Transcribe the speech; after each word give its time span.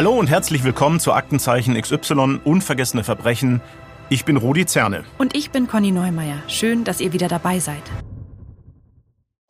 Hallo 0.00 0.18
und 0.18 0.28
herzlich 0.28 0.64
willkommen 0.64 0.98
zu 0.98 1.12
Aktenzeichen 1.12 1.78
XY 1.78 2.40
Unvergessene 2.42 3.04
Verbrechen. 3.04 3.60
Ich 4.08 4.24
bin 4.24 4.38
Rudi 4.38 4.64
Zerne. 4.64 5.04
Und 5.18 5.36
ich 5.36 5.50
bin 5.50 5.66
Conny 5.66 5.92
Neumeier. 5.92 6.42
Schön, 6.48 6.84
dass 6.84 7.02
ihr 7.02 7.12
wieder 7.12 7.28
dabei 7.28 7.58
seid. 7.58 7.82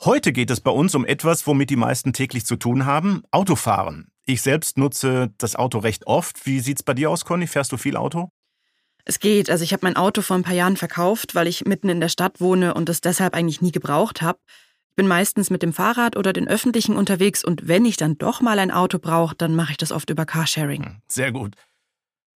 Heute 0.05 0.33
geht 0.33 0.51
es 0.51 0.61
bei 0.61 0.73
uns 0.73 0.97
um 0.97 1.05
etwas, 1.05 1.47
womit 1.47 1.71
die 1.71 1.77
meisten 1.77 2.13
täglich 2.13 2.47
zu 2.47 2.57
tun 2.57 2.85
haben: 2.85 3.23
Autofahren. 3.31 4.09
Ich 4.25 4.43
selbst 4.43 4.77
nutze 4.77 5.33
das 5.39 5.55
Auto 5.55 5.79
recht 5.79 6.09
oft. 6.09 6.45
Wie 6.47 6.59
sieht's 6.59 6.83
bei 6.83 6.95
dir 6.95 7.11
aus, 7.11 7.25
Conny? 7.25 7.47
Fährst 7.47 7.71
du 7.71 7.77
viel 7.77 7.97
Auto? 7.97 8.33
Es 9.05 9.21
geht. 9.21 9.51
Also 9.51 9.63
ich 9.63 9.73
habe 9.73 9.87
mein 9.87 9.95
Auto 9.95 10.21
vor 10.21 10.35
ein 10.35 10.43
paar 10.43 10.55
Jahren 10.55 10.77
verkauft, 10.77 11.37
weil 11.37 11.47
ich 11.47 11.65
mitten 11.65 11.89
in 11.89 12.01
der 12.01 12.09
Stadt 12.09 12.41
wohne 12.41 12.75
und 12.75 12.89
es 12.89 13.01
deshalb 13.01 13.35
eigentlich 13.35 13.63
nie 13.63 13.71
gebraucht 13.71 14.21
habe. 14.21 14.41
Ich 15.01 15.03
bin 15.03 15.09
meistens 15.09 15.49
mit 15.49 15.63
dem 15.63 15.73
Fahrrad 15.73 16.19
oder 16.19 16.35
den 16.35 16.47
Öffentlichen 16.47 16.95
unterwegs 16.95 17.43
und 17.43 17.67
wenn 17.67 17.87
ich 17.87 17.97
dann 17.97 18.19
doch 18.19 18.43
mal 18.43 18.59
ein 18.59 18.71
Auto 18.71 18.99
brauche, 18.99 19.35
dann 19.35 19.57
mache 19.57 19.71
ich 19.71 19.79
das 19.79 19.93
oft 19.93 20.11
über 20.11 20.27
Carsharing. 20.27 20.85
Hm, 20.85 20.97
sehr 21.09 21.33
gut. 21.33 21.55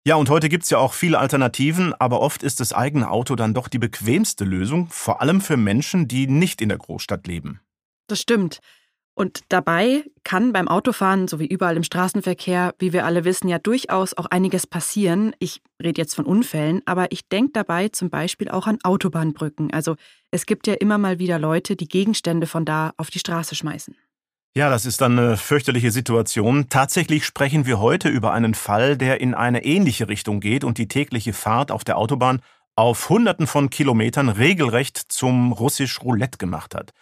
Ja, 0.07 0.15
und 0.15 0.29
heute 0.29 0.47
gibt's 0.47 0.69
ja 0.69 0.77
auch 0.77 0.93
viele 0.93 1.19
Alternativen, 1.19 1.93
aber 1.93 2.21
oft 2.21 2.41
ist 2.41 2.61
das 2.61 2.71
eigene 2.71 3.11
Auto 3.11 3.35
dann 3.35 3.53
doch 3.53 3.67
die 3.67 3.79
bequemste 3.79 4.45
Lösung, 4.45 4.87
vor 4.89 5.19
allem 5.19 5.41
für 5.41 5.57
Menschen, 5.57 6.07
die 6.07 6.25
nicht 6.25 6.61
in 6.61 6.69
der 6.69 6.77
Großstadt 6.77 7.27
leben. 7.27 7.59
Das 8.07 8.21
stimmt. 8.21 8.61
Und 9.15 9.41
dabei 9.49 10.03
kann 10.23 10.53
beim 10.53 10.67
Autofahren, 10.67 11.27
so 11.27 11.39
wie 11.39 11.45
überall 11.45 11.77
im 11.77 11.83
Straßenverkehr, 11.83 12.73
wie 12.79 12.93
wir 12.93 13.05
alle 13.05 13.25
wissen, 13.25 13.47
ja 13.47 13.59
durchaus 13.59 14.15
auch 14.15 14.25
einiges 14.25 14.65
passieren. 14.65 15.35
Ich 15.37 15.61
rede 15.81 16.01
jetzt 16.01 16.15
von 16.15 16.25
Unfällen, 16.25 16.81
aber 16.85 17.11
ich 17.11 17.27
denke 17.29 17.51
dabei 17.53 17.89
zum 17.89 18.09
Beispiel 18.09 18.49
auch 18.49 18.65
an 18.65 18.79
Autobahnbrücken. 18.83 19.71
Also 19.71 19.95
es 20.31 20.47
gibt 20.47 20.65
ja 20.65 20.73
immer 20.73 20.97
mal 20.97 21.19
wieder 21.19 21.37
Leute, 21.37 21.75
die 21.75 21.87
Gegenstände 21.87 22.47
von 22.47 22.65
da 22.65 22.93
auf 22.97 23.11
die 23.11 23.19
Straße 23.19 23.53
schmeißen. 23.53 23.95
Ja, 24.55 24.69
das 24.69 24.85
ist 24.85 25.01
dann 25.01 25.17
eine 25.17 25.37
fürchterliche 25.37 25.91
Situation. 25.91 26.69
Tatsächlich 26.69 27.25
sprechen 27.25 27.65
wir 27.65 27.79
heute 27.79 28.09
über 28.09 28.33
einen 28.33 28.53
Fall, 28.53 28.97
der 28.97 29.19
in 29.19 29.33
eine 29.33 29.63
ähnliche 29.63 30.09
Richtung 30.09 30.39
geht 30.39 30.63
und 30.63 30.77
die 30.77 30.87
tägliche 30.87 31.33
Fahrt 31.33 31.71
auf 31.71 31.83
der 31.83 31.97
Autobahn 31.97 32.39
auf 32.75 33.09
Hunderten 33.09 33.45
von 33.45 33.69
Kilometern 33.69 34.29
regelrecht 34.29 34.97
zum 34.97 35.51
russisch 35.51 36.01
Roulette 36.01 36.37
gemacht 36.37 36.73
hat. 36.75 36.93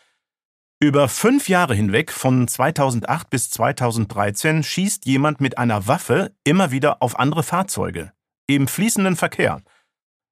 Über 0.84 1.08
fünf 1.10 1.48
Jahre 1.48 1.76
hinweg, 1.76 2.12
von 2.12 2.48
2008 2.48 3.30
bis 3.30 3.52
2013, 3.52 4.64
schießt 4.64 5.06
jemand 5.06 5.40
mit 5.40 5.60
einer 5.60 5.86
Waffe 5.88 6.36
immer 6.44 6.72
wieder 6.72 7.04
auf 7.04 7.20
andere 7.20 7.44
Fahrzeuge. 7.44 8.14
Im 8.48 8.68
fließenden 8.68 9.16
Verkehr. 9.16 9.62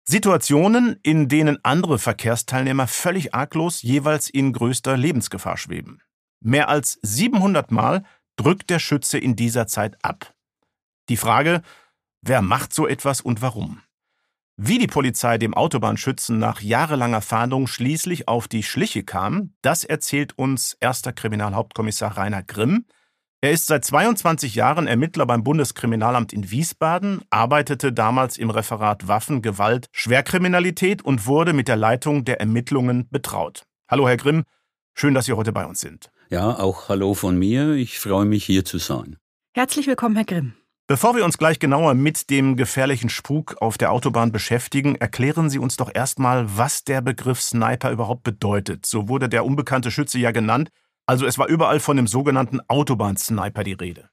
Situationen, 0.06 1.00
in 1.04 1.28
denen 1.28 1.64
andere 1.64 2.00
Verkehrsteilnehmer 2.00 2.88
völlig 2.88 3.36
arglos 3.36 3.84
jeweils 3.84 4.28
in 4.28 4.52
größter 4.52 4.98
Lebensgefahr 4.98 5.56
schweben. 5.56 6.02
Mehr 6.40 6.68
als 6.68 6.98
700 7.04 7.70
Mal 7.70 8.04
drückt 8.36 8.72
der 8.72 8.80
Schütze 8.80 9.20
in 9.20 9.36
dieser 9.36 9.68
Zeit 9.68 10.04
ab. 10.04 10.34
Die 11.10 11.18
Frage, 11.18 11.62
wer 12.24 12.42
macht 12.42 12.74
so 12.74 12.88
etwas 12.88 13.22
und 13.22 13.44
warum? 13.44 13.84
Wie 14.62 14.78
die 14.78 14.88
Polizei 14.88 15.38
dem 15.38 15.54
Autobahnschützen 15.54 16.38
nach 16.38 16.60
jahrelanger 16.60 17.22
Fahndung 17.22 17.66
schließlich 17.66 18.28
auf 18.28 18.50
die 18.50 18.62
Schliche 18.62 19.04
kam, 19.04 19.54
das 19.62 19.86
erzählt 19.86 20.38
uns 20.38 20.76
erster 20.82 21.14
Kriminalhauptkommissar 21.14 22.18
Rainer 22.18 22.44
Grimm. 22.44 22.84
Er 23.40 23.52
ist 23.52 23.68
seit 23.68 23.86
22 23.86 24.56
Jahren 24.56 24.86
Ermittler 24.86 25.26
beim 25.26 25.46
Bundeskriminalamt 25.46 26.34
in 26.34 26.52
Wiesbaden, 26.52 27.22
arbeitete 27.30 27.94
damals 27.94 28.36
im 28.36 28.50
Referat 28.50 29.08
Waffen, 29.08 29.42
Gewalt, 29.42 29.88
Schwerkriminalität 29.94 31.04
und 31.04 31.26
wurde 31.26 31.54
mit 31.54 31.70
der 31.70 31.78
Leitung 31.78 32.26
der 32.26 32.42
Ermittlungen 32.42 33.08
betraut. 33.10 33.64
Hallo, 33.90 34.10
Herr 34.10 34.18
Grimm. 34.18 34.44
Schön, 34.94 35.14
dass 35.14 35.24
Sie 35.24 35.32
heute 35.32 35.54
bei 35.54 35.66
uns 35.66 35.80
sind. 35.80 36.12
Ja, 36.30 36.60
auch 36.60 36.90
hallo 36.90 37.14
von 37.14 37.40
mir. 37.40 37.76
Ich 37.76 37.98
freue 37.98 38.26
mich, 38.26 38.44
hier 38.44 38.66
zu 38.66 38.78
sein. 38.78 39.16
Herzlich 39.54 39.88
willkommen, 39.88 40.18
Herr 40.18 40.26
Grimm. 40.26 40.59
Bevor 40.90 41.16
wir 41.16 41.24
uns 41.24 41.38
gleich 41.38 41.60
genauer 41.60 41.94
mit 41.94 42.32
dem 42.32 42.56
gefährlichen 42.56 43.10
Spuk 43.10 43.58
auf 43.62 43.78
der 43.78 43.92
Autobahn 43.92 44.32
beschäftigen, 44.32 44.96
erklären 44.96 45.48
Sie 45.52 45.60
uns 45.60 45.78
doch 45.78 45.92
erstmal, 45.94 46.48
was 46.58 46.84
der 46.84 47.02
Begriff 47.02 47.40
Sniper 47.40 47.92
überhaupt 47.92 48.24
bedeutet. 48.24 48.88
So 48.88 49.08
wurde 49.08 49.30
der 49.30 49.46
unbekannte 49.46 49.92
Schütze 49.92 50.18
ja 50.18 50.32
genannt. 50.32 50.70
Also 51.06 51.28
es 51.28 51.38
war 51.38 51.48
überall 51.48 51.80
von 51.80 51.96
dem 51.96 52.08
sogenannten 52.08 52.60
Autobahnsniper 52.68 53.64
die 53.64 53.74
Rede. 53.74 54.10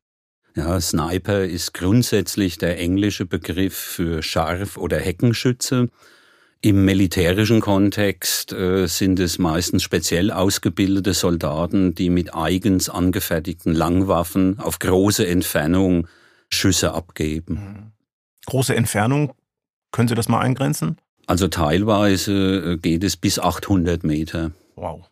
Ja, 0.55 0.79
Sniper 0.79 1.45
ist 1.45 1.73
grundsätzlich 1.73 2.59
der 2.59 2.79
englische 2.79 3.25
Begriff 3.25 3.75
für 3.75 4.23
Scharf- 4.23 4.77
oder 4.77 4.99
Heckenschütze. 4.99 5.89
Im 6.61 6.85
militärischen 6.85 7.63
Kontext 7.63 8.53
äh, 8.53 8.87
sind 8.87 9.19
es 9.19 9.39
meistens 9.39 9.83
speziell 9.83 10.31
ausgebildete 10.31 11.15
Soldaten, 11.15 11.95
die 11.95 12.11
mit 12.11 12.35
eigens 12.35 12.91
angefertigten 12.91 13.73
Langwaffen 13.73 14.59
auf 14.59 14.79
große 14.79 15.27
Entfernung 15.27 16.07
Schüsse 16.51 16.93
abgeben. 16.93 17.55
Mhm. 17.55 17.93
Große 18.47 18.75
Entfernung, 18.75 19.33
können 19.91 20.09
Sie 20.09 20.15
das 20.15 20.29
mal 20.29 20.41
eingrenzen? 20.41 20.99
Also 21.27 21.49
teilweise 21.49 22.73
äh, 22.73 22.77
geht 22.77 23.03
es 23.03 23.17
bis 23.17 23.39
800 23.39 24.05
Meter. 24.05 24.53
Wow. 24.77 25.09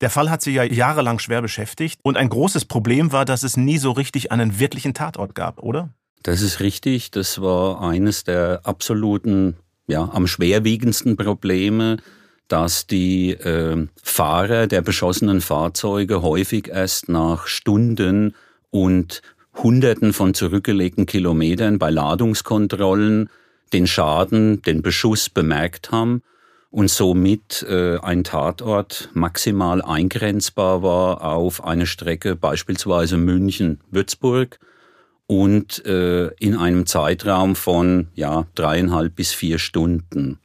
Der 0.00 0.10
Fall 0.10 0.30
hat 0.30 0.42
Sie 0.42 0.52
ja 0.52 0.62
jahrelang 0.62 1.18
schwer 1.18 1.42
beschäftigt 1.42 2.00
und 2.02 2.16
ein 2.16 2.28
großes 2.28 2.66
Problem 2.66 3.12
war, 3.12 3.24
dass 3.24 3.42
es 3.42 3.56
nie 3.56 3.78
so 3.78 3.92
richtig 3.92 4.30
einen 4.30 4.58
wirklichen 4.58 4.94
Tatort 4.94 5.34
gab, 5.34 5.58
oder? 5.62 5.90
Das 6.22 6.42
ist 6.42 6.60
richtig. 6.60 7.10
Das 7.10 7.40
war 7.40 7.80
eines 7.80 8.24
der 8.24 8.60
absoluten, 8.64 9.56
ja, 9.86 10.08
am 10.12 10.26
schwerwiegendsten 10.26 11.16
Probleme, 11.16 11.96
dass 12.48 12.86
die 12.86 13.30
äh, 13.32 13.86
Fahrer 14.02 14.66
der 14.66 14.82
beschossenen 14.82 15.40
Fahrzeuge 15.40 16.22
häufig 16.22 16.68
erst 16.68 17.08
nach 17.08 17.46
Stunden 17.46 18.34
und 18.70 19.22
Hunderten 19.62 20.12
von 20.12 20.34
zurückgelegten 20.34 21.06
Kilometern 21.06 21.78
bei 21.78 21.90
Ladungskontrollen 21.90 23.30
den 23.72 23.86
Schaden, 23.86 24.62
den 24.62 24.82
Beschuss 24.82 25.28
bemerkt 25.28 25.90
haben 25.90 26.22
und 26.70 26.90
somit 26.90 27.64
äh, 27.68 27.98
ein 27.98 28.22
Tatort 28.22 29.10
maximal 29.14 29.82
eingrenzbar 29.82 30.82
war 30.82 31.24
auf 31.24 31.64
eine 31.64 31.86
Strecke 31.86 32.36
beispielsweise 32.36 33.16
München-Würzburg 33.16 34.58
und 35.26 35.84
äh, 35.86 36.28
in 36.38 36.56
einem 36.56 36.86
Zeitraum 36.86 37.56
von 37.56 38.08
ja 38.14 38.46
dreieinhalb 38.54 39.16
bis 39.16 39.32
vier 39.32 39.58
Stunden. 39.58 40.38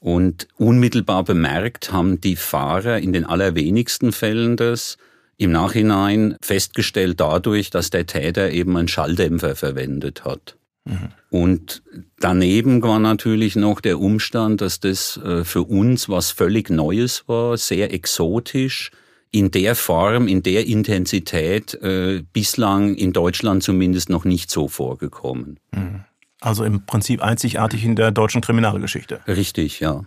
Und 0.00 0.48
unmittelbar 0.56 1.24
bemerkt 1.24 1.92
haben 1.92 2.20
die 2.20 2.36
Fahrer 2.36 2.98
in 2.98 3.12
den 3.12 3.26
allerwenigsten 3.26 4.12
Fällen 4.12 4.56
das, 4.56 4.96
im 5.40 5.52
Nachhinein 5.52 6.36
festgestellt 6.42 7.18
dadurch, 7.18 7.70
dass 7.70 7.88
der 7.88 8.06
Täter 8.06 8.50
eben 8.50 8.76
einen 8.76 8.88
Schalldämpfer 8.88 9.56
verwendet 9.56 10.24
hat. 10.24 10.56
Mhm. 10.84 11.08
Und 11.30 11.82
daneben 12.18 12.82
war 12.82 12.98
natürlich 12.98 13.56
noch 13.56 13.80
der 13.80 14.00
Umstand, 14.00 14.60
dass 14.60 14.80
das 14.80 15.16
äh, 15.16 15.44
für 15.44 15.62
uns 15.62 16.10
was 16.10 16.30
völlig 16.30 16.68
Neues 16.68 17.24
war, 17.26 17.56
sehr 17.56 17.92
exotisch, 17.94 18.90
in 19.32 19.50
der 19.50 19.76
Form, 19.76 20.28
in 20.28 20.42
der 20.42 20.66
Intensität 20.66 21.74
äh, 21.74 22.22
bislang 22.32 22.94
in 22.94 23.12
Deutschland 23.12 23.62
zumindest 23.62 24.10
noch 24.10 24.24
nicht 24.24 24.50
so 24.50 24.68
vorgekommen. 24.68 25.58
Mhm. 25.72 26.04
Also 26.40 26.64
im 26.64 26.84
Prinzip 26.84 27.22
einzigartig 27.22 27.84
in 27.84 27.96
der 27.96 28.10
deutschen 28.10 28.40
Kriminalgeschichte. 28.42 29.20
Richtig, 29.26 29.80
ja. 29.80 30.04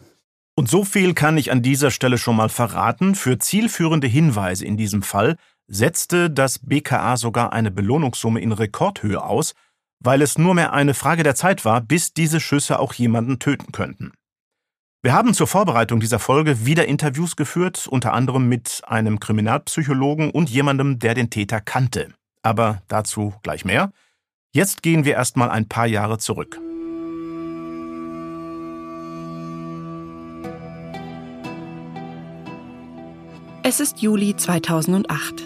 Und 0.56 0.70
so 0.70 0.84
viel 0.84 1.14
kann 1.14 1.38
ich 1.38 1.52
an 1.52 1.62
dieser 1.62 1.90
Stelle 1.90 2.18
schon 2.18 2.36
mal 2.36 2.50
verraten. 2.50 3.16
Für 3.16 3.40
zielführende 3.40 4.08
Hinweise 4.08 4.66
in 4.66 4.78
diesem 4.78 5.02
Fall 5.02 5.38
setzte 5.68 6.30
das 6.30 6.60
BKA 6.60 7.18
sogar 7.18 7.54
eine 7.54 7.72
Belohnungssumme 7.72 8.40
in 8.40 8.52
Rekordhöhe 8.52 9.24
aus, 9.24 9.54
weil 10.00 10.22
es 10.22 10.38
nur 10.38 10.54
mehr 10.54 10.74
eine 10.74 10.94
Frage 10.94 11.24
der 11.24 11.36
Zeit 11.36 11.66
war, 11.66 11.82
bis 11.82 12.14
diese 12.14 12.40
Schüsse 12.40 12.80
auch 12.80 12.94
jemanden 12.94 13.40
töten 13.40 13.72
könnten. 13.72 14.12
Wir 15.02 15.14
haben 15.14 15.34
zur 15.34 15.48
Vorbereitung 15.48 16.00
dieser 16.00 16.20
Folge 16.20 16.66
wieder 16.66 16.88
Interviews 16.88 17.36
geführt, 17.36 17.88
unter 17.88 18.14
anderem 18.14 18.48
mit 18.48 18.82
einem 18.86 19.20
Kriminalpsychologen 19.20 20.30
und 20.30 20.50
jemandem, 20.50 21.00
der 21.00 21.14
den 21.14 21.30
Täter 21.30 21.60
kannte. 21.60 22.14
Aber 22.42 22.84
dazu 22.88 23.34
gleich 23.42 23.66
mehr. 23.66 23.92
Jetzt 24.54 24.84
gehen 24.84 25.04
wir 25.04 25.16
erstmal 25.16 25.50
ein 25.50 25.68
paar 25.68 25.88
Jahre 25.88 26.20
zurück. 26.20 26.60
Es 33.66 33.80
ist 33.80 34.02
Juli 34.02 34.36
2008. 34.36 35.42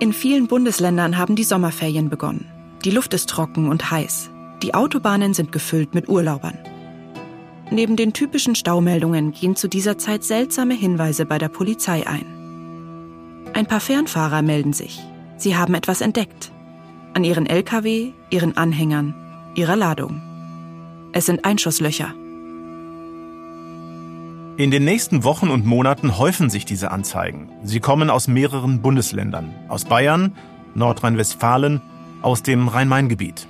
In 0.00 0.12
vielen 0.12 0.48
Bundesländern 0.48 1.16
haben 1.16 1.36
die 1.36 1.44
Sommerferien 1.44 2.10
begonnen. 2.10 2.46
Die 2.84 2.90
Luft 2.90 3.14
ist 3.14 3.30
trocken 3.30 3.68
und 3.68 3.92
heiß. 3.92 4.28
Die 4.64 4.74
Autobahnen 4.74 5.34
sind 5.34 5.52
gefüllt 5.52 5.94
mit 5.94 6.08
Urlaubern. 6.08 6.58
Neben 7.70 7.94
den 7.94 8.12
typischen 8.12 8.56
Staumeldungen 8.56 9.30
gehen 9.30 9.54
zu 9.54 9.68
dieser 9.68 9.98
Zeit 9.98 10.24
seltsame 10.24 10.74
Hinweise 10.74 11.26
bei 11.26 11.38
der 11.38 11.48
Polizei 11.48 12.04
ein. 12.08 12.26
Ein 13.52 13.66
paar 13.66 13.78
Fernfahrer 13.78 14.42
melden 14.42 14.72
sich. 14.72 15.00
Sie 15.36 15.56
haben 15.56 15.74
etwas 15.74 16.00
entdeckt. 16.00 16.50
An 17.14 17.22
ihren 17.22 17.46
Lkw, 17.46 18.14
ihren 18.30 18.56
Anhängern, 18.56 19.14
ihrer 19.54 19.76
Ladung. 19.76 20.20
Es 21.12 21.26
sind 21.26 21.44
Einschusslöcher. 21.44 22.14
In 24.56 24.70
den 24.70 24.84
nächsten 24.84 25.24
Wochen 25.24 25.50
und 25.50 25.66
Monaten 25.66 26.16
häufen 26.16 26.48
sich 26.48 26.64
diese 26.64 26.92
Anzeigen. 26.92 27.50
Sie 27.64 27.80
kommen 27.80 28.08
aus 28.08 28.28
mehreren 28.28 28.80
Bundesländern. 28.82 29.52
Aus 29.66 29.84
Bayern, 29.84 30.36
Nordrhein-Westfalen, 30.76 31.80
aus 32.22 32.44
dem 32.44 32.68
Rhein-Main-Gebiet. 32.68 33.48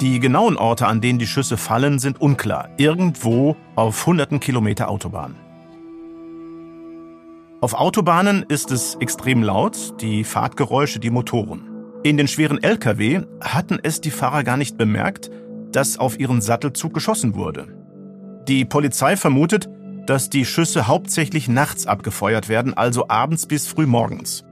Die 0.00 0.18
genauen 0.18 0.56
Orte, 0.56 0.86
an 0.86 1.02
denen 1.02 1.18
die 1.18 1.26
Schüsse 1.26 1.58
fallen, 1.58 1.98
sind 1.98 2.18
unklar. 2.18 2.70
Irgendwo 2.78 3.56
auf 3.76 4.06
hunderten 4.06 4.40
Kilometer 4.40 4.88
Autobahn. 4.88 5.34
Auf 7.60 7.74
Autobahnen 7.74 8.46
ist 8.48 8.70
es 8.70 8.94
extrem 9.00 9.42
laut, 9.42 10.00
die 10.00 10.24
Fahrtgeräusche, 10.24 10.98
die 10.98 11.10
Motoren. 11.10 11.68
In 12.04 12.16
den 12.16 12.26
schweren 12.26 12.62
Lkw 12.62 13.20
hatten 13.42 13.78
es 13.82 14.00
die 14.00 14.10
Fahrer 14.10 14.44
gar 14.44 14.56
nicht 14.56 14.78
bemerkt, 14.78 15.30
dass 15.72 15.98
auf 15.98 16.18
ihren 16.18 16.40
Sattelzug 16.40 16.94
geschossen 16.94 17.34
wurde. 17.34 17.68
Die 18.48 18.64
Polizei 18.64 19.18
vermutet, 19.18 19.68
dass 20.10 20.28
die 20.28 20.44
Schüsse 20.44 20.88
hauptsächlich 20.88 21.46
nachts 21.46 21.86
abgefeuert 21.86 22.48
werden, 22.48 22.74
also 22.74 23.08
abends 23.08 23.46
bis 23.46 23.68
früh 23.68 23.86
morgens. 23.86 24.42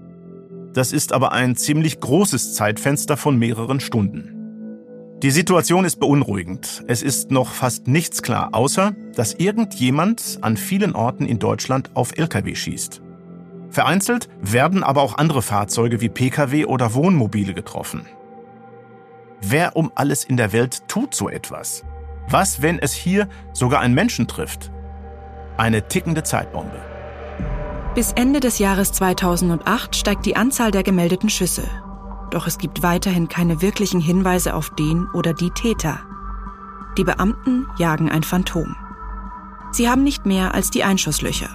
Das 0.73 0.93
ist 0.93 1.13
aber 1.13 1.33
ein 1.33 1.57
ziemlich 1.57 1.99
großes 1.99 2.55
Zeitfenster 2.55 3.17
von 3.17 3.37
mehreren 3.37 3.81
Stunden. 3.81 4.37
Die 5.21 5.33
Situation 5.33 5.85
ist 5.85 5.99
beunruhigend. 5.99 6.85
Es 6.87 7.03
ist 7.03 7.33
noch 7.33 7.51
fast 7.51 7.89
nichts 7.89 8.23
klar, 8.23 8.51
außer 8.53 8.95
dass 9.17 9.35
irgendjemand 9.35 10.39
an 10.43 10.57
vielen 10.57 10.95
Orten 10.95 11.27
in 11.27 11.41
Deutschland 11.41 11.91
auf 11.95 12.17
Lkw 12.17 12.55
schießt. 12.55 13.03
Vereinzelt 13.69 14.29
werden 14.41 14.85
aber 14.85 15.03
auch 15.03 15.19
andere 15.19 15.43
Fahrzeuge 15.43 16.01
wie 16.01 16.09
Pkw 16.09 16.67
oder 16.67 16.95
Wohnmobile 16.95 17.53
getroffen. 17.53 18.07
Wer 19.41 19.75
um 19.75 19.91
alles 19.97 20.23
in 20.23 20.37
der 20.37 20.53
Welt 20.53 20.87
tut 20.87 21.17
so 21.17 21.29
etwas? 21.29 21.85
Was, 22.29 22.63
wenn 22.63 22.79
es 22.79 22.93
hier 22.93 23.29
sogar 23.55 23.81
einen 23.81 23.95
Menschen 23.95 24.29
trifft? 24.29 24.71
Eine 25.59 25.87
tickende 25.87 26.23
Zeitbombe. 26.23 26.81
Bis 27.95 28.13
Ende 28.13 28.41
des 28.41 28.59
Jahres 28.59 28.93
2008 28.93 29.95
steigt 29.95 30.25
die 30.25 30.37
Anzahl 30.37 30.71
der 30.71 30.83
gemeldeten 30.83 31.29
Schüsse 31.29 31.65
doch 32.31 32.47
es 32.47 32.59
gibt 32.59 32.83
weiterhin 32.83 33.29
keine 33.29 33.63
wirklichen 33.63 34.01
Hinweise 34.01 34.55
auf 34.55 34.71
den 34.71 35.09
oder 35.11 35.33
die 35.33 35.51
Täter. 35.51 36.01
Die 36.97 37.05
Beamten 37.05 37.67
jagen 37.79 38.11
ein 38.11 38.23
Phantom. 38.23 38.77
Sie 39.73 39.89
haben 39.89 40.03
nicht 40.03 40.27
mehr 40.27 40.55
als 40.55 40.71
die 40.71 40.85
Einschusslöcher. 40.85 41.49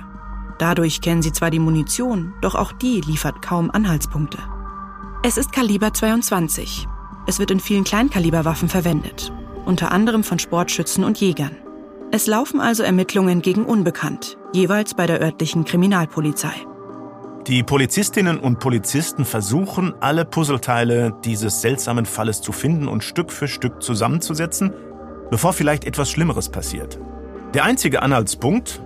Dadurch 0.59 1.01
kennen 1.01 1.21
sie 1.21 1.31
zwar 1.31 1.49
die 1.49 1.59
Munition, 1.59 2.33
doch 2.41 2.55
auch 2.55 2.71
die 2.71 3.01
liefert 3.01 3.41
kaum 3.41 3.71
Anhaltspunkte. 3.71 4.37
Es 5.23 5.37
ist 5.37 5.51
Kaliber 5.51 5.93
22. 5.93 6.87
Es 7.25 7.39
wird 7.39 7.51
in 7.51 7.59
vielen 7.59 7.83
Kleinkaliberwaffen 7.83 8.69
verwendet, 8.69 9.31
unter 9.65 9.91
anderem 9.91 10.23
von 10.23 10.39
Sportschützen 10.39 11.03
und 11.03 11.19
Jägern. 11.19 11.55
Es 12.15 12.27
laufen 12.27 12.61
also 12.61 12.83
Ermittlungen 12.83 13.41
gegen 13.41 13.65
Unbekannt, 13.65 14.37
jeweils 14.53 14.93
bei 14.93 15.07
der 15.07 15.19
örtlichen 15.19 15.65
Kriminalpolizei. 15.65 16.53
Die 17.47 17.63
Polizistinnen 17.63 18.37
und 18.37 18.59
Polizisten 18.59 19.25
versuchen, 19.25 19.95
alle 19.99 20.23
Puzzleteile 20.23 21.15
dieses 21.25 21.61
seltsamen 21.61 22.05
Falles 22.05 22.43
zu 22.43 22.51
finden 22.51 22.87
und 22.87 23.03
Stück 23.03 23.31
für 23.31 23.47
Stück 23.47 23.81
zusammenzusetzen, 23.81 24.73
bevor 25.31 25.53
vielleicht 25.53 25.85
etwas 25.85 26.11
Schlimmeres 26.11 26.49
passiert. 26.49 26.99
Der 27.55 27.63
einzige 27.63 28.03
Anhaltspunkt, 28.03 28.83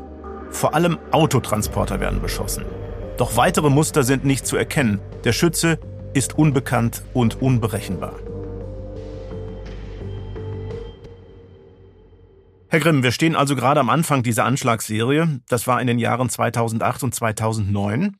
vor 0.49 0.73
allem 0.73 0.97
Autotransporter 1.11 1.99
werden 1.99 2.21
beschossen. 2.21 2.63
Doch 3.17 3.35
weitere 3.35 3.69
Muster 3.69 4.03
sind 4.03 4.23
nicht 4.23 4.47
zu 4.47 4.55
erkennen. 4.55 5.01
Der 5.25 5.33
Schütze 5.33 5.79
ist 6.13 6.37
unbekannt 6.37 7.03
und 7.13 7.41
unberechenbar. 7.41 8.13
Herr 12.69 12.81
Grimm, 12.81 13.01
wir 13.01 13.11
stehen 13.11 13.37
also 13.37 13.55
gerade 13.55 13.79
am 13.79 13.89
Anfang 13.89 14.23
dieser 14.23 14.43
Anschlagsserie. 14.43 15.39
Das 15.47 15.67
war 15.67 15.79
in 15.79 15.87
den 15.87 15.99
Jahren 15.99 16.29
2008 16.29 17.03
und 17.03 17.15
2009. 17.15 18.17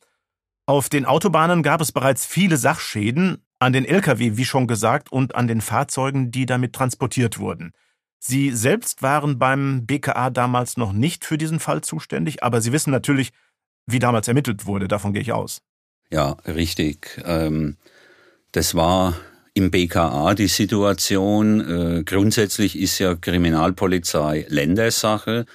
Auf 0.66 0.88
den 0.88 1.06
Autobahnen 1.06 1.64
gab 1.64 1.82
es 1.82 1.92
bereits 1.92 2.26
viele 2.26 2.56
Sachschäden, 2.56 3.44
an 3.60 3.74
den 3.74 3.84
Lkw, 3.84 4.38
wie 4.38 4.46
schon 4.46 4.68
gesagt, 4.68 5.12
und 5.12 5.36
an 5.36 5.48
den 5.48 5.60
Fahrzeugen, 5.60 6.32
die 6.32 6.46
damit 6.46 6.74
transportiert 6.74 7.40
wurden. 7.40 7.74
Sie 8.20 8.52
selbst 8.52 9.02
waren 9.02 9.38
beim 9.38 9.86
BKA 9.86 10.30
damals 10.30 10.78
noch 10.78 10.94
nicht 10.94 11.26
für 11.26 11.38
diesen 11.38 11.60
Fall 11.60 11.82
zuständig, 11.82 12.44
aber 12.44 12.62
Sie 12.62 12.72
wissen 12.72 12.92
natürlich, 12.92 13.32
wie 13.86 14.00
damals 14.00 14.28
ermittelt 14.28 14.66
wurde, 14.66 14.88
davon 14.88 15.14
gehe 15.14 15.22
ich 15.22 15.34
aus. 15.34 15.62
Ja, 16.10 16.38
richtig. 16.46 17.22
Ähm, 17.26 17.78
das 18.54 18.76
war 18.76 19.14
im 19.58 19.72
BKA 19.72 20.36
die 20.36 20.48
Situation. 20.48 21.62
Äh, 21.62 22.04
grundsätzlich 22.04 22.78
ist 22.78 23.00
ja 23.00 23.16
Kriminalpolizei 23.16 24.46
Ländersache. 24.50 25.46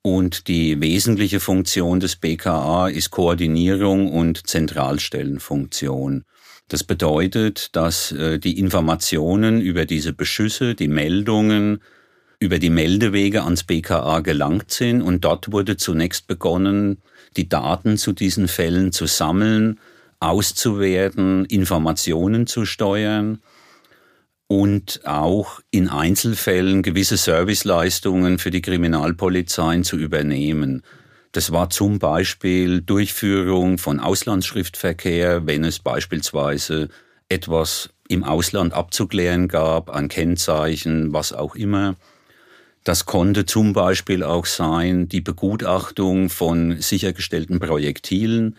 Und 0.00 0.48
die 0.48 0.80
wesentliche 0.80 1.40
Funktion 1.40 2.00
des 2.00 2.16
BKA 2.16 2.88
ist 2.88 3.10
Koordinierung 3.10 4.10
und 4.10 4.46
Zentralstellenfunktion. 4.46 6.24
Das 6.68 6.84
bedeutet, 6.84 7.76
dass 7.76 8.12
äh, 8.12 8.38
die 8.38 8.58
Informationen 8.58 9.60
über 9.60 9.84
diese 9.84 10.14
Beschüsse, 10.14 10.74
die 10.74 10.88
Meldungen, 10.88 11.82
über 12.38 12.58
die 12.58 12.70
Meldewege 12.70 13.42
ans 13.44 13.64
BKA 13.64 14.20
gelangt 14.20 14.70
sind 14.70 15.02
und 15.02 15.22
dort 15.26 15.52
wurde 15.52 15.76
zunächst 15.76 16.26
begonnen, 16.26 17.02
die 17.36 17.50
Daten 17.50 17.98
zu 17.98 18.14
diesen 18.14 18.48
Fällen 18.48 18.92
zu 18.92 19.04
sammeln, 19.04 19.78
auszuwerten, 20.18 21.44
Informationen 21.44 22.46
zu 22.46 22.64
steuern 22.64 23.40
und 24.50 25.02
auch 25.04 25.60
in 25.70 25.88
Einzelfällen 25.88 26.82
gewisse 26.82 27.16
Serviceleistungen 27.16 28.40
für 28.40 28.50
die 28.50 28.62
Kriminalpolizeien 28.62 29.84
zu 29.84 29.96
übernehmen. 29.96 30.82
Das 31.30 31.52
war 31.52 31.70
zum 31.70 32.00
Beispiel 32.00 32.80
Durchführung 32.80 33.78
von 33.78 34.00
Auslandsschriftverkehr, 34.00 35.46
wenn 35.46 35.62
es 35.62 35.78
beispielsweise 35.78 36.88
etwas 37.28 37.90
im 38.08 38.24
Ausland 38.24 38.72
abzuklären 38.72 39.46
gab, 39.46 39.88
ein 39.88 40.08
Kennzeichen, 40.08 41.12
was 41.12 41.32
auch 41.32 41.54
immer. 41.54 41.94
Das 42.82 43.06
konnte 43.06 43.46
zum 43.46 43.72
Beispiel 43.72 44.24
auch 44.24 44.46
sein 44.46 45.08
die 45.08 45.20
Begutachtung 45.20 46.28
von 46.28 46.80
sichergestellten 46.80 47.60
Projektilen, 47.60 48.56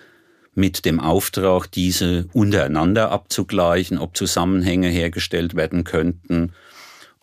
mit 0.54 0.86
dem 0.86 1.00
Auftrag, 1.00 1.72
diese 1.72 2.28
untereinander 2.34 3.12
abzugleichen, 3.12 3.98
ob 3.98 4.18
Zusammenhänge 4.18 4.90
hergestellt 4.90 5.56
werden 5.56 5.84
könnten. 5.84 6.54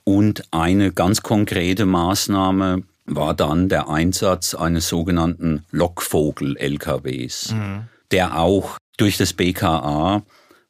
Und 0.04 0.44
eine 0.50 0.92
ganz 0.92 1.23
konkrete 1.23 1.85
Maßnahme 1.85 2.82
war 3.04 3.35
dann 3.35 3.68
der 3.68 3.88
Einsatz 3.88 4.54
eines 4.54 4.88
sogenannten 4.88 5.64
Lockvogel-LKWs, 5.70 7.52
mhm. 7.52 7.88
der 8.11 8.38
auch 8.38 8.78
durch 8.97 9.16
das 9.16 9.32
BKA 9.32 10.23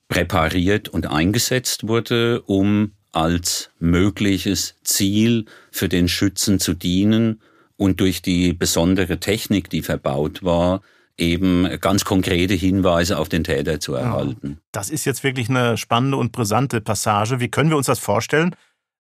präpariert 0.09 0.89
und 0.89 1.07
eingesetzt 1.07 1.87
wurde, 1.87 2.43
um 2.43 2.93
als 3.13 3.71
mögliches 3.79 4.75
Ziel 4.83 5.47
für 5.71 5.89
den 5.89 6.09
Schützen 6.09 6.61
zu 6.61 6.75
dienen 6.75 7.41
und 7.77 8.01
durch 8.01 8.23
die 8.23 8.53
besondere 8.53 9.19
Technik, 9.19 9.71
die 9.71 9.83
verbaut 9.83 10.43
war, 10.43 10.83
eben 11.19 11.69
ganz 11.81 12.05
konkrete 12.05 12.55
Hinweise 12.55 13.19
auf 13.19 13.29
den 13.29 13.45
Täter 13.45 13.81
zu 13.81 13.95
erhalten. 13.95 14.59
Das 14.73 14.89
ist 14.89 15.05
jetzt 15.05 15.25
wirklich 15.25 15.49
eine 15.49 15.77
spannende 15.77 16.17
und 16.17 16.33
brisante 16.33 16.81
Passage. 16.81 17.41
Wie 17.41 17.49
können 17.49 17.71
wir 17.71 17.77
uns 17.77 17.87
das 17.87 17.99
vorstellen? 17.99 18.55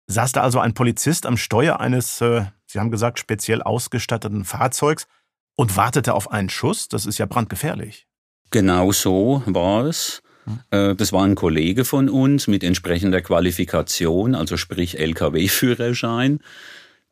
Saß 0.09 0.33
da 0.33 0.43
also 0.43 0.59
ein 0.59 0.75
Polizist 0.75 1.27
am 1.27 1.37
Steuer 1.37 1.81
eines, 1.81 2.21
äh, 2.21 2.47
Sie 2.67 2.79
haben 2.79 2.91
gesagt, 2.91 3.19
speziell 3.19 3.63
ausgestatteten 3.63 4.45
Fahrzeugs 4.45 5.07
und 5.55 5.77
wartete 5.77 6.15
auf 6.15 6.31
einen 6.31 6.49
Schuss? 6.49 6.89
Das 6.89 7.07
ist 7.07 7.19
ja 7.19 7.27
brandgefährlich. 7.27 8.07
Genau 8.51 8.93
so 8.93 9.43
war 9.47 9.85
es. 9.85 10.23
Hm. 10.45 10.61
Äh, 10.71 10.95
das 10.95 11.13
war 11.13 11.25
ein 11.25 11.35
Kollege 11.35 11.85
von 11.85 12.09
uns 12.09 12.47
mit 12.47 12.65
entsprechender 12.65 13.21
Qualifikation, 13.21 14.35
also 14.35 14.57
sprich 14.57 14.99
Lkw-Führerschein, 14.99 16.41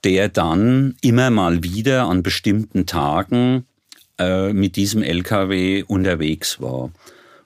der 0.04 0.28
dann 0.28 0.96
immer 1.02 1.30
mal 1.30 1.62
wieder 1.62 2.08
an 2.08 2.22
bestimmten 2.22 2.86
Tagen 2.86 3.66
äh, 4.18 4.52
mit 4.52 4.76
diesem 4.76 5.02
LKW 5.02 5.84
unterwegs 5.86 6.60
war. 6.60 6.90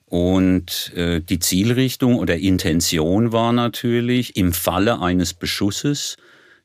Und 0.06 0.92
äh, 0.96 1.20
die 1.20 1.38
Zielrichtung 1.38 2.16
oder 2.18 2.36
Intention 2.36 3.32
war 3.32 3.52
natürlich, 3.52 4.36
im 4.36 4.52
Falle 4.52 5.00
eines 5.00 5.34
Beschusses 5.34 6.16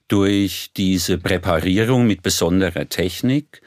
durch 0.07 0.71
diese 0.75 1.17
Präparierung 1.17 2.07
mit 2.07 2.23
besonderer 2.23 2.89
Technik 2.89 3.61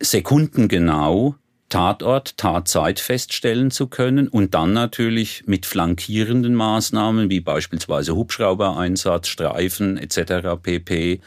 sekundengenau 0.00 1.36
Tatort, 1.68 2.36
Tatzeit 2.36 3.00
feststellen 3.00 3.72
zu 3.72 3.88
können 3.88 4.28
und 4.28 4.54
dann 4.54 4.72
natürlich 4.72 5.42
mit 5.46 5.66
flankierenden 5.66 6.54
Maßnahmen 6.54 7.28
wie 7.28 7.40
beispielsweise 7.40 8.14
Hubschraubereinsatz, 8.14 9.26
Streifen 9.26 9.96
etc. 9.96 10.62
pp 10.62 11.20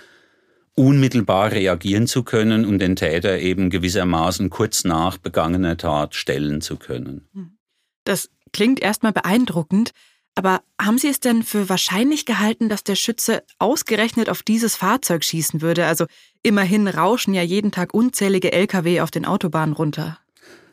unmittelbar 0.76 1.52
reagieren 1.52 2.08
zu 2.08 2.24
können 2.24 2.66
und 2.66 2.80
den 2.80 2.96
Täter 2.96 3.40
eben 3.40 3.70
gewissermaßen 3.70 4.50
kurz 4.50 4.84
nach 4.84 5.18
begangener 5.18 5.78
Tat 5.78 6.16
stellen 6.16 6.62
zu 6.62 6.78
können. 6.78 7.28
Hm. 7.34 7.58
Das 8.04 8.30
klingt 8.54 8.80
erstmal 8.82 9.14
beeindruckend, 9.14 9.92
aber 10.36 10.62
haben 10.82 10.98
Sie 10.98 11.10
es 11.10 11.20
denn 11.20 11.44
für 11.44 11.68
wahrscheinlich 11.70 12.26
gehalten, 12.26 12.70
dass 12.70 12.84
der 12.84 12.96
Schütze 12.96 13.44
ausgerechnet 13.58 14.30
auf 14.30 14.42
dieses 14.42 14.76
Fahrzeug 14.76 15.24
schießen 15.24 15.62
würde? 15.62 15.86
Also 15.86 16.06
immerhin 16.44 16.88
rauschen 16.88 17.34
ja 17.34 17.42
jeden 17.42 17.72
Tag 17.72 17.94
unzählige 17.94 18.54
Lkw 18.54 19.02
auf 19.02 19.12
den 19.12 19.26
Autobahnen 19.26 19.74
runter. 19.74 20.18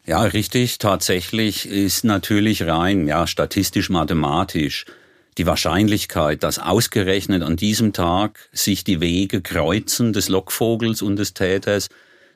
Ja, 0.05 0.23
richtig. 0.23 0.79
Tatsächlich 0.79 1.67
ist 1.69 2.05
natürlich 2.05 2.63
rein, 2.63 3.09
ja, 3.09 3.27
statistisch 3.27 3.91
mathematisch 3.91 4.87
die 5.39 5.47
Wahrscheinlichkeit, 5.47 6.43
dass 6.43 6.59
ausgerechnet 6.59 7.43
an 7.43 7.57
diesem 7.57 7.93
Tag 7.93 8.49
sich 8.53 8.85
die 8.85 9.01
Wege 9.01 9.43
kreuzen 9.43 10.13
des 10.13 10.29
Lockvogels 10.29 11.03
und 11.03 11.17
des 11.17 11.35
Täters, 11.35 11.89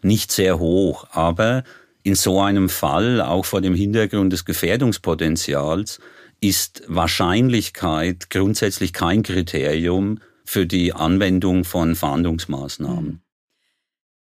nicht 0.03 0.33
sehr 0.33 0.59
hoch. 0.59 1.07
Aber 1.13 1.65
in 2.03 2.15
so 2.15 2.41
einem 2.41 2.69
Fall, 2.69 3.21
auch 3.21 3.45
vor 3.45 3.61
dem 3.61 3.75
Hintergrund 3.75 4.33
des 4.33 4.45
Gefährdungspotenzials, 4.45 5.99
ist 6.41 6.83
Wahrscheinlichkeit 6.87 8.31
grundsätzlich 8.31 8.93
kein 8.93 9.23
Kriterium 9.23 10.21
für 10.45 10.67
die 10.67 10.93
Anwendung 10.93 11.65
von 11.65 11.95
Fahndungsmaßnahmen. 11.95 13.23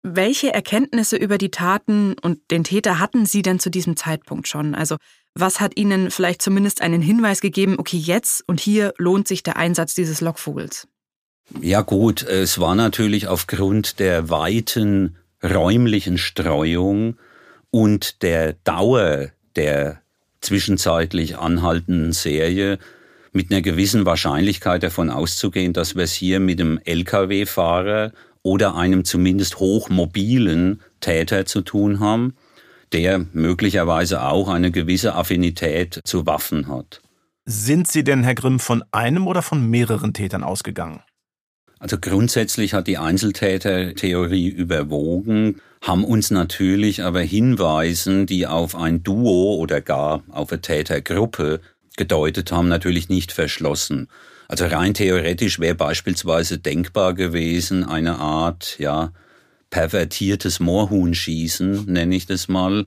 Welche 0.02 0.52
Erkenntnisse 0.52 1.16
über 1.16 1.36
die 1.36 1.50
Taten 1.50 2.14
und 2.22 2.50
den 2.50 2.64
Täter 2.64 2.98
hatten 2.98 3.26
Sie 3.26 3.42
denn 3.42 3.58
zu 3.58 3.70
diesem 3.70 3.96
Zeitpunkt 3.96 4.48
schon? 4.48 4.74
Also 4.74 4.96
was 5.34 5.60
hat 5.60 5.76
Ihnen 5.76 6.10
vielleicht 6.10 6.42
zumindest 6.42 6.82
einen 6.82 7.02
Hinweis 7.02 7.40
gegeben, 7.40 7.76
okay, 7.78 7.96
jetzt 7.96 8.42
und 8.46 8.60
hier 8.60 8.92
lohnt 8.98 9.28
sich 9.28 9.42
der 9.42 9.56
Einsatz 9.56 9.94
dieses 9.94 10.20
Lockvogels? 10.20 10.88
Ja 11.60 11.80
gut, 11.80 12.22
es 12.22 12.60
war 12.60 12.74
natürlich 12.74 13.26
aufgrund 13.26 13.98
der 13.98 14.30
weiten 14.30 15.16
räumlichen 15.42 16.18
Streuung 16.18 17.16
und 17.70 18.22
der 18.22 18.52
Dauer 18.64 19.28
der 19.56 20.00
zwischenzeitlich 20.40 21.38
anhaltenden 21.38 22.12
Serie 22.12 22.78
mit 23.32 23.50
einer 23.50 23.62
gewissen 23.62 24.06
Wahrscheinlichkeit 24.06 24.82
davon 24.82 25.10
auszugehen, 25.10 25.72
dass 25.72 25.94
wir 25.94 26.04
es 26.04 26.12
hier 26.12 26.40
mit 26.40 26.58
dem 26.58 26.80
Lkw-Fahrer 26.84 28.12
oder 28.42 28.74
einem 28.74 29.04
zumindest 29.04 29.58
hochmobilen 29.58 30.80
Täter 31.00 31.46
zu 31.46 31.60
tun 31.60 32.00
haben, 32.00 32.34
der 32.92 33.26
möglicherweise 33.32 34.22
auch 34.22 34.48
eine 34.48 34.70
gewisse 34.70 35.14
Affinität 35.14 36.00
zu 36.04 36.26
Waffen 36.26 36.68
hat. 36.68 37.00
Sind 37.44 37.88
Sie 37.88 38.04
denn, 38.04 38.22
Herr 38.22 38.34
Grimm, 38.34 38.60
von 38.60 38.84
einem 38.92 39.26
oder 39.26 39.42
von 39.42 39.68
mehreren 39.68 40.12
Tätern 40.12 40.44
ausgegangen? 40.44 41.00
Also 41.78 41.96
grundsätzlich 41.98 42.74
hat 42.74 42.86
die 42.86 42.98
Einzeltätertheorie 42.98 44.48
überwogen, 44.48 45.62
haben 45.80 46.04
uns 46.04 46.30
natürlich 46.30 47.02
aber 47.02 47.20
Hinweisen, 47.20 48.26
die 48.26 48.46
auf 48.46 48.76
ein 48.76 49.02
Duo 49.02 49.56
oder 49.56 49.80
gar 49.80 50.22
auf 50.28 50.52
eine 50.52 50.60
Tätergruppe 50.60 51.60
gedeutet 51.96 52.52
haben, 52.52 52.68
natürlich 52.68 53.08
nicht 53.08 53.32
verschlossen. 53.32 54.08
Also 54.46 54.66
rein 54.66 54.92
theoretisch 54.92 55.58
wäre 55.58 55.74
beispielsweise 55.74 56.58
denkbar 56.58 57.14
gewesen, 57.14 57.84
eine 57.84 58.18
Art, 58.18 58.78
ja, 58.78 59.12
pervertiertes 59.70 60.60
Moorhuhnschießen, 60.60 61.86
nenne 61.86 62.14
ich 62.14 62.26
das 62.26 62.48
mal, 62.48 62.86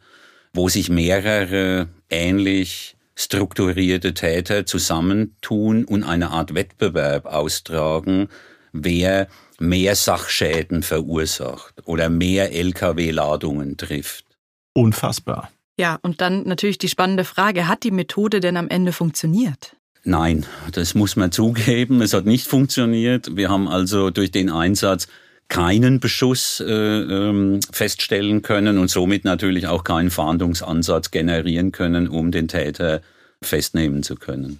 wo 0.53 0.69
sich 0.69 0.89
mehrere 0.89 1.87
ähnlich 2.09 2.95
strukturierte 3.15 4.13
Täter 4.13 4.65
zusammentun 4.65 5.85
und 5.85 6.03
eine 6.03 6.31
Art 6.31 6.53
Wettbewerb 6.53 7.25
austragen, 7.25 8.27
wer 8.71 9.27
mehr 9.59 9.95
Sachschäden 9.95 10.83
verursacht 10.83 11.75
oder 11.85 12.09
mehr 12.09 12.51
Lkw-Ladungen 12.53 13.77
trifft. 13.77 14.25
Unfassbar. 14.73 15.51
Ja, 15.79 15.99
und 16.01 16.21
dann 16.21 16.43
natürlich 16.43 16.77
die 16.77 16.89
spannende 16.89 17.23
Frage, 17.23 17.67
hat 17.67 17.83
die 17.83 17.91
Methode 17.91 18.39
denn 18.39 18.57
am 18.57 18.69
Ende 18.69 18.91
funktioniert? 18.91 19.75
Nein, 20.03 20.45
das 20.71 20.95
muss 20.95 21.15
man 21.15 21.31
zugeben. 21.31 22.01
Es 22.01 22.13
hat 22.13 22.25
nicht 22.25 22.47
funktioniert. 22.47 23.35
Wir 23.35 23.49
haben 23.49 23.67
also 23.67 24.09
durch 24.09 24.31
den 24.31 24.49
Einsatz 24.49 25.07
keinen 25.49 25.99
Beschuss 25.99 26.59
äh, 26.59 26.71
ähm, 26.73 27.59
feststellen 27.71 28.41
können 28.41 28.77
und 28.77 28.89
somit 28.89 29.25
natürlich 29.25 29.67
auch 29.67 29.83
keinen 29.83 30.09
Fahndungsansatz 30.09 31.11
generieren 31.11 31.71
können, 31.71 32.07
um 32.07 32.31
den 32.31 32.47
Täter 32.47 33.01
festnehmen 33.41 34.03
zu 34.03 34.15
können. 34.15 34.59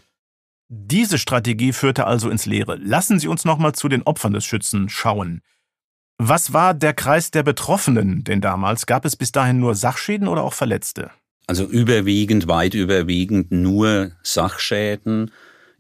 Diese 0.69 1.17
Strategie 1.17 1.73
führte 1.73 2.07
also 2.07 2.29
ins 2.29 2.45
Leere. 2.45 2.77
Lassen 2.77 3.19
Sie 3.19 3.27
uns 3.27 3.45
nochmal 3.45 3.73
zu 3.73 3.89
den 3.89 4.03
Opfern 4.03 4.33
des 4.33 4.45
Schützen 4.45 4.89
schauen. 4.89 5.41
Was 6.17 6.53
war 6.53 6.73
der 6.73 6.93
Kreis 6.93 7.31
der 7.31 7.43
Betroffenen 7.43 8.23
denn 8.23 8.41
damals? 8.41 8.85
Gab 8.85 9.05
es 9.05 9.15
bis 9.15 9.31
dahin 9.31 9.59
nur 9.59 9.75
Sachschäden 9.75 10.27
oder 10.27 10.43
auch 10.43 10.53
Verletzte? 10.53 11.11
Also 11.47 11.65
überwiegend, 11.65 12.47
weit 12.47 12.73
überwiegend 12.73 13.51
nur 13.51 14.11
Sachschäden, 14.23 15.31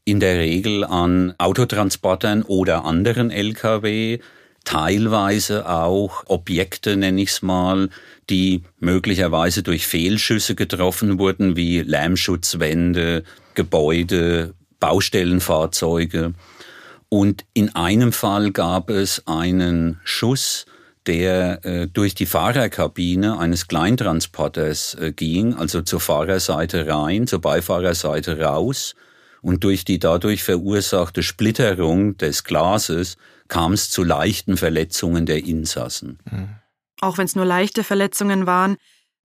in 0.05 0.19
der 0.19 0.37
Regel 0.37 0.83
an 0.83 1.33
Autotransportern 1.37 2.43
oder 2.43 2.83
anderen 2.83 3.31
Lkw, 3.31 4.19
teilweise 4.63 5.69
auch 5.69 6.23
Objekte, 6.27 6.95
nenne 6.95 7.21
ich 7.21 7.29
es 7.29 7.41
mal, 7.41 7.89
die 8.29 8.63
möglicherweise 8.79 9.63
durch 9.63 9.87
Fehlschüsse 9.87 10.55
getroffen 10.55 11.19
wurden, 11.19 11.55
wie 11.55 11.81
Lärmschutzwände, 11.81 13.23
Gebäude, 13.53 14.53
Baustellenfahrzeuge. 14.79 16.33
Und 17.09 17.45
in 17.53 17.75
einem 17.75 18.11
Fall 18.11 18.51
gab 18.51 18.89
es 18.89 19.27
einen 19.27 19.99
Schuss, 20.03 20.65
der 21.05 21.63
äh, 21.65 21.87
durch 21.87 22.15
die 22.15 22.25
Fahrerkabine 22.25 23.37
eines 23.37 23.67
Kleintransporters 23.67 24.95
äh, 24.95 25.11
ging, 25.11 25.53
also 25.53 25.81
zur 25.81 25.99
Fahrerseite 25.99 26.87
rein, 26.87 27.27
zur 27.27 27.41
Beifahrerseite 27.41 28.39
raus. 28.39 28.95
Und 29.41 29.65
durch 29.65 29.83
die 29.83 29.99
dadurch 29.99 30.43
verursachte 30.43 31.21
Splitterung 31.21 32.15
des 32.17 32.45
Glases 32.45 33.17
kam 33.53 33.73
es 33.73 33.91
zu 33.91 34.01
leichten 34.01 34.57
Verletzungen 34.57 35.27
der 35.27 35.45
Insassen. 35.45 36.17
Mhm. 36.31 36.49
Auch 37.01 37.19
wenn 37.19 37.25
es 37.25 37.35
nur 37.35 37.45
leichte 37.45 37.83
Verletzungen 37.83 38.47
waren, 38.47 38.77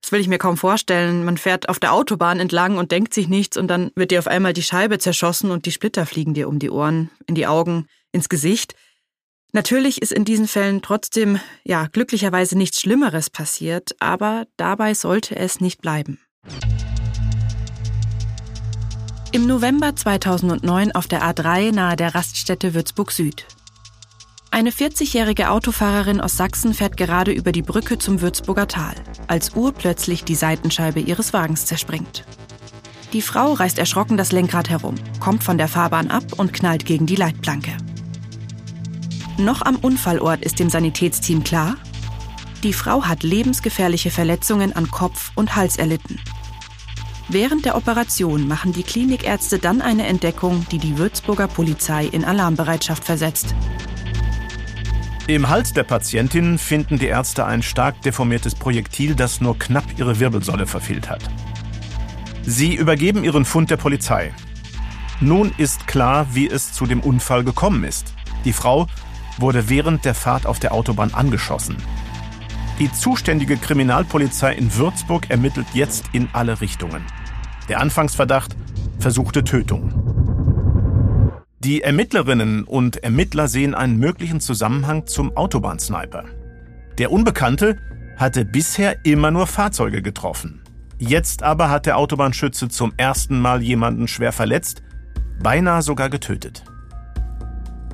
das 0.03 0.11
will 0.11 0.21
ich 0.21 0.27
mir 0.27 0.37
kaum 0.37 0.55
vorstellen. 0.55 1.25
Man 1.25 1.39
fährt 1.39 1.67
auf 1.67 1.79
der 1.79 1.93
Autobahn 1.93 2.39
entlang 2.39 2.77
und 2.77 2.91
denkt 2.91 3.11
sich 3.11 3.27
nichts 3.27 3.57
und 3.57 3.67
dann 3.67 3.89
wird 3.95 4.11
dir 4.11 4.19
auf 4.19 4.27
einmal 4.27 4.53
die 4.53 4.61
Scheibe 4.61 4.99
zerschossen 4.99 5.49
und 5.49 5.65
die 5.65 5.71
Splitter 5.71 6.05
fliegen 6.05 6.35
dir 6.35 6.47
um 6.47 6.59
die 6.59 6.69
Ohren, 6.69 7.09
in 7.25 7.33
die 7.33 7.47
Augen, 7.47 7.87
ins 8.11 8.29
Gesicht. 8.29 8.75
Natürlich 9.51 9.99
ist 9.99 10.11
in 10.11 10.25
diesen 10.25 10.47
Fällen 10.47 10.83
trotzdem, 10.83 11.39
ja, 11.63 11.87
glücklicherweise 11.87 12.55
nichts 12.55 12.81
Schlimmeres 12.81 13.31
passiert, 13.31 13.95
aber 13.99 14.45
dabei 14.57 14.93
sollte 14.93 15.35
es 15.35 15.59
nicht 15.59 15.81
bleiben. 15.81 16.19
Im 19.31 19.47
November 19.47 19.95
2009 19.95 20.91
auf 20.91 21.07
der 21.07 21.23
A3 21.23 21.71
nahe 21.71 21.95
der 21.95 22.13
Raststätte 22.13 22.75
Würzburg 22.75 23.11
Süd. 23.11 23.47
Eine 24.51 24.71
40-jährige 24.71 25.51
Autofahrerin 25.51 26.19
aus 26.19 26.35
Sachsen 26.35 26.73
fährt 26.73 26.97
gerade 26.97 27.31
über 27.31 27.51
die 27.51 27.61
Brücke 27.61 27.99
zum 27.99 28.21
Würzburger 28.21 28.67
Tal, 28.67 28.95
als 29.27 29.55
urplötzlich 29.55 30.23
die 30.23 30.35
Seitenscheibe 30.35 30.99
ihres 30.99 31.33
Wagens 31.33 31.65
zerspringt. 31.65 32.25
Die 33.13 33.21
Frau 33.21 33.53
reißt 33.53 33.77
erschrocken 33.77 34.17
das 34.17 34.31
Lenkrad 34.31 34.69
herum, 34.69 34.95
kommt 35.19 35.43
von 35.43 35.57
der 35.57 35.67
Fahrbahn 35.67 36.09
ab 36.09 36.23
und 36.37 36.51
knallt 36.51 36.85
gegen 36.85 37.05
die 37.05 37.15
Leitplanke. 37.15 37.77
Noch 39.37 39.61
am 39.61 39.77
Unfallort 39.77 40.43
ist 40.43 40.59
dem 40.59 40.69
Sanitätsteam 40.69 41.43
klar, 41.43 41.77
die 42.63 42.73
Frau 42.73 43.03
hat 43.03 43.23
lebensgefährliche 43.23 44.11
Verletzungen 44.11 44.75
an 44.75 44.91
Kopf 44.91 45.31
und 45.35 45.55
Hals 45.55 45.77
erlitten. 45.77 46.19
Während 47.29 47.63
der 47.63 47.77
Operation 47.77 48.47
machen 48.47 48.73
die 48.73 48.83
Klinikärzte 48.83 49.59
dann 49.59 49.81
eine 49.81 50.07
Entdeckung, 50.07 50.65
die 50.71 50.79
die 50.79 50.97
Würzburger 50.97 51.47
Polizei 51.47 52.05
in 52.07 52.25
Alarmbereitschaft 52.25 53.03
versetzt. 53.03 53.53
Im 55.29 55.47
Hals 55.47 55.73
der 55.73 55.83
Patientin 55.83 56.57
finden 56.57 56.97
die 56.97 57.05
Ärzte 57.05 57.45
ein 57.45 57.61
stark 57.61 58.01
deformiertes 58.01 58.55
Projektil, 58.55 59.13
das 59.13 59.41
nur 59.41 59.59
knapp 59.59 59.83
ihre 59.95 60.19
Wirbelsäule 60.19 60.65
verfehlt 60.65 61.07
hat. 61.07 61.21
Sie 62.41 62.73
übergeben 62.73 63.23
ihren 63.23 63.45
Fund 63.45 63.69
der 63.69 63.77
Polizei. 63.77 64.33
Nun 65.21 65.51
ist 65.55 65.85
klar, 65.85 66.25
wie 66.33 66.49
es 66.49 66.73
zu 66.73 66.87
dem 66.87 67.01
Unfall 67.01 67.43
gekommen 67.43 67.83
ist. 67.83 68.15
Die 68.43 68.53
Frau 68.53 68.87
wurde 69.37 69.69
während 69.69 70.03
der 70.03 70.15
Fahrt 70.15 70.47
auf 70.47 70.57
der 70.57 70.73
Autobahn 70.73 71.13
angeschossen. 71.13 71.77
Die 72.79 72.91
zuständige 72.91 73.57
Kriminalpolizei 73.57 74.55
in 74.55 74.75
Würzburg 74.77 75.29
ermittelt 75.29 75.67
jetzt 75.75 76.05
in 76.11 76.27
alle 76.33 76.59
Richtungen. 76.59 77.03
Der 77.67 77.81
Anfangsverdacht 77.81 78.55
versuchte 78.97 79.43
Tötung. 79.43 80.18
Die 81.61 81.81
Ermittlerinnen 81.81 82.63
und 82.63 83.03
Ermittler 83.03 83.49
sehen 83.49 83.75
einen 83.75 83.97
möglichen 83.97 84.39
Zusammenhang 84.39 85.07
zum 85.07 85.35
Autobahnsniper. 85.35 86.23
Der 86.97 87.11
Unbekannte 87.11 87.77
hatte 88.15 88.45
bisher 88.45 89.03
immer 89.03 89.29
nur 89.29 89.45
Fahrzeuge 89.45 90.01
getroffen. 90.01 90.61
Jetzt 90.99 91.43
aber 91.43 91.69
hat 91.69 91.85
der 91.85 91.97
Autobahnschütze 91.97 92.69
zum 92.69 92.93
ersten 92.95 93.41
Mal 93.41 93.61
jemanden 93.61 94.07
schwer 94.07 94.31
verletzt, 94.31 94.83
beinahe 95.43 95.81
sogar 95.81 96.09
getötet. 96.09 96.63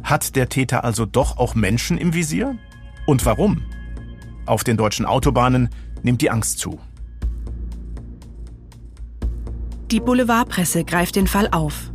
Hat 0.03 0.35
der 0.35 0.47
Täter 0.47 0.83
also 0.83 1.07
doch 1.07 1.37
auch 1.37 1.55
Menschen 1.55 1.97
im 1.97 2.13
Visier? 2.13 2.59
Und 3.07 3.25
warum? 3.25 3.63
Auf 4.45 4.63
den 4.63 4.77
deutschen 4.77 5.07
Autobahnen 5.07 5.69
nimmt 6.03 6.21
die 6.21 6.29
Angst 6.29 6.59
zu. 6.59 6.79
Die 9.89 9.99
Boulevardpresse 9.99 10.83
greift 10.83 11.15
den 11.15 11.25
Fall 11.25 11.47
auf. 11.51 11.91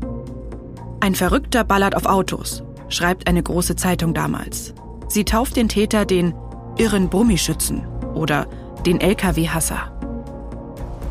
Ein 1.02 1.14
Verrückter 1.14 1.64
ballert 1.64 1.96
auf 1.96 2.04
Autos, 2.04 2.62
schreibt 2.90 3.26
eine 3.26 3.42
große 3.42 3.74
Zeitung 3.74 4.12
damals. 4.12 4.74
Sie 5.08 5.24
tauft 5.24 5.56
den 5.56 5.70
Täter 5.70 6.04
den 6.04 6.34
irren 6.76 7.08
Brummischützen 7.08 7.86
oder 8.14 8.46
den 8.84 9.00
Lkw-Hasser. 9.00 9.96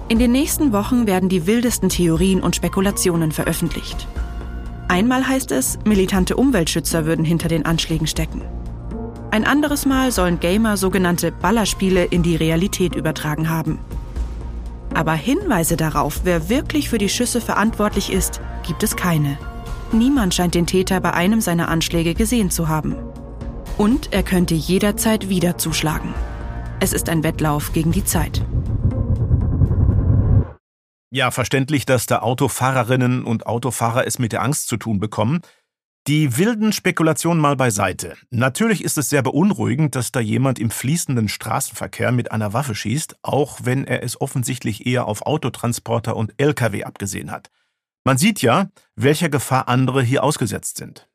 In 0.08 0.20
den 0.20 0.32
nächsten 0.32 0.74
Wochen 0.74 1.08
werden 1.08 1.28
die 1.28 1.48
wildesten 1.48 1.90
Theorien 1.90 2.42
und 2.42 2.56
Spekulationen 2.56 3.32
veröffentlicht. 3.32 4.08
Einmal 4.88 5.28
heißt 5.28 5.52
es, 5.52 5.80
militante 5.86 6.36
Umweltschützer 6.36 7.06
würden 7.06 7.26
hinter 7.26 7.48
den 7.48 7.66
Anschlägen 7.66 8.06
stecken. 8.06 8.44
Ein 9.32 9.44
anderes 9.44 9.88
Mal 9.88 10.12
sollen 10.12 10.40
Gamer 10.40 10.78
sogenannte 10.78 11.32
Ballerspiele 11.32 12.06
in 12.06 12.22
die 12.22 12.36
Realität 12.36 12.94
übertragen 12.94 13.50
haben. 13.50 13.80
Aber 14.94 15.14
Hinweise 15.14 15.78
darauf, 15.78 16.22
wer 16.26 16.48
wirklich 16.50 16.90
für 16.90 16.98
die 17.00 17.10
Schüsse 17.10 17.42
verantwortlich 17.42 18.12
ist, 18.12 18.40
gibt 18.68 18.84
es 18.84 18.96
keine. 18.96 19.38
Niemand 19.92 20.36
scheint 20.36 20.54
den 20.54 20.68
Täter 20.68 21.02
bei 21.02 21.14
einem 21.14 21.42
seiner 21.42 21.68
Anschläge 21.68 22.14
gesehen 22.14 22.52
zu 22.52 22.68
haben. 22.68 22.96
Und 23.78 24.14
er 24.14 24.22
könnte 24.22 24.54
jederzeit 24.54 25.30
wieder 25.30 25.58
zuschlagen. 25.58 26.14
Es 26.80 26.94
ist 26.94 27.10
ein 27.10 27.24
Wettlauf 27.24 27.74
gegen 27.74 27.92
die 27.92 28.06
Zeit. 28.06 28.46
Ja, 31.12 31.32
verständlich, 31.32 31.86
dass 31.86 32.06
da 32.06 32.20
Autofahrerinnen 32.20 33.24
und 33.24 33.48
Autofahrer 33.48 34.06
es 34.06 34.20
mit 34.20 34.32
der 34.32 34.44
Angst 34.44 34.68
zu 34.68 34.78
tun 34.78 35.00
bekommen. 35.00 35.42
Die 36.08 36.38
wilden 36.38 36.72
Spekulationen 36.72 37.42
mal 37.42 37.56
beiseite. 37.56 38.16
Natürlich 38.30 38.84
ist 38.84 38.98
es 39.00 39.10
sehr 39.10 39.24
beunruhigend, 39.24 39.96
dass 39.96 40.12
da 40.12 40.20
jemand 40.20 40.60
im 40.60 40.70
fließenden 40.70 41.30
Straßenverkehr 41.30 42.12
mit 42.12 42.32
einer 42.32 42.54
Waffe 42.54 42.76
schießt, 42.76 43.18
auch 43.24 43.60
wenn 43.64 43.86
er 43.86 44.04
es 44.04 44.22
offensichtlich 44.22 44.86
eher 44.86 45.06
auf 45.06 45.24
Autotransporter 45.24 46.16
und 46.16 46.34
Lkw 46.38 46.84
abgesehen 46.84 47.32
hat. 47.32 47.50
Man 48.04 48.18
sieht 48.18 48.42
ja, 48.42 48.70
welcher 48.96 49.30
Gefahr 49.30 49.68
andere 49.68 50.02
hier 50.02 50.24
ausgesetzt 50.24 50.78
sind. 50.78 51.10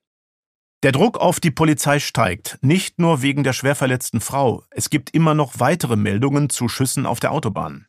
Der 0.83 0.93
Druck 0.93 1.17
auf 1.19 1.41
die 1.41 1.51
Polizei 1.51 1.99
steigt, 1.99 2.59
nicht 2.61 2.99
nur 2.99 3.23
wegen 3.23 3.43
der 3.43 3.55
schwerverletzten 3.55 4.21
Frau, 4.21 4.65
es 4.71 4.91
gibt 4.91 5.15
immer 5.15 5.35
noch 5.35 5.59
weitere 5.59 5.97
Meldungen 5.97 6.51
zu 6.51 6.69
Schüssen 6.69 7.07
auf 7.07 7.21
der 7.21 7.33
Autobahn. 7.33 7.87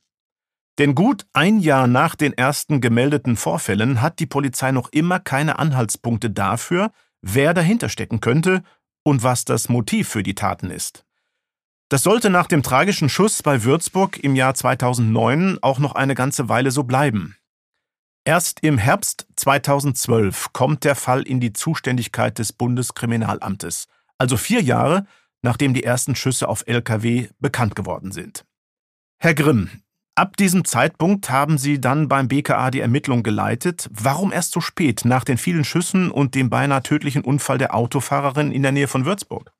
Denn 0.77 0.95
gut 0.95 1.25
ein 1.33 1.59
Jahr 1.59 1.87
nach 1.87 2.15
den 2.15 2.33
ersten 2.33 2.81
gemeldeten 2.81 3.35
Vorfällen 3.37 4.01
hat 4.01 4.19
die 4.19 4.25
Polizei 4.25 4.71
noch 4.71 4.89
immer 4.93 5.19
keine 5.19 5.59
Anhaltspunkte 5.59 6.29
dafür, 6.29 6.91
wer 7.21 7.53
dahinter 7.53 7.89
stecken 7.89 8.21
könnte 8.21 8.63
und 9.03 9.23
was 9.23 9.45
das 9.45 9.69
Motiv 9.69 10.09
für 10.09 10.23
die 10.23 10.35
Taten 10.35 10.69
ist. 10.69 11.05
Das 11.89 12.01
sollte 12.03 12.29
nach 12.29 12.47
dem 12.47 12.63
tragischen 12.63 13.09
Schuss 13.09 13.43
bei 13.43 13.63
Würzburg 13.63 14.17
im 14.23 14.35
Jahr 14.35 14.53
2009 14.53 15.59
auch 15.61 15.79
noch 15.79 15.95
eine 15.95 16.15
ganze 16.15 16.49
Weile 16.49 16.71
so 16.71 16.83
bleiben. 16.83 17.35
Erst 18.27 18.62
im 18.63 18.79
Herbst 18.79 19.27
2012 19.36 20.51
kommt 20.51 20.84
der 20.84 20.96
Fall 20.96 21.22
in 21.22 21.39
die 21.39 21.53
Zuständigkeit 21.53 22.39
des 22.39 22.53
Bundeskriminalamtes, 22.53 23.88
also 24.17 24.36
vier 24.36 24.62
Jahre, 24.62 25.05
nachdem 25.44 25.75
die 25.75 25.84
ersten 25.84 26.15
Schüsse 26.15 26.50
auf 26.50 26.63
Lkw 26.65 27.27
bekannt 27.39 27.75
geworden 27.75 28.12
sind. 28.12 28.44
Herr 29.20 29.36
Grimm, 29.36 29.70
ab 30.15 30.38
diesem 30.38 30.65
Zeitpunkt 30.65 31.29
haben 31.29 31.60
Sie 31.60 31.79
dann 31.79 32.08
beim 32.08 32.27
BKA 32.27 32.72
die 32.72 32.79
Ermittlung 32.79 33.22
geleitet. 33.22 33.88
Warum 33.91 34.32
erst 34.32 34.53
so 34.53 34.60
spät, 34.60 35.05
nach 35.05 35.24
den 35.24 35.38
vielen 35.38 35.63
Schüssen 35.63 36.10
und 36.10 36.34
dem 36.34 36.50
beinahe 36.50 36.82
tödlichen 36.82 37.24
Unfall 37.24 37.60
der 37.60 37.75
Autofahrerin 37.75 38.51
in 38.51 38.63
der 38.63 38.72
Nähe 38.72 38.88
von 38.88 39.05
Würzburg? 39.05 39.54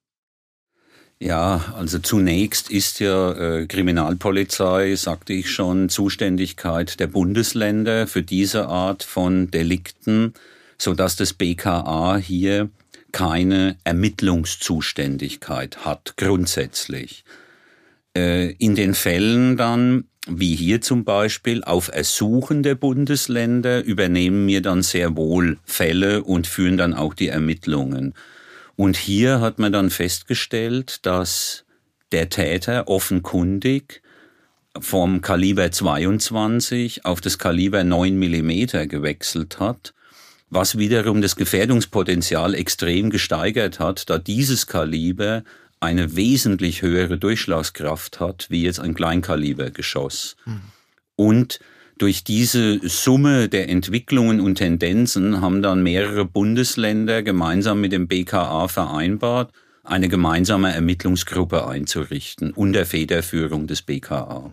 Ja, 1.26 1.74
also 1.76 1.98
zunächst 1.98 2.70
ist 2.70 3.00
ja 3.00 3.32
äh, 3.32 3.66
Kriminalpolizei, 3.66 4.94
sagte 4.96 5.34
ich 5.34 5.50
schon, 5.50 5.90
Zuständigkeit 5.90 7.00
der 7.00 7.08
Bundesländer 7.08 8.06
für 8.06 8.22
diese 8.22 8.68
Art 8.68 9.02
von 9.02 9.50
Delikten, 9.50 10.36
so 10.78 10.94
dass 10.94 11.16
das 11.16 11.34
BKA 11.34 12.18
hier 12.18 12.70
keine 13.12 13.76
Ermittlungszuständigkeit 13.86 15.84
hat, 15.84 16.14
grundsätzlich. 16.16 17.26
Äh, 18.16 18.52
in 18.60 18.76
den 18.76 18.94
Fällen 18.94 19.58
dann, 19.58 20.04
wie 20.28 20.54
hier 20.54 20.82
zum 20.82 21.06
Beispiel, 21.06 21.64
auf 21.64 21.90
Ersuchen 21.92 22.62
der 22.62 22.76
Bundesländer 22.76 23.84
übernehmen 23.84 24.46
wir 24.46 24.62
dann 24.62 24.84
sehr 24.84 25.18
wohl 25.18 25.58
Fälle 25.66 26.24
und 26.24 26.46
führen 26.46 26.78
dann 26.78 26.94
auch 26.94 27.16
die 27.16 27.30
Ermittlungen. 27.30 28.14
Und 28.76 28.98
hier 28.98 29.40
hat 29.40 29.60
man 29.60 29.72
dann 29.72 29.90
festgestellt, 29.90 31.06
dass 31.06 31.66
der 32.12 32.30
Täter 32.30 32.88
offenkundig 32.88 34.02
vom 34.78 35.22
Kaliber 35.22 35.72
22 35.72 37.06
auf 37.06 37.22
das 37.22 37.38
Kaliber 37.38 37.84
9 37.84 38.18
Millimeter 38.18 38.88
gewechselt 38.88 39.60
hat, 39.60 39.94
was 40.50 40.78
wiederum 40.78 41.22
das 41.22 41.36
Gefährdungspotenzial 41.36 42.54
extrem 42.54 43.10
gesteigert 43.10 43.80
hat, 43.80 44.10
da 44.10 44.18
dieses 44.18 44.68
Kaliber 44.68 45.44
eine 45.80 46.16
wesentlich 46.16 46.82
höhere 46.82 47.18
Durchschlagskraft 47.18 48.20
hat, 48.20 48.48
wie 48.50 48.64
jetzt 48.64 48.80
ein 48.80 48.94
Kleinkalibergeschoss. 48.94 50.36
Mhm. 50.46 50.62
Und 51.16 51.60
durch 51.98 52.24
diese 52.24 52.80
Summe 52.88 53.48
der 53.48 53.70
Entwicklungen 53.70 54.42
und 54.42 54.56
Tendenzen 54.56 55.42
haben 55.42 55.62
dann 55.62 55.82
mehrere 55.82 56.26
Bundesländer 56.26 57.24
gemeinsam 57.24 57.80
mit 57.82 57.92
dem 57.92 58.08
BKA 58.08 58.68
vereinbart, 58.68 59.52
eine 59.84 60.10
gemeinsame 60.10 60.74
Ermittlungsgruppe 60.74 61.68
einzurichten 61.68 62.52
unter 62.52 62.86
Federführung 62.86 63.68
des 63.68 63.82
BKA. 63.82 64.52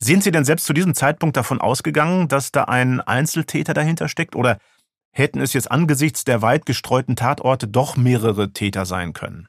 Sind 0.00 0.24
Sie 0.24 0.32
denn 0.32 0.44
selbst 0.44 0.66
zu 0.66 0.72
diesem 0.72 0.94
Zeitpunkt 0.94 1.36
davon 1.36 1.60
ausgegangen, 1.60 2.28
dass 2.28 2.50
da 2.50 2.64
ein 2.64 3.00
Einzeltäter 3.00 3.72
dahinter 3.72 4.08
steckt 4.08 4.34
oder 4.34 4.58
hätten 5.12 5.40
es 5.40 5.52
jetzt 5.52 5.70
angesichts 5.70 6.24
der 6.24 6.42
weit 6.42 6.66
gestreuten 6.66 7.14
Tatorte 7.14 7.68
doch 7.68 7.96
mehrere 7.96 8.52
Täter 8.52 8.84
sein 8.84 9.12
können? 9.12 9.48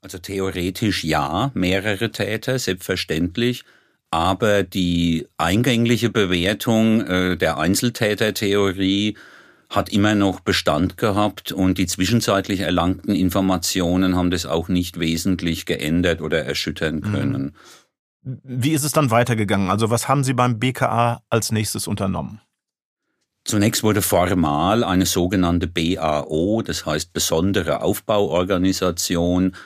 Also 0.00 0.18
theoretisch 0.18 1.04
ja, 1.04 1.50
mehrere 1.54 2.10
Täter, 2.10 2.58
selbstverständlich 2.58 3.64
aber 4.12 4.62
die 4.62 5.26
eingängliche 5.38 6.10
Bewertung 6.10 7.00
äh, 7.00 7.36
der 7.38 7.56
Einzeltätertheorie 7.56 9.16
hat 9.70 9.88
immer 9.88 10.14
noch 10.14 10.40
Bestand 10.40 10.98
gehabt 10.98 11.50
und 11.50 11.78
die 11.78 11.86
zwischenzeitlich 11.86 12.60
erlangten 12.60 13.14
Informationen 13.14 14.14
haben 14.14 14.30
das 14.30 14.44
auch 14.44 14.68
nicht 14.68 15.00
wesentlich 15.00 15.64
geändert 15.64 16.20
oder 16.20 16.44
erschüttern 16.44 16.96
mhm. 16.96 17.00
können. 17.00 17.56
Wie 18.22 18.72
ist 18.72 18.84
es 18.84 18.92
dann 18.92 19.10
weitergegangen? 19.10 19.70
Also 19.70 19.88
was 19.88 20.08
haben 20.08 20.24
Sie 20.24 20.34
beim 20.34 20.58
BKA 20.58 21.22
als 21.30 21.50
nächstes 21.50 21.86
unternommen? 21.86 22.42
Zunächst 23.44 23.82
wurde 23.82 24.02
formal 24.02 24.84
eine 24.84 25.06
sogenannte 25.06 25.68
BAO, 25.68 26.60
das 26.60 26.84
heißt 26.84 27.14
besondere 27.14 27.80
Aufbauorganisation, 27.80 29.56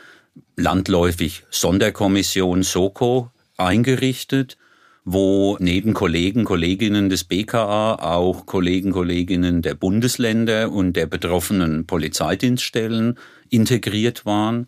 landläufig 0.54 1.42
Sonderkommission 1.50 2.62
SOKO 2.62 3.32
eingerichtet, 3.56 4.56
wo 5.04 5.56
neben 5.60 5.94
Kollegen, 5.94 6.44
Kolleginnen 6.44 7.08
des 7.08 7.24
BKA 7.24 7.94
auch 7.94 8.44
Kollegen, 8.44 8.90
Kolleginnen 8.90 9.62
der 9.62 9.74
Bundesländer 9.74 10.72
und 10.72 10.94
der 10.94 11.06
betroffenen 11.06 11.86
Polizeidienststellen 11.86 13.16
integriert 13.48 14.26
waren. 14.26 14.66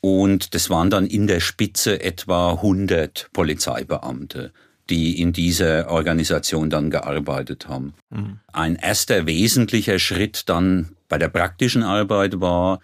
Und 0.00 0.54
das 0.54 0.70
waren 0.70 0.90
dann 0.90 1.06
in 1.06 1.28
der 1.28 1.40
Spitze 1.40 2.02
etwa 2.02 2.54
100 2.54 3.30
Polizeibeamte, 3.32 4.52
die 4.90 5.20
in 5.20 5.32
dieser 5.32 5.88
Organisation 5.88 6.68
dann 6.68 6.90
gearbeitet 6.90 7.68
haben. 7.68 7.94
Mhm. 8.10 8.40
Ein 8.52 8.74
erster 8.74 9.26
wesentlicher 9.26 10.00
Schritt 10.00 10.48
dann 10.48 10.96
bei 11.08 11.18
der 11.18 11.28
praktischen 11.28 11.84
Arbeit 11.84 12.40
war 12.40 12.80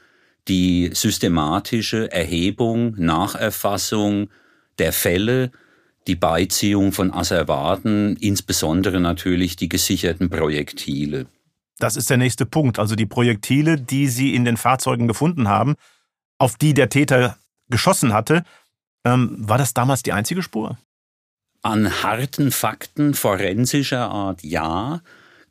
die 0.48 0.90
systematische 0.92 2.10
Erhebung, 2.12 2.94
Nacherfassung 2.96 4.28
der 4.78 4.92
Fälle, 4.92 5.50
die 6.06 6.16
Beiziehung 6.16 6.92
von 6.92 7.12
Asservaten, 7.12 8.16
insbesondere 8.16 9.00
natürlich 9.00 9.56
die 9.56 9.68
gesicherten 9.68 10.30
Projektile. 10.30 11.26
Das 11.78 11.96
ist 11.96 12.10
der 12.10 12.16
nächste 12.16 12.46
Punkt. 12.46 12.78
Also 12.78 12.94
die 12.94 13.06
Projektile, 13.06 13.76
die 13.76 14.08
Sie 14.08 14.34
in 14.34 14.44
den 14.44 14.56
Fahrzeugen 14.56 15.08
gefunden 15.08 15.48
haben, 15.48 15.74
auf 16.38 16.56
die 16.56 16.74
der 16.74 16.88
Täter 16.88 17.36
geschossen 17.68 18.12
hatte, 18.12 18.44
ähm, 19.04 19.36
war 19.38 19.58
das 19.58 19.74
damals 19.74 20.02
die 20.02 20.12
einzige 20.12 20.42
Spur? 20.42 20.78
An 21.62 22.02
harten 22.02 22.50
Fakten 22.50 23.14
forensischer 23.14 24.10
Art 24.10 24.42
ja. 24.42 25.00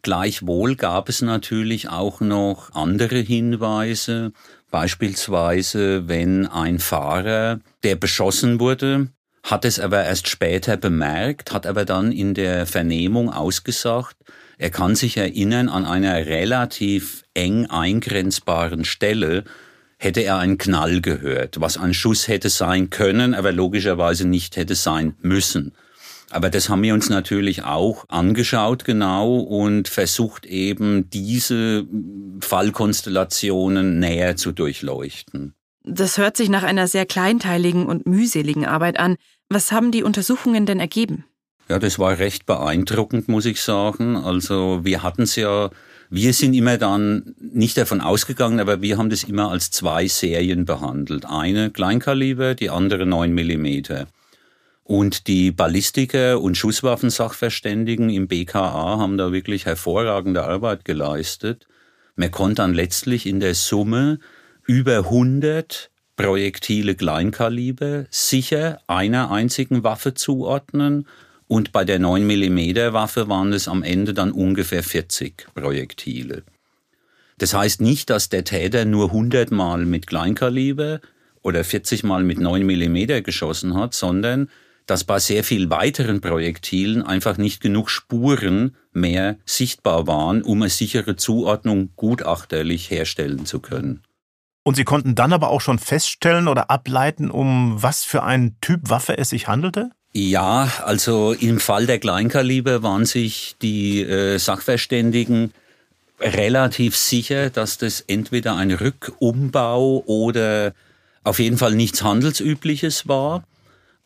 Gleichwohl 0.01 0.75
gab 0.75 1.09
es 1.09 1.21
natürlich 1.21 1.89
auch 1.89 2.21
noch 2.21 2.73
andere 2.73 3.19
Hinweise, 3.19 4.33
Beispielsweise, 4.71 6.07
wenn 6.07 6.47
ein 6.47 6.79
Fahrer, 6.79 7.59
der 7.83 7.95
beschossen 7.95 8.59
wurde, 8.59 9.09
hat 9.43 9.65
es 9.65 9.79
aber 9.79 10.03
erst 10.05 10.29
später 10.29 10.77
bemerkt, 10.77 11.51
hat 11.51 11.67
aber 11.67 11.83
dann 11.85 12.11
in 12.11 12.33
der 12.33 12.65
Vernehmung 12.65 13.29
ausgesagt, 13.29 14.15
er 14.57 14.69
kann 14.69 14.95
sich 14.95 15.17
erinnern, 15.17 15.69
an 15.69 15.85
einer 15.85 16.25
relativ 16.27 17.23
eng 17.33 17.65
eingrenzbaren 17.65 18.85
Stelle 18.85 19.43
hätte 19.97 20.21
er 20.21 20.37
einen 20.37 20.57
Knall 20.57 21.01
gehört, 21.01 21.59
was 21.59 21.77
ein 21.77 21.93
Schuss 21.93 22.27
hätte 22.27 22.49
sein 22.49 22.89
können, 22.89 23.33
aber 23.33 23.51
logischerweise 23.51 24.27
nicht 24.27 24.55
hätte 24.57 24.75
sein 24.75 25.15
müssen. 25.21 25.73
Aber 26.31 26.49
das 26.49 26.69
haben 26.69 26.81
wir 26.81 26.93
uns 26.93 27.09
natürlich 27.09 27.63
auch 27.63 28.05
angeschaut 28.07 28.85
genau 28.85 29.37
und 29.37 29.87
versucht 29.87 30.45
eben 30.45 31.09
diese 31.09 31.85
Fallkonstellationen 32.39 33.99
näher 33.99 34.35
zu 34.37 34.51
durchleuchten. 34.51 35.53
Das 35.83 36.17
hört 36.17 36.37
sich 36.37 36.49
nach 36.49 36.63
einer 36.63 36.87
sehr 36.87 37.05
kleinteiligen 37.05 37.85
und 37.85 38.05
mühseligen 38.05 38.65
Arbeit 38.65 38.99
an. 38.99 39.17
Was 39.49 39.71
haben 39.71 39.91
die 39.91 40.03
Untersuchungen 40.03 40.65
denn 40.65 40.79
ergeben? 40.79 41.25
Ja, 41.67 41.79
das 41.79 41.99
war 41.99 42.17
recht 42.17 42.45
beeindruckend, 42.45 43.27
muss 43.27 43.45
ich 43.45 43.61
sagen. 43.61 44.15
Also 44.15 44.81
wir 44.83 45.03
hatten 45.03 45.23
es 45.23 45.35
ja 45.35 45.69
Wir 46.13 46.33
sind 46.33 46.53
immer 46.53 46.77
dann 46.77 47.35
nicht 47.39 47.77
davon 47.77 48.01
ausgegangen, 48.01 48.59
aber 48.59 48.81
wir 48.81 48.97
haben 48.97 49.09
das 49.09 49.23
immer 49.23 49.49
als 49.49 49.71
zwei 49.71 50.07
Serien 50.09 50.65
behandelt. 50.65 51.25
Eine 51.25 51.71
Kleinkaliber, 51.71 52.53
die 52.53 52.69
andere 52.69 53.05
9 53.05 53.31
Millimeter. 53.31 54.07
Und 54.83 55.27
die 55.27 55.51
Ballistiker 55.51 56.41
und 56.41 56.57
Schusswaffensachverständigen 56.57 58.09
im 58.09 58.27
BKA 58.27 58.97
haben 58.97 59.17
da 59.17 59.31
wirklich 59.31 59.65
hervorragende 59.65 60.43
Arbeit 60.43 60.85
geleistet. 60.85 61.67
Man 62.15 62.31
konnte 62.31 62.55
dann 62.55 62.73
letztlich 62.73 63.25
in 63.25 63.39
der 63.39 63.55
Summe 63.55 64.19
über 64.65 64.97
100 64.97 65.91
Projektile 66.15 66.95
Kleinkaliber 66.95 68.05
sicher 68.09 68.81
einer 68.87 69.31
einzigen 69.31 69.83
Waffe 69.83 70.13
zuordnen 70.13 71.07
und 71.47 71.71
bei 71.71 71.83
der 71.83 71.99
9 71.99 72.25
mm 72.25 72.93
Waffe 72.93 73.27
waren 73.27 73.53
es 73.53 73.67
am 73.67 73.83
Ende 73.83 74.13
dann 74.13 74.31
ungefähr 74.31 74.83
40 74.83 75.47
Projektile. 75.53 76.43
Das 77.37 77.53
heißt 77.53 77.81
nicht, 77.81 78.09
dass 78.09 78.29
der 78.29 78.43
Täter 78.43 78.85
nur 78.85 79.07
100 79.07 79.51
Mal 79.51 79.85
mit 79.85 80.05
Kleinkaliber 80.07 81.01
oder 81.41 81.63
40 81.63 82.03
Mal 82.03 82.23
mit 82.23 82.39
9 82.39 82.65
mm 82.65 83.23
geschossen 83.23 83.73
hat, 83.73 83.93
sondern 83.93 84.49
dass 84.91 85.05
bei 85.05 85.19
sehr 85.19 85.45
viel 85.45 85.69
weiteren 85.69 86.19
Projektilen 86.19 87.01
einfach 87.01 87.37
nicht 87.37 87.61
genug 87.61 87.89
Spuren 87.89 88.75
mehr 88.91 89.37
sichtbar 89.45 90.05
waren, 90.05 90.41
um 90.41 90.61
eine 90.61 90.69
sichere 90.69 91.15
Zuordnung 91.15 91.91
gutachterlich 91.95 92.91
herstellen 92.91 93.45
zu 93.45 93.61
können. 93.61 94.03
Und 94.63 94.75
Sie 94.75 94.83
konnten 94.83 95.15
dann 95.15 95.31
aber 95.31 95.47
auch 95.47 95.61
schon 95.61 95.79
feststellen 95.79 96.49
oder 96.49 96.69
ableiten, 96.69 97.31
um 97.31 97.81
was 97.81 98.03
für 98.03 98.23
einen 98.23 98.59
Typ 98.59 98.89
Waffe 98.89 99.17
es 99.17 99.29
sich 99.29 99.47
handelte? 99.47 99.91
Ja, 100.11 100.69
also 100.83 101.31
im 101.31 101.61
Fall 101.61 101.85
der 101.85 101.99
Kleinkaliber 101.99 102.83
waren 102.83 103.05
sich 103.05 103.55
die 103.61 104.01
äh, 104.01 104.39
Sachverständigen 104.39 105.53
relativ 106.19 106.97
sicher, 106.97 107.49
dass 107.49 107.77
das 107.77 108.01
entweder 108.01 108.57
ein 108.57 108.71
Rückumbau 108.71 110.03
oder 110.05 110.73
auf 111.23 111.39
jeden 111.39 111.57
Fall 111.57 111.75
nichts 111.75 112.03
Handelsübliches 112.03 113.07
war. 113.07 113.45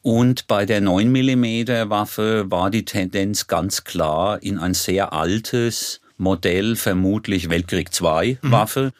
Und 0.06 0.46
bei 0.46 0.68
der 0.68 0.82
9 0.82 1.12
mm 1.12 1.90
Waffe 1.90 2.52
war 2.52 2.70
die 2.70 2.86
Tendenz 2.86 3.48
ganz 3.48 3.86
klar 3.86 4.44
in 4.44 4.60
ein 4.60 4.76
sehr 4.76 5.14
altes 5.14 6.00
Modell, 6.18 6.76
vermutlich 6.76 7.50
Weltkrieg 7.50 7.90
II 8.00 8.38
mhm. 8.40 8.52
Waffe, 8.52 8.84
mhm. 8.84 8.92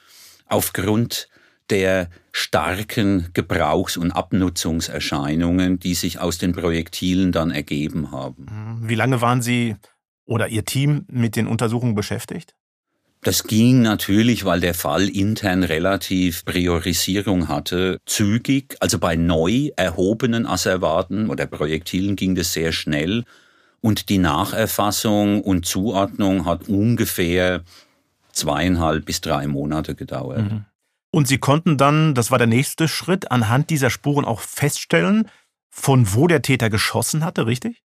aufgrund 0.48 1.30
der 1.70 2.10
starken 2.32 3.30
Gebrauchs- 3.36 3.98
und 3.98 4.14
Abnutzungserscheinungen, 4.14 5.78
die 5.78 5.94
sich 5.94 6.20
aus 6.20 6.40
den 6.40 6.54
Projektilen 6.54 7.32
dann 7.32 7.52
ergeben 7.52 8.10
haben. 8.10 8.80
Wie 8.82 8.96
lange 8.96 9.22
waren 9.22 9.44
Sie 9.44 9.76
oder 10.26 10.48
Ihr 10.48 10.66
Team 10.66 11.06
mit 11.08 11.36
den 11.36 11.46
Untersuchungen 11.46 11.94
beschäftigt? 11.94 12.56
Das 13.26 13.46
ging 13.46 13.82
natürlich, 13.82 14.46
weil 14.46 14.60
der 14.60 14.76
Fall 14.76 15.10
intern 15.10 15.64
relativ 15.64 16.46
Priorisierung 16.46 17.48
hatte, 17.48 17.98
zügig. 18.06 18.78
Also 18.82 19.00
bei 19.00 19.16
neu 19.16 19.72
erhobenen 19.76 20.46
Asservaten 20.46 21.32
oder 21.32 21.48
Projektilen 21.48 22.16
ging 22.16 22.36
das 22.36 22.54
sehr 22.54 22.72
schnell. 22.72 23.24
Und 23.82 24.10
die 24.10 24.20
Nacherfassung 24.20 25.42
und 25.42 25.66
Zuordnung 25.66 26.46
hat 26.46 26.70
ungefähr 26.70 27.64
zweieinhalb 28.32 29.06
bis 29.06 29.22
drei 29.22 29.48
Monate 29.48 29.96
gedauert. 29.96 30.52
Mhm. 30.52 30.66
Und 31.10 31.28
Sie 31.28 31.40
konnten 31.40 31.78
dann, 31.78 32.14
das 32.14 32.30
war 32.30 32.38
der 32.38 32.46
nächste 32.46 32.88
Schritt, 32.88 33.32
anhand 33.32 33.72
dieser 33.72 33.90
Spuren 33.90 34.26
auch 34.26 34.42
feststellen, 34.42 35.30
von 35.72 36.14
wo 36.14 36.28
der 36.28 36.44
Täter 36.44 36.70
geschossen 36.70 37.26
hatte, 37.26 37.48
richtig? 37.48 37.82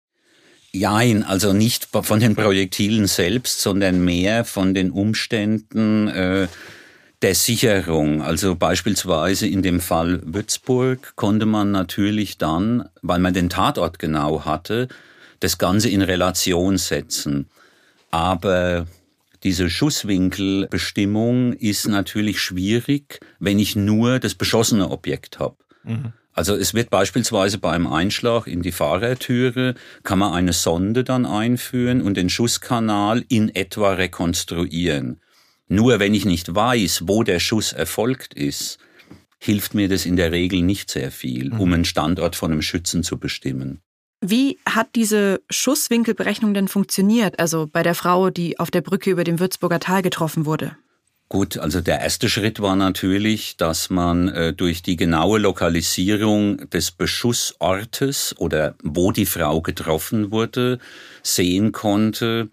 Jein, 0.72 1.24
also 1.24 1.52
nicht 1.52 1.88
von 1.90 2.20
den 2.20 2.36
Projektilen 2.36 3.06
selbst, 3.06 3.60
sondern 3.60 4.04
mehr 4.04 4.44
von 4.44 4.74
den 4.74 4.90
Umständen 4.90 6.08
äh, 6.08 6.48
der 7.22 7.34
Sicherung. 7.34 8.22
Also 8.22 8.54
beispielsweise 8.54 9.46
in 9.46 9.62
dem 9.62 9.80
Fall 9.80 10.20
Würzburg 10.24 11.14
konnte 11.16 11.46
man 11.46 11.70
natürlich 11.70 12.38
dann, 12.38 12.88
weil 13.02 13.18
man 13.18 13.34
den 13.34 13.48
Tatort 13.48 13.98
genau 13.98 14.44
hatte, 14.44 14.88
das 15.40 15.58
Ganze 15.58 15.88
in 15.88 16.02
Relation 16.02 16.78
setzen. 16.78 17.48
Aber 18.10 18.86
diese 19.42 19.70
Schusswinkelbestimmung 19.70 21.52
ist 21.52 21.86
natürlich 21.86 22.40
schwierig, 22.40 23.20
wenn 23.38 23.58
ich 23.58 23.76
nur 23.76 24.18
das 24.18 24.34
beschossene 24.34 24.90
Objekt 24.90 25.38
habe. 25.38 25.56
Mhm. 25.84 26.12
Also 26.38 26.54
es 26.54 26.72
wird 26.72 26.88
beispielsweise 26.88 27.58
beim 27.58 27.88
Einschlag 27.88 28.46
in 28.46 28.62
die 28.62 28.70
Fahrertüre, 28.70 29.74
kann 30.04 30.20
man 30.20 30.34
eine 30.34 30.52
Sonde 30.52 31.02
dann 31.02 31.26
einführen 31.26 32.00
und 32.00 32.16
den 32.16 32.30
Schusskanal 32.30 33.24
in 33.28 33.52
etwa 33.56 33.94
rekonstruieren. 33.94 35.20
Nur 35.66 35.98
wenn 35.98 36.14
ich 36.14 36.24
nicht 36.24 36.54
weiß, 36.54 37.08
wo 37.08 37.24
der 37.24 37.40
Schuss 37.40 37.72
erfolgt 37.72 38.34
ist, 38.34 38.78
hilft 39.40 39.74
mir 39.74 39.88
das 39.88 40.06
in 40.06 40.14
der 40.14 40.30
Regel 40.30 40.62
nicht 40.62 40.90
sehr 40.90 41.10
viel, 41.10 41.52
um 41.52 41.70
mhm. 41.70 41.74
einen 41.74 41.84
Standort 41.84 42.36
von 42.36 42.52
einem 42.52 42.62
Schützen 42.62 43.02
zu 43.02 43.18
bestimmen. 43.18 43.80
Wie 44.20 44.60
hat 44.64 44.94
diese 44.94 45.40
Schusswinkelberechnung 45.50 46.54
denn 46.54 46.68
funktioniert, 46.68 47.40
also 47.40 47.66
bei 47.66 47.82
der 47.82 47.96
Frau, 47.96 48.30
die 48.30 48.60
auf 48.60 48.70
der 48.70 48.82
Brücke 48.82 49.10
über 49.10 49.24
dem 49.24 49.40
Würzburger 49.40 49.80
Tal 49.80 50.02
getroffen 50.02 50.46
wurde? 50.46 50.76
Gut, 51.30 51.58
also 51.58 51.82
der 51.82 52.00
erste 52.00 52.30
Schritt 52.30 52.60
war 52.60 52.74
natürlich, 52.74 53.58
dass 53.58 53.90
man 53.90 54.28
äh, 54.28 54.54
durch 54.54 54.82
die 54.82 54.96
genaue 54.96 55.38
Lokalisierung 55.38 56.70
des 56.70 56.90
Beschussortes 56.90 58.34
oder 58.38 58.74
wo 58.82 59.12
die 59.12 59.26
Frau 59.26 59.60
getroffen 59.60 60.32
wurde, 60.32 60.78
sehen 61.22 61.72
konnte, 61.72 62.48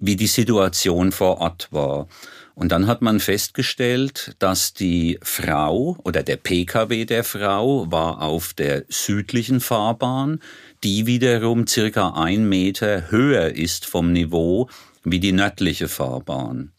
wie 0.00 0.16
die 0.16 0.26
Situation 0.26 1.12
vor 1.12 1.38
Ort 1.40 1.68
war. 1.70 2.08
Und 2.56 2.72
dann 2.72 2.88
hat 2.88 3.00
man 3.00 3.20
festgestellt, 3.20 4.34
dass 4.40 4.74
die 4.74 5.20
Frau 5.22 5.96
oder 6.02 6.24
der 6.24 6.36
Pkw 6.36 7.04
der 7.04 7.22
Frau 7.22 7.88
war 7.92 8.22
auf 8.22 8.54
der 8.54 8.84
südlichen 8.88 9.60
Fahrbahn, 9.60 10.40
die 10.82 11.06
wiederum 11.06 11.68
circa 11.68 12.14
ein 12.14 12.48
Meter 12.48 13.10
höher 13.10 13.54
ist 13.54 13.86
vom 13.86 14.12
Niveau 14.12 14.68
wie 15.04 15.20
die 15.20 15.32
nördliche 15.32 15.86
Fahrbahn. 15.86 16.72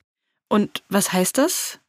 Und 0.49 0.83
was 0.89 1.13
heißt 1.13 1.37
das? 1.37 1.79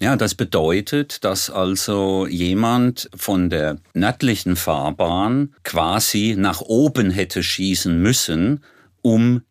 Ja, 0.00 0.14
das 0.14 0.36
bedeutet, 0.36 1.24
dass 1.24 1.50
also 1.50 2.26
jemand 2.28 3.10
von 3.16 3.50
der 3.50 3.78
nördlichen 3.94 4.54
Fahrbahn 4.54 5.54
quasi 5.64 6.36
nach 6.38 6.60
oben 6.60 7.10
hätte 7.10 7.42
schießen 7.42 8.00
müssen, 8.00 8.62
um 9.02 9.42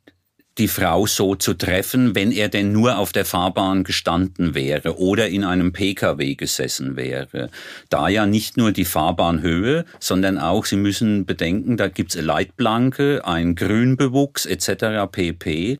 die 0.57 0.67
Frau 0.69 1.05
so 1.05 1.35
zu 1.35 1.53
treffen, 1.53 2.15
wenn 2.15 2.31
er 2.31 2.49
denn 2.49 2.71
nur 2.71 2.97
auf 2.97 3.11
der 3.11 3.25
Fahrbahn 3.25 3.83
gestanden 3.83 4.55
wäre 4.55 4.97
oder 4.97 5.27
in 5.27 5.43
einem 5.43 5.71
Pkw 5.73 6.35
gesessen 6.35 6.95
wäre. 6.95 7.49
Da 7.89 8.07
ja 8.07 8.25
nicht 8.25 8.57
nur 8.57 8.71
die 8.71 8.85
Fahrbahnhöhe, 8.85 9.85
sondern 9.99 10.37
auch, 10.37 10.65
Sie 10.65 10.77
müssen 10.77 11.25
bedenken, 11.25 11.77
da 11.77 11.89
gibt's 11.89 12.15
eine 12.15 12.25
Leitplanke, 12.25 13.21
ein 13.25 13.55
Grünbewuchs 13.55 14.45
etc. 14.45 15.11
pp 15.11 15.79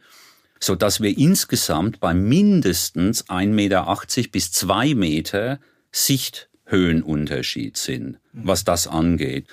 so 0.59 0.75
dass 0.75 1.01
wir 1.01 1.17
insgesamt 1.17 1.99
bei 1.99 2.13
mindestens 2.13 3.25
1,80 3.27 3.47
Meter 3.47 3.97
bis 4.31 4.51
2 4.51 4.95
Meter 4.95 5.59
Sichthöhenunterschied 5.91 7.77
sind, 7.77 8.19
was 8.33 8.63
das 8.63 8.87
angeht. 8.87 9.47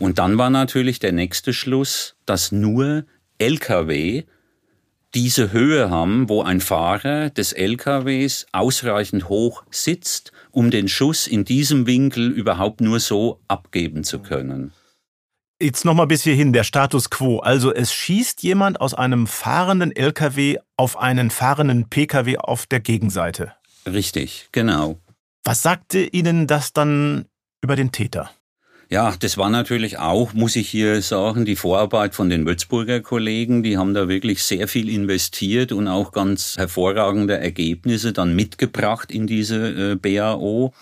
Und 0.00 0.18
dann 0.18 0.38
war 0.38 0.50
natürlich 0.50 0.98
der 0.98 1.12
nächste 1.12 1.52
Schluss, 1.52 2.16
dass 2.26 2.52
nur 2.52 3.04
Lkw 3.38 4.24
diese 5.14 5.52
Höhe 5.52 5.90
haben, 5.90 6.28
wo 6.28 6.42
ein 6.42 6.60
Fahrer 6.60 7.30
des 7.30 7.52
LKWs 7.52 8.46
ausreichend 8.52 9.28
hoch 9.28 9.64
sitzt, 9.70 10.32
um 10.50 10.70
den 10.70 10.88
Schuss 10.88 11.28
in 11.28 11.44
diesem 11.44 11.86
Winkel 11.86 12.30
überhaupt 12.30 12.80
nur 12.80 12.98
so 12.98 13.40
abgeben 13.46 14.02
zu 14.02 14.18
können. 14.18 14.72
Jetzt 15.64 15.86
nochmal 15.86 16.06
bis 16.06 16.22
hierhin, 16.24 16.52
der 16.52 16.62
Status 16.62 17.08
quo. 17.08 17.38
Also 17.38 17.72
es 17.72 17.90
schießt 17.90 18.42
jemand 18.42 18.82
aus 18.82 18.92
einem 18.92 19.26
fahrenden 19.26 19.96
LKW 19.96 20.58
auf 20.76 20.98
einen 20.98 21.30
fahrenden 21.30 21.88
PKW 21.88 22.36
auf 22.36 22.66
der 22.66 22.80
Gegenseite. 22.80 23.54
Richtig, 23.86 24.50
genau. 24.52 24.98
Was 25.42 25.62
sagte 25.62 26.00
Ihnen 26.00 26.46
das 26.46 26.74
dann 26.74 27.24
über 27.62 27.76
den 27.76 27.92
Täter? 27.92 28.30
Ja, 28.90 29.14
das 29.18 29.38
war 29.38 29.48
natürlich 29.48 29.98
auch, 29.98 30.34
muss 30.34 30.54
ich 30.54 30.68
hier 30.68 31.00
sagen, 31.00 31.46
die 31.46 31.56
Vorarbeit 31.56 32.14
von 32.14 32.28
den 32.28 32.44
Würzburger 32.44 33.00
Kollegen. 33.00 33.62
Die 33.62 33.78
haben 33.78 33.94
da 33.94 34.06
wirklich 34.06 34.42
sehr 34.42 34.68
viel 34.68 34.90
investiert 34.90 35.72
und 35.72 35.88
auch 35.88 36.12
ganz 36.12 36.58
hervorragende 36.58 37.38
Ergebnisse 37.38 38.12
dann 38.12 38.36
mitgebracht 38.36 39.10
in 39.10 39.26
diese 39.26 39.92
äh, 39.92 39.94
BAO. 39.94 40.74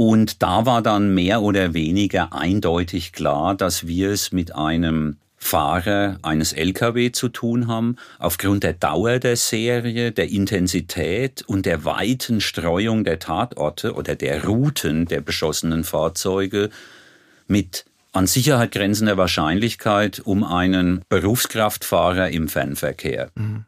Und 0.00 0.42
da 0.42 0.64
war 0.64 0.80
dann 0.80 1.12
mehr 1.12 1.42
oder 1.42 1.74
weniger 1.74 2.32
eindeutig 2.32 3.12
klar, 3.12 3.54
dass 3.54 3.86
wir 3.86 4.08
es 4.08 4.32
mit 4.32 4.54
einem 4.54 5.18
Fahrer 5.36 6.18
eines 6.22 6.54
Lkw 6.54 7.12
zu 7.12 7.28
tun 7.28 7.66
haben, 7.66 7.96
aufgrund 8.18 8.62
der 8.62 8.72
Dauer 8.72 9.18
der 9.18 9.36
Serie, 9.36 10.10
der 10.10 10.30
Intensität 10.30 11.42
und 11.42 11.66
der 11.66 11.84
weiten 11.84 12.40
Streuung 12.40 13.04
der 13.04 13.18
Tatorte 13.18 13.92
oder 13.92 14.14
der 14.14 14.46
Routen 14.46 15.04
der 15.04 15.20
beschossenen 15.20 15.84
Fahrzeuge 15.84 16.70
mit 17.46 17.84
an 18.12 18.26
Sicherheit 18.26 18.72
grenzender 18.72 19.18
Wahrscheinlichkeit 19.18 20.22
um 20.24 20.44
einen 20.44 21.02
Berufskraftfahrer 21.10 22.30
im 22.30 22.48
Fernverkehr. 22.48 23.32
Mhm. 23.34 23.66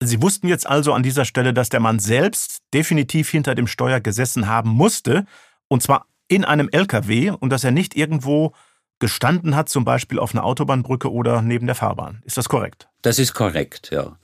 Sie 0.00 0.22
wussten 0.22 0.46
jetzt 0.46 0.68
also 0.68 0.92
an 0.92 1.02
dieser 1.02 1.24
Stelle, 1.24 1.52
dass 1.52 1.68
der 1.68 1.80
Mann 1.80 1.98
selbst 1.98 2.58
definitiv 2.72 3.28
hinter 3.30 3.56
dem 3.56 3.66
Steuer 3.66 3.98
gesessen 3.98 4.46
haben 4.46 4.70
musste, 4.70 5.26
und 5.68 5.82
zwar 5.82 6.06
in 6.28 6.44
einem 6.44 6.68
LKW, 6.70 7.30
und 7.30 7.50
dass 7.50 7.64
er 7.64 7.70
nicht 7.70 7.96
irgendwo 7.96 8.52
gestanden 8.98 9.56
hat, 9.56 9.68
zum 9.68 9.84
Beispiel 9.84 10.18
auf 10.18 10.34
einer 10.34 10.44
Autobahnbrücke 10.44 11.12
oder 11.12 11.42
neben 11.42 11.66
der 11.66 11.74
Fahrbahn. 11.74 12.22
Ist 12.24 12.38
das 12.38 12.48
korrekt? 12.48 12.88
Das 13.02 13.18
ist 13.18 13.34
korrekt, 13.34 13.90
ja. 13.92 14.16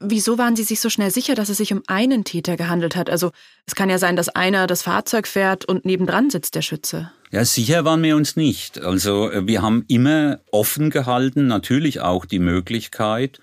Wieso 0.00 0.38
waren 0.38 0.56
Sie 0.56 0.64
sich 0.64 0.80
so 0.80 0.90
schnell 0.90 1.10
sicher, 1.10 1.34
dass 1.34 1.48
es 1.48 1.56
sich 1.56 1.72
um 1.72 1.82
einen 1.86 2.24
Täter 2.24 2.56
gehandelt 2.56 2.96
hat? 2.96 3.08
Also 3.08 3.32
es 3.66 3.74
kann 3.74 3.88
ja 3.88 3.98
sein, 3.98 4.16
dass 4.16 4.28
einer 4.28 4.66
das 4.66 4.82
Fahrzeug 4.82 5.26
fährt 5.26 5.64
und 5.64 5.84
nebendran 5.84 6.30
sitzt 6.30 6.54
der 6.54 6.62
Schütze. 6.62 7.10
Ja, 7.30 7.44
sicher 7.44 7.84
waren 7.84 8.02
wir 8.02 8.16
uns 8.16 8.36
nicht. 8.36 8.78
Also 8.80 9.30
äh, 9.30 9.46
wir 9.46 9.62
haben 9.62 9.84
immer 9.88 10.40
offen 10.50 10.90
gehalten, 10.90 11.46
natürlich 11.46 12.00
auch 12.00 12.26
die 12.26 12.38
Möglichkeit, 12.38 13.40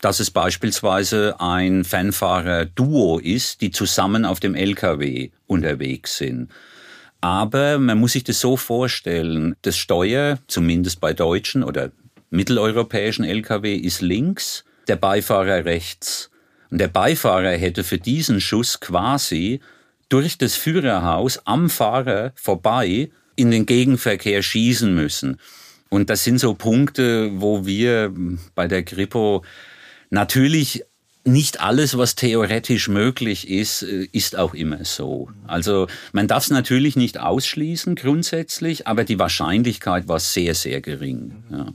dass 0.00 0.20
es 0.20 0.30
beispielsweise 0.30 1.40
ein 1.40 1.84
Fanfahrer-Duo 1.84 3.18
ist, 3.18 3.60
die 3.60 3.70
zusammen 3.70 4.24
auf 4.24 4.40
dem 4.40 4.54
LKW 4.54 5.30
unterwegs 5.46 6.18
sind. 6.18 6.50
Aber 7.22 7.78
man 7.78 7.98
muss 7.98 8.12
sich 8.12 8.24
das 8.24 8.40
so 8.40 8.56
vorstellen, 8.56 9.54
das 9.62 9.78
Steuer, 9.78 10.38
zumindest 10.48 11.00
bei 11.00 11.14
deutschen 11.14 11.62
oder 11.62 11.92
mitteleuropäischen 12.30 13.24
Lkw, 13.24 13.76
ist 13.76 14.02
links, 14.02 14.64
der 14.88 14.96
Beifahrer 14.96 15.64
rechts. 15.64 16.30
Und 16.70 16.78
der 16.78 16.88
Beifahrer 16.88 17.52
hätte 17.52 17.84
für 17.84 17.98
diesen 17.98 18.40
Schuss 18.40 18.80
quasi 18.80 19.60
durch 20.08 20.36
das 20.36 20.56
Führerhaus 20.56 21.46
am 21.46 21.70
Fahrer 21.70 22.32
vorbei 22.34 23.10
in 23.36 23.52
den 23.52 23.66
Gegenverkehr 23.66 24.42
schießen 24.42 24.92
müssen. 24.92 25.38
Und 25.90 26.10
das 26.10 26.24
sind 26.24 26.38
so 26.38 26.54
Punkte, 26.54 27.30
wo 27.40 27.64
wir 27.64 28.12
bei 28.56 28.66
der 28.66 28.82
Kripo 28.82 29.44
natürlich 30.10 30.84
nicht 31.24 31.60
alles, 31.60 31.96
was 31.96 32.14
theoretisch 32.14 32.88
möglich 32.88 33.48
ist, 33.48 33.82
äh, 33.82 34.08
ist 34.12 34.36
auch 34.36 34.54
immer 34.54 34.84
so. 34.84 35.30
Also 35.46 35.86
man 36.12 36.28
darf 36.28 36.44
es 36.44 36.50
natürlich 36.50 36.96
nicht 36.96 37.18
ausschließen 37.18 37.94
grundsätzlich, 37.94 38.86
aber 38.86 39.04
die 39.04 39.18
Wahrscheinlichkeit 39.18 40.08
war 40.08 40.20
sehr, 40.20 40.54
sehr 40.54 40.80
gering. 40.80 41.44
Ja. 41.50 41.66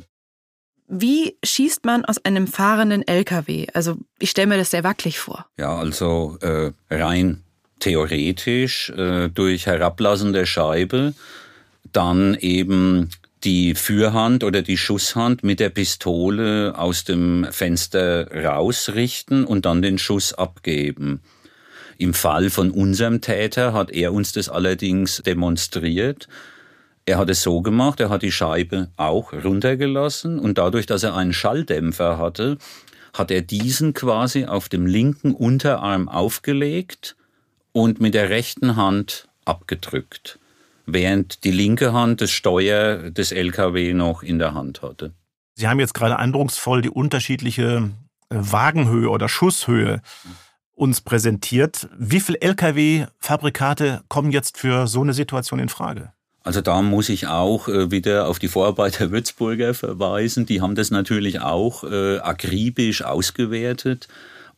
Wie 0.89 1.37
schießt 1.43 1.85
man 1.85 2.05
aus 2.05 2.23
einem 2.23 2.47
fahrenden 2.47 3.05
LKW? 3.05 3.67
Also 3.73 3.97
ich 4.19 4.29
stelle 4.29 4.47
mir 4.47 4.57
das 4.57 4.71
sehr 4.71 4.85
wackelig 4.85 5.19
vor. 5.19 5.45
Ja, 5.57 5.77
also 5.77 6.37
äh, 6.41 6.71
rein 6.89 7.43
theoretisch 7.79 8.89
äh, 8.91 9.29
durch 9.29 9.65
Herablassen 9.65 10.33
der 10.33 10.45
Scheibe, 10.45 11.13
dann 11.91 12.35
eben 12.35 13.09
die 13.43 13.75
Führhand 13.75 14.43
oder 14.43 14.61
die 14.61 14.77
Schusshand 14.77 15.43
mit 15.43 15.59
der 15.59 15.69
Pistole 15.69 16.73
aus 16.77 17.03
dem 17.03 17.47
Fenster 17.51 18.31
rausrichten 18.31 19.45
und 19.45 19.65
dann 19.65 19.81
den 19.81 19.97
Schuss 19.97 20.33
abgeben. 20.33 21.21
Im 21.99 22.13
Fall 22.13 22.49
von 22.49 22.71
unserem 22.71 23.21
Täter 23.21 23.73
hat 23.73 23.91
er 23.91 24.13
uns 24.13 24.31
das 24.31 24.49
allerdings 24.49 25.21
demonstriert. 25.25 26.27
Er 27.05 27.17
hat 27.17 27.29
es 27.29 27.41
so 27.41 27.61
gemacht, 27.61 27.99
er 27.99 28.09
hat 28.09 28.21
die 28.21 28.31
Scheibe 28.31 28.89
auch 28.97 29.33
runtergelassen 29.33 30.39
und 30.39 30.57
dadurch, 30.57 30.85
dass 30.85 31.03
er 31.03 31.15
einen 31.15 31.33
Schalldämpfer 31.33 32.17
hatte, 32.17 32.57
hat 33.13 33.31
er 33.31 33.41
diesen 33.41 33.93
quasi 33.93 34.45
auf 34.45 34.69
dem 34.69 34.85
linken 34.85 35.33
Unterarm 35.33 36.09
aufgelegt 36.09 37.15
und 37.71 38.01
mit 38.01 38.13
der 38.13 38.29
rechten 38.29 38.75
Hand 38.75 39.27
abgedrückt 39.45 40.39
während 40.87 41.43
die 41.43 41.51
linke 41.51 41.93
Hand 41.93 42.21
das 42.21 42.31
Steuer 42.31 43.11
des 43.11 43.31
LKW 43.31 43.93
noch 43.93 44.23
in 44.23 44.39
der 44.39 44.55
Hand 44.55 44.81
hatte. 44.81 45.11
Sie 45.53 45.67
haben 45.67 45.79
jetzt 45.79 45.93
gerade 45.93 46.17
eindrucksvoll 46.17 46.81
die 46.81 46.89
unterschiedliche 46.89 47.89
äh, 48.29 48.35
Wagenhöhe 48.35 49.09
oder 49.09 49.29
Schusshöhe 49.29 50.01
uns 50.73 51.01
präsentiert. 51.01 51.89
Wie 51.97 52.19
viele 52.19 52.39
Lkw-Fabrikate 52.41 54.01
kommen 54.07 54.31
jetzt 54.31 54.57
für 54.57 54.87
so 54.87 55.01
eine 55.01 55.13
Situation 55.13 55.59
in 55.59 55.69
Frage? 55.69 56.13
Also 56.43 56.61
da 56.61 56.81
muss 56.81 57.09
ich 57.09 57.27
auch 57.27 57.67
äh, 57.67 57.91
wieder 57.91 58.27
auf 58.27 58.39
die 58.39 58.47
Vorarbeit 58.47 58.99
der 58.99 59.11
Würzburger 59.11 59.73
verweisen. 59.73 60.45
Die 60.45 60.61
haben 60.61 60.75
das 60.75 60.91
natürlich 60.91 61.41
auch 61.41 61.83
äh, 61.83 62.19
akribisch 62.19 63.01
ausgewertet. 63.01 64.07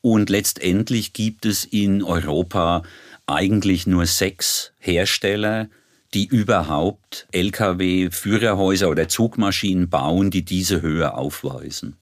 Und 0.01 0.29
letztendlich 0.29 1.13
gibt 1.13 1.45
es 1.45 1.65
in 1.65 2.03
Europa 2.03 2.83
eigentlich 3.25 3.87
nur 3.87 4.05
sechs 4.05 4.71
Hersteller, 4.79 5.67
die 6.13 6.25
überhaupt 6.25 7.27
Lkw-Führerhäuser 7.31 8.89
oder 8.89 9.07
Zugmaschinen 9.07 9.89
bauen, 9.89 10.31
die 10.31 10.43
diese 10.43 10.81
Höhe 10.81 11.13
aufweisen. 11.13 11.97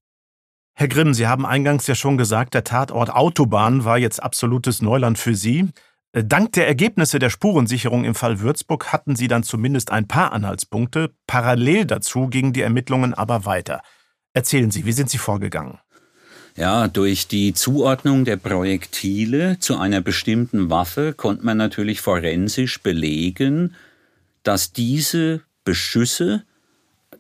Herr 0.73 0.87
Grimm, 0.87 1.13
Sie 1.13 1.27
haben 1.27 1.45
eingangs 1.45 1.87
ja 1.87 1.95
schon 1.95 2.17
gesagt, 2.17 2.53
der 2.53 2.63
Tatort 2.63 3.09
Autobahn 3.09 3.83
war 3.83 3.97
jetzt 3.97 4.21
absolutes 4.21 4.81
Neuland 4.81 5.17
für 5.17 5.33
Sie. 5.33 5.69
Äh, 6.11 6.23
dank 6.23 6.53
der 6.53 6.67
Ergebnisse 6.67 7.19
der 7.19 7.29
Spurensicherung 7.29 8.05
im 8.05 8.15
Fall 8.15 8.39
Würzburg 8.39 8.93
hatten 8.93 9.15
Sie 9.15 9.27
dann 9.27 9.43
zumindest 9.43 9.91
ein 9.91 10.07
paar 10.07 10.31
Anhaltspunkte. 10.33 11.13
Parallel 11.25 11.85
dazu 11.85 12.27
gingen 12.27 12.53
die 12.53 12.61
Ermittlungen 12.61 13.13
aber 13.13 13.45
weiter. 13.45 13.81
Erzählen 14.33 14.69
Sie, 14.69 14.85
wie 14.85 14.91
sind 14.91 15.09
Sie 15.09 15.17
vorgegangen? 15.17 15.79
Ja, 16.55 16.87
durch 16.87 17.27
die 17.27 17.53
Zuordnung 17.53 18.25
der 18.25 18.37
Projektile 18.37 19.59
zu 19.59 19.77
einer 19.77 20.01
bestimmten 20.01 20.71
Waffe 20.71 21.13
konnte 21.13 21.45
man 21.45 21.57
natürlich 21.57 22.01
forensisch 22.01 22.81
belegen, 22.81 23.75
dass 24.47 24.71
diese 24.71 25.41
Beschüsse 25.65 26.45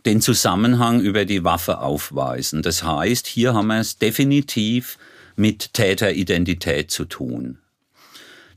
den 0.05 0.21
Zusammenhang 0.21 1.01
über 1.01 1.25
die 1.25 1.43
Waffe 1.43 1.79
aufweisen. 1.79 2.61
Das 2.61 2.83
heißt, 2.83 3.27
hier 3.27 3.53
haben 3.53 3.67
wir 3.67 3.81
es 3.81 3.97
definitiv 3.97 4.97
mit 5.35 5.73
Täteridentität 5.73 6.89
zu 6.89 7.03
tun. 7.03 7.57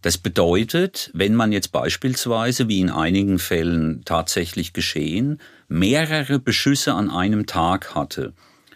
Das 0.02 0.18
bedeutet, 0.18 1.11
wenn 1.14 1.35
man 1.35 1.50
jetzt 1.50 1.72
beispielsweise, 1.72 2.68
wie 2.68 2.78
in 2.78 2.90
einigen 2.90 3.40
Fällen 3.40 4.02
tatsächlich 4.04 4.72
geschehen, 4.72 5.40
mehrere 5.66 6.38
Beschüsse 6.38 6.94
an 6.94 7.11
einem 7.11 7.46
Tag 7.46 7.96
hatte, 7.96 8.33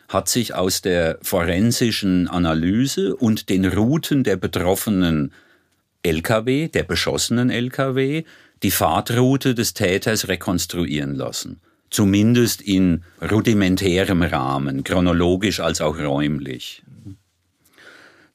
hat 0.08 0.28
sich 0.28 0.54
aus 0.54 0.82
der 0.82 1.18
forensischen 1.22 2.26
Analyse 2.26 3.14
und 3.14 3.48
den 3.48 3.64
Routen 3.64 4.24
der 4.24 4.36
betroffenen 4.36 5.32
Lkw, 6.02 6.68
der 6.68 6.82
beschossenen 6.82 7.48
Lkw, 7.48 8.24
die 8.64 8.70
Fahrtroute 8.70 9.54
des 9.54 9.74
Täters 9.74 10.26
rekonstruieren 10.26 11.14
lassen. 11.14 11.60
Zumindest 11.90 12.62
in 12.62 13.04
rudimentärem 13.20 14.22
Rahmen, 14.22 14.82
chronologisch 14.82 15.60
als 15.60 15.80
auch 15.82 15.98
räumlich. 15.98 16.82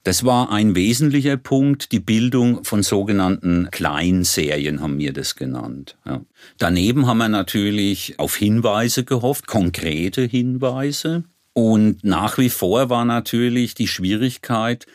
Das 0.04 0.24
war 0.24 0.52
ein 0.52 0.76
wesentlicher 0.76 1.36
Punkt, 1.36 1.92
die 1.92 2.00
Bildung 2.00 2.64
von 2.64 2.84
sogenannten 2.84 3.70
Kleinserien 3.72 4.82
haben 4.82 4.98
wir 5.00 5.14
das 5.14 5.36
genannt. 5.36 5.98
Ja. 6.06 6.22
Daneben 6.58 7.08
haben 7.08 7.18
wir 7.18 7.28
natürlich 7.28 8.16
auf 8.18 8.36
Hinweise 8.36 9.04
gehofft, 9.04 9.48
konkrete 9.48 10.22
Hinweise. 10.22 11.24
Und 11.54 12.04
nach 12.04 12.38
wie 12.38 12.50
vor 12.50 12.90
war 12.90 13.04
natürlich 13.04 13.74
die 13.74 13.88
Schwierigkeit 13.88 14.86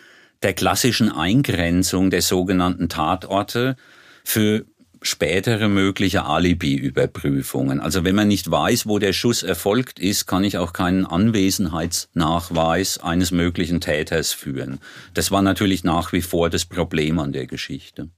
der 0.42 0.54
klassischen 0.54 1.10
Eingrenzung 1.10 2.10
der 2.10 2.22
sogenannten 2.22 2.88
Tatorte 2.88 3.76
für 4.24 4.64
spätere 5.06 5.68
mögliche 5.68 6.24
Alibi-Überprüfungen. 6.24 7.80
Also 7.80 8.04
wenn 8.04 8.14
man 8.14 8.28
nicht 8.28 8.50
weiß, 8.50 8.86
wo 8.86 8.98
der 8.98 9.12
Schuss 9.12 9.42
erfolgt 9.42 9.98
ist, 9.98 10.26
kann 10.26 10.44
ich 10.44 10.58
auch 10.58 10.72
keinen 10.72 11.06
Anwesenheitsnachweis 11.06 12.98
eines 12.98 13.30
möglichen 13.30 13.80
Täters 13.80 14.32
führen. 14.32 14.80
Das 15.12 15.30
war 15.30 15.42
natürlich 15.42 15.84
nach 15.84 16.12
wie 16.12 16.22
vor 16.22 16.50
das 16.50 16.64
Problem 16.64 17.18
an 17.18 17.32
der 17.32 17.46
Geschichte. 17.46 18.10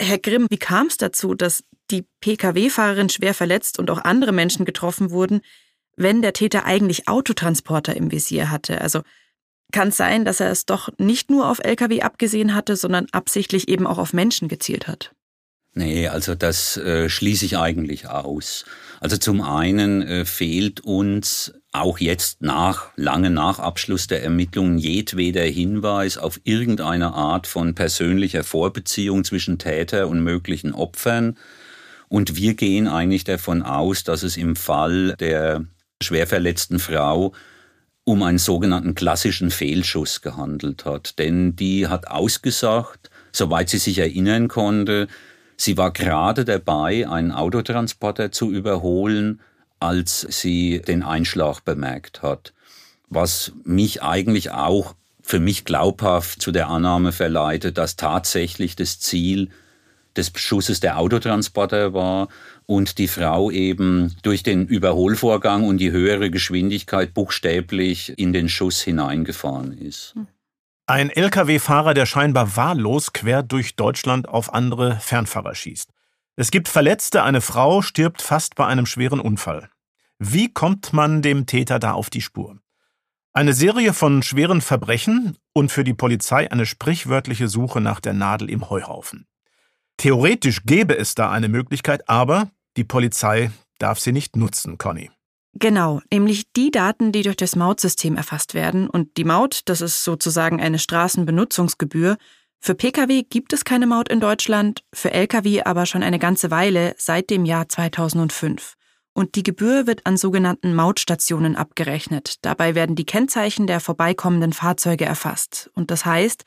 Herr 0.00 0.18
Grimm, 0.18 0.46
wie 0.50 0.58
kam 0.58 0.86
es 0.86 0.96
dazu, 0.96 1.34
dass 1.34 1.62
die 1.90 2.06
Pkw-Fahrerin 2.20 3.08
schwer 3.10 3.34
verletzt 3.34 3.78
und 3.78 3.90
auch 3.90 4.04
andere 4.04 4.32
Menschen 4.32 4.64
getroffen 4.64 5.10
wurden, 5.10 5.42
wenn 5.96 6.22
der 6.22 6.32
Täter 6.32 6.64
eigentlich 6.64 7.08
Autotransporter 7.08 7.94
im 7.96 8.10
Visier 8.10 8.50
hatte? 8.50 8.80
Also 8.80 9.02
kann 9.72 9.88
es 9.88 9.96
sein, 9.96 10.24
dass 10.24 10.40
er 10.40 10.50
es 10.50 10.64
doch 10.66 10.88
nicht 10.98 11.30
nur 11.30 11.48
auf 11.48 11.60
Lkw 11.60 12.02
abgesehen 12.02 12.54
hatte, 12.54 12.76
sondern 12.76 13.06
absichtlich 13.12 13.68
eben 13.68 13.86
auch 13.86 13.98
auf 13.98 14.12
Menschen 14.12 14.48
gezielt 14.48 14.88
hat? 14.88 15.12
Nee, 15.72 16.08
also 16.08 16.34
das 16.34 16.76
äh, 16.76 17.08
schließe 17.08 17.44
ich 17.44 17.56
eigentlich 17.56 18.08
aus. 18.08 18.64
Also 18.98 19.16
zum 19.16 19.40
einen 19.40 20.02
äh, 20.02 20.24
fehlt 20.24 20.80
uns 20.80 21.54
auch 21.72 21.98
jetzt 21.98 22.42
nach, 22.42 22.90
lange 22.96 23.30
nach 23.30 23.60
Abschluss 23.60 24.08
der 24.08 24.24
Ermittlungen 24.24 24.78
jedweder 24.78 25.44
Hinweis 25.44 26.18
auf 26.18 26.40
irgendeine 26.42 27.14
Art 27.14 27.46
von 27.46 27.74
persönlicher 27.76 28.42
Vorbeziehung 28.42 29.22
zwischen 29.22 29.58
Täter 29.58 30.08
und 30.08 30.24
möglichen 30.24 30.72
Opfern. 30.74 31.38
Und 32.08 32.34
wir 32.34 32.54
gehen 32.54 32.88
eigentlich 32.88 33.22
davon 33.22 33.62
aus, 33.62 34.02
dass 34.02 34.24
es 34.24 34.36
im 34.36 34.56
Fall 34.56 35.14
der 35.20 35.64
schwer 36.02 36.26
verletzten 36.26 36.80
Frau 36.80 37.32
um 38.02 38.24
einen 38.24 38.38
sogenannten 38.38 38.96
klassischen 38.96 39.52
Fehlschuss 39.52 40.20
gehandelt 40.20 40.84
hat. 40.84 41.18
Denn 41.20 41.54
die 41.54 41.86
hat 41.86 42.08
ausgesagt, 42.08 43.10
soweit 43.30 43.68
sie 43.68 43.78
sich 43.78 43.98
erinnern 43.98 44.48
konnte, 44.48 45.06
Sie 45.60 45.76
war 45.76 45.90
gerade 45.90 46.46
dabei, 46.46 47.06
einen 47.06 47.32
Autotransporter 47.32 48.32
zu 48.32 48.50
überholen, 48.50 49.42
als 49.78 50.26
sie 50.30 50.80
den 50.80 51.02
Einschlag 51.02 51.66
bemerkt 51.66 52.22
hat. 52.22 52.54
Was 53.10 53.52
mich 53.64 54.02
eigentlich 54.02 54.52
auch 54.52 54.94
für 55.20 55.38
mich 55.38 55.66
glaubhaft 55.66 56.40
zu 56.40 56.50
der 56.50 56.70
Annahme 56.70 57.12
verleitet, 57.12 57.76
dass 57.76 57.96
tatsächlich 57.96 58.74
das 58.74 59.00
Ziel 59.00 59.50
des 60.16 60.32
Schusses 60.34 60.80
der 60.80 60.98
Autotransporter 60.98 61.92
war 61.92 62.28
und 62.64 62.96
die 62.96 63.08
Frau 63.08 63.50
eben 63.50 64.16
durch 64.22 64.42
den 64.42 64.66
Überholvorgang 64.66 65.64
und 65.64 65.76
die 65.76 65.90
höhere 65.90 66.30
Geschwindigkeit 66.30 67.12
buchstäblich 67.12 68.14
in 68.16 68.32
den 68.32 68.48
Schuss 68.48 68.80
hineingefahren 68.80 69.76
ist. 69.76 70.14
Hm. 70.14 70.26
Ein 70.90 71.10
Lkw-Fahrer, 71.10 71.94
der 71.94 72.04
scheinbar 72.04 72.56
wahllos 72.56 73.12
quer 73.12 73.44
durch 73.44 73.76
Deutschland 73.76 74.28
auf 74.28 74.52
andere 74.52 74.98
Fernfahrer 74.98 75.54
schießt. 75.54 75.88
Es 76.34 76.50
gibt 76.50 76.66
Verletzte, 76.66 77.22
eine 77.22 77.40
Frau 77.40 77.80
stirbt 77.80 78.22
fast 78.22 78.56
bei 78.56 78.66
einem 78.66 78.86
schweren 78.86 79.20
Unfall. 79.20 79.70
Wie 80.18 80.52
kommt 80.52 80.92
man 80.92 81.22
dem 81.22 81.46
Täter 81.46 81.78
da 81.78 81.92
auf 81.92 82.10
die 82.10 82.20
Spur? 82.20 82.58
Eine 83.32 83.52
Serie 83.52 83.92
von 83.92 84.24
schweren 84.24 84.60
Verbrechen 84.60 85.38
und 85.52 85.70
für 85.70 85.84
die 85.84 85.94
Polizei 85.94 86.50
eine 86.50 86.66
sprichwörtliche 86.66 87.46
Suche 87.46 87.80
nach 87.80 88.00
der 88.00 88.14
Nadel 88.14 88.50
im 88.50 88.68
Heuhaufen. 88.68 89.28
Theoretisch 89.96 90.64
gäbe 90.64 90.98
es 90.98 91.14
da 91.14 91.30
eine 91.30 91.48
Möglichkeit, 91.48 92.08
aber 92.08 92.50
die 92.76 92.82
Polizei 92.82 93.52
darf 93.78 94.00
sie 94.00 94.10
nicht 94.10 94.34
nutzen, 94.34 94.76
Conny. 94.76 95.08
Genau, 95.54 96.00
nämlich 96.12 96.52
die 96.52 96.70
Daten, 96.70 97.12
die 97.12 97.22
durch 97.22 97.36
das 97.36 97.56
Mautsystem 97.56 98.16
erfasst 98.16 98.54
werden. 98.54 98.88
Und 98.88 99.16
die 99.16 99.24
Maut, 99.24 99.62
das 99.64 99.80
ist 99.80 100.04
sozusagen 100.04 100.60
eine 100.60 100.78
Straßenbenutzungsgebühr. 100.78 102.16
Für 102.60 102.74
Pkw 102.74 103.22
gibt 103.22 103.52
es 103.52 103.64
keine 103.64 103.86
Maut 103.86 104.08
in 104.08 104.20
Deutschland, 104.20 104.84
für 104.92 105.12
Lkw 105.12 105.62
aber 105.62 105.86
schon 105.86 106.02
eine 106.02 106.18
ganze 106.18 106.50
Weile, 106.50 106.94
seit 106.98 107.30
dem 107.30 107.44
Jahr 107.44 107.68
2005. 107.68 108.74
Und 109.12 109.34
die 109.34 109.42
Gebühr 109.42 109.86
wird 109.86 110.06
an 110.06 110.16
sogenannten 110.16 110.74
Mautstationen 110.74 111.56
abgerechnet. 111.56 112.36
Dabei 112.42 112.74
werden 112.74 112.94
die 112.94 113.06
Kennzeichen 113.06 113.66
der 113.66 113.80
vorbeikommenden 113.80 114.52
Fahrzeuge 114.52 115.04
erfasst. 115.04 115.70
Und 115.74 115.90
das 115.90 116.04
heißt, 116.04 116.44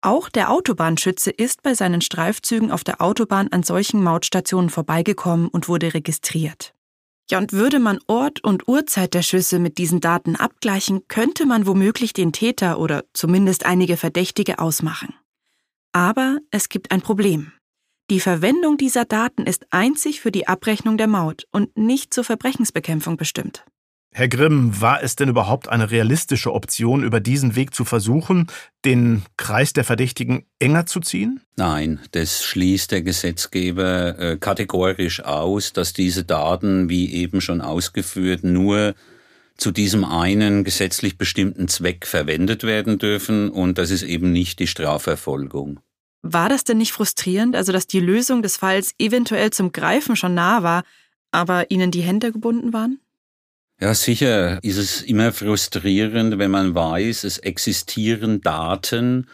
auch 0.00 0.28
der 0.28 0.50
Autobahnschütze 0.50 1.30
ist 1.30 1.62
bei 1.62 1.74
seinen 1.74 2.00
Streifzügen 2.00 2.70
auf 2.70 2.84
der 2.84 3.02
Autobahn 3.02 3.48
an 3.48 3.62
solchen 3.62 4.02
Mautstationen 4.02 4.70
vorbeigekommen 4.70 5.48
und 5.48 5.68
wurde 5.68 5.92
registriert. 5.92 6.72
Ja, 7.30 7.38
und 7.38 7.52
würde 7.52 7.78
man 7.78 7.98
Ort 8.06 8.42
und 8.42 8.68
Uhrzeit 8.68 9.12
der 9.12 9.22
Schüsse 9.22 9.58
mit 9.58 9.76
diesen 9.76 10.00
Daten 10.00 10.34
abgleichen, 10.34 11.06
könnte 11.08 11.44
man 11.44 11.66
womöglich 11.66 12.14
den 12.14 12.32
Täter 12.32 12.78
oder 12.78 13.04
zumindest 13.12 13.66
einige 13.66 13.96
Verdächtige 13.98 14.58
ausmachen. 14.58 15.14
Aber 15.92 16.38
es 16.50 16.68
gibt 16.68 16.90
ein 16.90 17.02
Problem. 17.02 17.52
Die 18.10 18.20
Verwendung 18.20 18.78
dieser 18.78 19.04
Daten 19.04 19.42
ist 19.42 19.66
einzig 19.70 20.22
für 20.22 20.32
die 20.32 20.48
Abrechnung 20.48 20.96
der 20.96 21.08
Maut 21.08 21.46
und 21.50 21.76
nicht 21.76 22.14
zur 22.14 22.24
Verbrechensbekämpfung 22.24 23.18
bestimmt. 23.18 23.66
Herr 24.14 24.28
Grimm, 24.28 24.80
war 24.80 25.02
es 25.02 25.16
denn 25.16 25.28
überhaupt 25.28 25.68
eine 25.68 25.90
realistische 25.90 26.52
Option, 26.52 27.04
über 27.04 27.20
diesen 27.20 27.54
Weg 27.54 27.74
zu 27.74 27.84
versuchen, 27.84 28.48
den 28.84 29.22
Kreis 29.36 29.72
der 29.74 29.84
Verdächtigen 29.84 30.46
enger 30.58 30.86
zu 30.86 31.00
ziehen? 31.00 31.40
Nein, 31.56 32.00
das 32.12 32.44
schließt 32.44 32.90
der 32.90 33.02
Gesetzgeber 33.02 34.18
äh, 34.18 34.36
kategorisch 34.38 35.22
aus, 35.22 35.72
dass 35.72 35.92
diese 35.92 36.24
Daten, 36.24 36.88
wie 36.88 37.12
eben 37.12 37.40
schon 37.40 37.60
ausgeführt, 37.60 38.44
nur 38.44 38.94
zu 39.56 39.72
diesem 39.72 40.04
einen 40.04 40.64
gesetzlich 40.64 41.18
bestimmten 41.18 41.68
Zweck 41.68 42.06
verwendet 42.06 42.62
werden 42.62 42.98
dürfen 42.98 43.50
und 43.50 43.76
das 43.76 43.90
ist 43.90 44.04
eben 44.04 44.32
nicht 44.32 44.58
die 44.60 44.68
Strafverfolgung. 44.68 45.80
War 46.22 46.48
das 46.48 46.64
denn 46.64 46.78
nicht 46.78 46.92
frustrierend, 46.92 47.54
also 47.54 47.72
dass 47.72 47.86
die 47.86 48.00
Lösung 48.00 48.42
des 48.42 48.56
Falls 48.56 48.94
eventuell 48.98 49.50
zum 49.50 49.72
Greifen 49.72 50.16
schon 50.16 50.34
nah 50.34 50.62
war, 50.62 50.82
aber 51.30 51.70
Ihnen 51.70 51.90
die 51.90 52.02
Hände 52.02 52.32
gebunden 52.32 52.72
waren? 52.72 53.00
Ja, 53.80 53.94
sicher 53.94 54.58
ist 54.62 54.76
es 54.76 55.02
immer 55.02 55.32
frustrierend, 55.32 56.38
wenn 56.38 56.50
man 56.50 56.74
weiß, 56.74 57.22
es 57.22 57.38
existieren 57.38 58.40
Daten, 58.40 59.28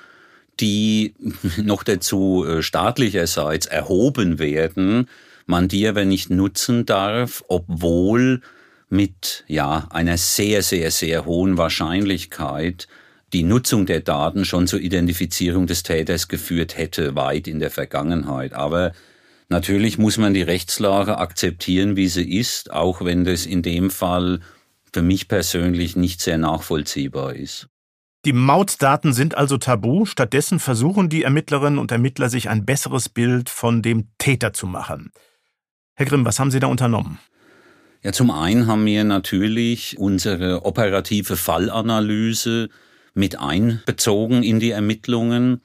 die 0.61 1.15
noch 1.57 1.83
dazu 1.83 2.45
äh, 2.47 2.63
staatlicherseits 2.63 3.67
erhoben 3.67 4.39
werden, 4.39 5.09
man 5.47 5.69
die 5.69 5.89
aber 5.89 6.05
nicht 6.05 6.29
nutzen 6.29 6.85
darf, 6.85 7.43
obwohl 7.49 8.43
mit 8.91 9.45
ja 9.49 9.89
einer 9.91 10.19
sehr 10.19 10.63
sehr 10.63 10.91
sehr 10.91 11.25
hohen 11.25 11.57
Wahrscheinlichkeit 11.57 12.87
die 13.33 13.43
Nutzung 13.45 13.87
der 13.87 14.01
Daten 14.01 14.45
schon 14.45 14.67
zur 14.67 14.81
Identifizierung 14.81 15.67
des 15.67 15.83
Täters 15.83 16.29
geführt 16.29 16.77
hätte, 16.77 17.17
weit 17.17 17.49
in 17.49 17.61
der 17.61 17.71
Vergangenheit. 17.71 18.53
Aber 18.53 18.93
natürlich 19.49 19.99
muss 19.99 20.19
man 20.19 20.35
die 20.35 20.43
Rechtslage 20.43 21.19
akzeptieren, 21.19 21.97
wie 21.97 22.09
sie 22.09 22.39
ist, 22.39 22.73
auch 22.73 23.05
wenn 23.05 23.25
das 23.25 23.47
in 23.47 23.63
dem 23.63 23.91
Fall 23.91 24.41
für 24.93 25.03
mich 25.03 25.29
persönlich 25.29 25.97
nicht 25.97 26.21
sehr 26.21 26.39
nachvollziehbar 26.39 27.35
ist. 27.35 27.69
Die 28.25 28.33
Mautdaten 28.33 29.13
sind 29.13 29.37
also 29.37 29.59
tabu, 29.59 30.07
stattdessen 30.07 30.59
versuchen 30.59 31.11
die 31.11 31.25
Ermittlerinnen 31.25 31.79
und 31.79 31.93
Ermittler 31.93 32.31
sich 32.31 32.49
ein 32.49 32.65
besseres 32.65 33.11
Bild 33.11 33.51
von 33.51 33.83
dem 33.83 34.09
Täter 34.17 34.55
zu 34.55 34.67
machen. 34.67 35.13
Herr 35.95 36.07
Grimm, 36.07 36.25
was 36.25 36.39
haben 36.39 36.51
Sie 36.51 36.59
da 36.59 36.69
unternommen? 36.69 37.19
Ja, 38.03 38.13
zum 38.13 38.31
einen 38.31 38.67
haben 38.67 38.87
wir 38.87 39.05
natürlich 39.05 39.99
unsere 39.99 40.65
operative 40.65 41.37
Fallanalyse 41.37 42.69
mit 43.15 43.39
einbezogen 43.39 44.43
in 44.43 44.59
die 44.59 44.71
Ermittlungen, 44.71 45.61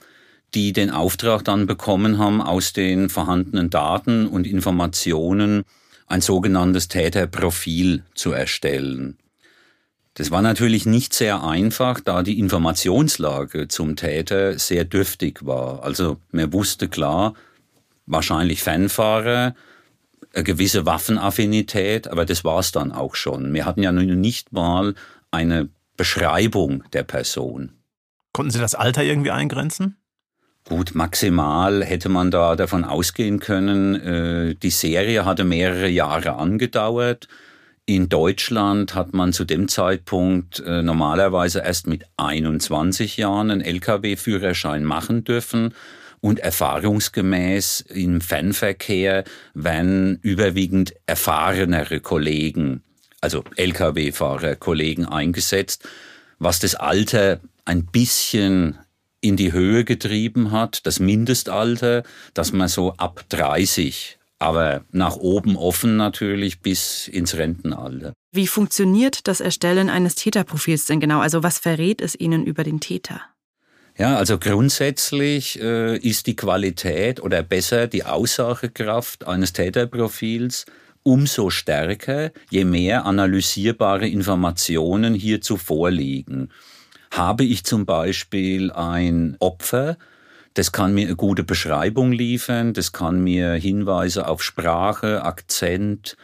die 0.54 0.74
den 0.74 0.90
Auftrag 0.90 1.44
dann 1.44 1.66
bekommen 1.66 2.18
haben, 2.18 2.42
aus 2.42 2.74
den 2.74 3.10
vorhandenen 3.10 3.70
Daten 3.70 4.28
und 4.28 4.48
Informationen 4.48 5.64
ein 6.08 6.22
sogenanntes 6.22 6.88
Täterprofil 6.88 8.04
zu 8.16 8.32
erstellen. 8.32 9.18
Das 10.16 10.32
war 10.32 10.42
natürlich 10.42 10.86
nicht 10.86 11.14
sehr 11.14 11.44
einfach, 11.44 12.00
da 12.02 12.24
die 12.24 12.40
Informationslage 12.40 13.68
zum 13.68 13.96
Täter 13.96 14.58
sehr 14.60 14.84
dürftig 14.84 15.46
war. 15.46 15.84
Also 15.84 16.18
mir 16.32 16.52
wusste 16.52 16.90
klar, 16.90 17.36
wahrscheinlich 18.06 18.64
Fanfahrer, 18.64 19.56
eine 20.34 20.44
gewisse 20.44 20.86
Waffenaffinität, 20.86 22.08
aber 22.08 22.26
das 22.26 22.44
war's 22.44 22.72
dann 22.72 22.92
auch 22.92 23.16
schon. 23.16 23.54
Wir 23.54 23.66
hatten 23.66 23.82
ja 23.82 23.92
nun 23.92 24.20
nicht 24.20 24.52
mal 24.52 24.94
eine 25.32 25.70
Beschreibung 25.96 26.84
der 26.92 27.04
Person. 27.04 27.74
Konnten 28.34 28.52
Sie 28.52 28.60
das 28.60 28.76
Alter 28.76 29.04
irgendwie 29.04 29.32
eingrenzen? 29.32 29.98
Gut, 30.70 30.94
maximal 30.94 31.84
hätte 31.84 32.10
man 32.10 32.30
da 32.30 32.56
davon 32.56 32.86
ausgehen 32.86 33.40
können. 33.40 33.96
Äh, 33.96 34.56
die 34.56 34.70
Serie 34.70 35.26
hatte 35.26 35.44
mehrere 35.44 35.90
Jahre 35.90 36.36
angedauert. 36.36 37.28
In 37.88 38.08
Deutschland 38.08 38.94
hat 38.94 39.14
man 39.14 39.34
zu 39.34 39.46
dem 39.46 39.68
Zeitpunkt 39.68 40.60
äh, 40.60 40.84
normalerweise 40.84 41.60
erst 41.60 41.88
mit 41.88 42.06
21 42.18 43.18
Jahren 43.18 43.50
einen 43.50 43.62
Lkw-Führerschein 43.62 44.84
machen 44.84 45.24
dürfen. 45.24 45.74
Und 46.22 46.40
erfahrungsgemäß 46.40 47.82
im 47.82 48.22
Fernverkehr 48.22 49.24
werden 49.54 50.20
überwiegend 50.22 50.94
erfahrenere 51.08 52.00
Kollegen 52.02 52.84
also 53.22 53.44
Lkw-Fahrer, 53.56 54.56
Kollegen 54.56 55.06
eingesetzt, 55.06 55.88
was 56.38 56.60
das 56.60 56.76
Alter 56.76 57.40
ein 57.66 57.86
bisschen 57.86 58.78
in 59.22 59.36
die 59.36 59.52
Höhe 59.52 59.84
getrieben 59.84 60.52
hat, 60.52 60.86
das 60.86 61.00
Mindestalter, 61.00 62.04
dass 62.34 62.54
man 62.54 62.68
so 62.68 62.94
ab 62.94 63.26
30, 63.30 64.18
aber 64.40 64.86
nach 64.92 65.18
oben 65.18 65.58
offen 65.58 65.98
natürlich 65.98 66.62
bis 66.62 67.08
ins 67.08 67.36
Rentenalter. 67.36 68.14
Wie 68.32 68.48
funktioniert 68.48 69.28
das 69.28 69.42
Erstellen 69.42 69.90
eines 69.90 70.16
Täterprofils 70.16 70.86
denn 70.86 71.00
genau? 71.00 71.20
Also 71.20 71.44
was 71.44 71.60
verrät 71.60 72.02
es 72.02 72.16
Ihnen 72.16 72.46
über 72.46 72.64
den 72.64 72.80
Täter? 72.80 73.22
Ja, 73.98 74.16
also 74.16 74.38
grundsätzlich 74.38 75.62
äh, 75.62 75.98
ist 75.98 76.28
die 76.28 76.36
Qualität 76.38 77.22
oder 77.22 77.44
besser 77.44 77.88
die 77.88 78.06
Aussagekraft 78.06 79.28
eines 79.28 79.52
Täterprofils 79.52 80.66
umso 81.04 81.50
stärker, 81.50 82.32
je 82.50 82.64
mehr 82.64 83.06
analysierbare 83.06 84.08
Informationen 84.08 85.16
hierzu 85.16 85.58
vorliegen. 85.58 86.50
Habe 87.12 87.44
ich 87.44 87.64
zum 87.64 87.86
Beispiel 87.86 88.72
ein 88.72 89.36
Opfer, 89.40 89.98
das 90.54 90.72
kann 90.72 90.94
mir 90.94 91.08
eine 91.08 91.16
gute 91.16 91.44
Beschreibung 91.44 92.12
liefern, 92.12 92.74
das 92.74 92.92
kann 92.92 93.24
mir 93.24 93.54
Hinweise 93.54 94.28
auf 94.28 94.44
Sprache, 94.44 95.24
Akzent, 95.24 96.18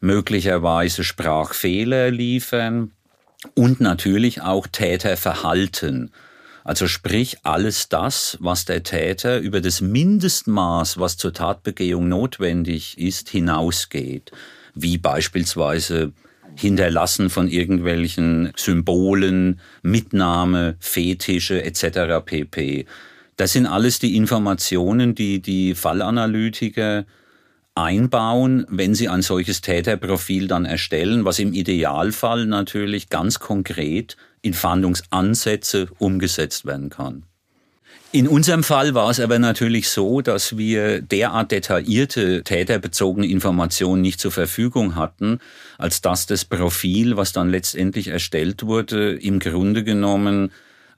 möglicherweise 0.00 1.04
Sprachfehler 1.04 2.10
liefern 2.10 2.92
und 3.54 3.80
natürlich 3.80 4.42
auch 4.42 4.66
Täterverhalten. 4.66 6.12
Also 6.64 6.86
sprich 6.86 7.38
alles 7.42 7.88
das, 7.88 8.36
was 8.40 8.64
der 8.64 8.82
Täter 8.84 9.38
über 9.38 9.60
das 9.60 9.80
Mindestmaß, 9.80 10.98
was 10.98 11.16
zur 11.16 11.32
Tatbegehung 11.32 12.08
notwendig 12.08 12.98
ist, 12.98 13.28
hinausgeht, 13.30 14.30
wie 14.74 14.96
beispielsweise 14.96 16.12
Hinterlassen 16.54 17.30
von 17.30 17.48
irgendwelchen 17.48 18.52
Symbolen, 18.56 19.60
Mitnahme, 19.82 20.76
Fetische 20.80 21.64
etc. 21.64 22.24
pp. 22.24 22.86
Das 23.36 23.52
sind 23.52 23.66
alles 23.66 23.98
die 23.98 24.16
Informationen, 24.16 25.14
die 25.14 25.40
die 25.40 25.74
Fallanalytiker 25.74 27.04
einbauen, 27.74 28.66
wenn 28.68 28.94
Sie 28.94 29.08
ein 29.08 29.22
solches 29.22 29.62
Täterprofil 29.62 30.46
dann 30.46 30.64
erstellen, 30.64 31.24
was 31.24 31.38
im 31.38 31.52
Idealfall 31.54 32.46
natürlich 32.46 33.08
ganz 33.08 33.38
konkret 33.38 34.16
in 34.42 34.54
Fahndungsansätze 34.54 35.88
umgesetzt 35.98 36.66
werden 36.66 36.90
kann. 36.90 37.24
In 38.14 38.28
unserem 38.28 38.62
Fall 38.62 38.92
war 38.92 39.08
es 39.08 39.20
aber 39.20 39.38
natürlich 39.38 39.88
so, 39.88 40.20
dass 40.20 40.58
wir 40.58 41.00
derart 41.00 41.50
detaillierte 41.50 42.42
täterbezogene 42.42 43.26
Informationen 43.26 44.02
nicht 44.02 44.20
zur 44.20 44.30
Verfügung 44.30 44.96
hatten, 44.96 45.38
als 45.78 46.02
dass 46.02 46.26
das 46.26 46.44
Profil, 46.44 47.16
was 47.16 47.32
dann 47.32 47.48
letztendlich 47.48 48.08
erstellt 48.08 48.66
wurde, 48.66 49.14
im 49.14 49.38
Grunde 49.38 49.82
genommen 49.82 50.52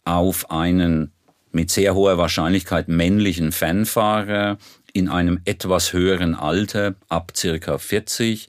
auf 0.04 0.50
einen 0.50 1.12
mit 1.52 1.70
sehr 1.70 1.94
hoher 1.94 2.18
Wahrscheinlichkeit 2.18 2.88
männlichen 2.88 3.52
Fanfahrer 3.52 4.58
in 4.92 5.08
einem 5.08 5.38
etwas 5.44 5.92
höheren 5.92 6.34
Alter, 6.34 6.96
ab 7.08 7.30
circa 7.36 7.78
40, 7.78 8.48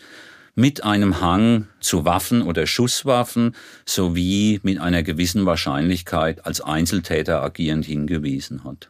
mit 0.55 0.83
einem 0.83 1.21
Hang 1.21 1.67
zu 1.81 2.05
Waffen 2.05 2.41
oder 2.41 2.65
Schusswaffen 2.65 3.55
sowie 3.85 4.59
mit 4.63 4.79
einer 4.79 5.03
gewissen 5.03 5.45
Wahrscheinlichkeit 5.45 6.45
als 6.45 6.61
Einzeltäter 6.61 7.43
agierend 7.43 7.85
hingewiesen 7.85 8.63
hat. 8.63 8.89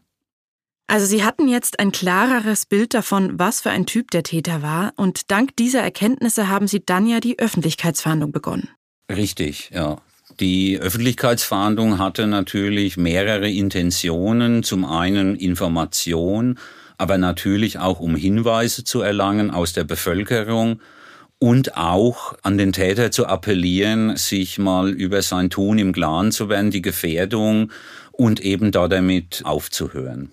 Also 0.88 1.08
Sie 1.08 1.24
hatten 1.24 1.48
jetzt 1.48 1.80
ein 1.80 1.92
klareres 1.92 2.68
Bild 2.68 2.94
davon, 2.94 3.40
was 3.40 3.62
für 3.62 3.72
ein 3.72 3.88
Typ 3.88 4.12
der 4.12 4.22
Täter 4.22 4.62
war, 4.62 4.94
und 4.96 5.32
dank 5.32 5.56
dieser 5.56 5.82
Erkenntnisse 5.82 6.48
haben 6.48 6.68
Sie 6.68 6.86
dann 6.86 7.08
ja 7.08 7.20
die 7.20 7.40
Öffentlichkeitsfahndung 7.40 8.32
begonnen. 8.32 8.70
Richtig, 9.10 9.72
ja. 9.74 9.98
Die 10.40 10.78
Öffentlichkeitsfahndung 10.80 11.98
hatte 11.98 12.28
natürlich 12.28 12.98
mehrere 12.98 13.50
Intentionen. 13.50 14.64
Zum 14.64 14.86
einen 14.86 15.36
Information, 15.36 16.60
aber 16.98 17.18
natürlich 17.18 17.80
auch 17.80 18.00
um 18.00 18.16
Hinweise 18.16 18.84
zu 18.84 19.02
erlangen 19.02 19.50
aus 19.50 19.74
der 19.74 19.86
Bevölkerung 19.86 20.82
und 21.40 21.78
auch 21.78 22.36
an 22.44 22.58
den 22.58 22.74
Täter 22.74 23.12
zu 23.12 23.28
appellieren, 23.28 24.16
sich 24.18 24.58
mal 24.58 24.90
über 24.90 25.22
sein 25.22 25.50
Tun 25.50 25.78
im 25.78 25.94
Klaren 25.94 26.32
zu 26.32 26.50
werden, 26.50 26.72
die 26.72 26.82
Gefährdung 26.82 27.72
und 28.12 28.40
eben 28.40 28.72
da 28.72 28.88
damit 28.88 29.42
aufzuhören. 29.46 30.32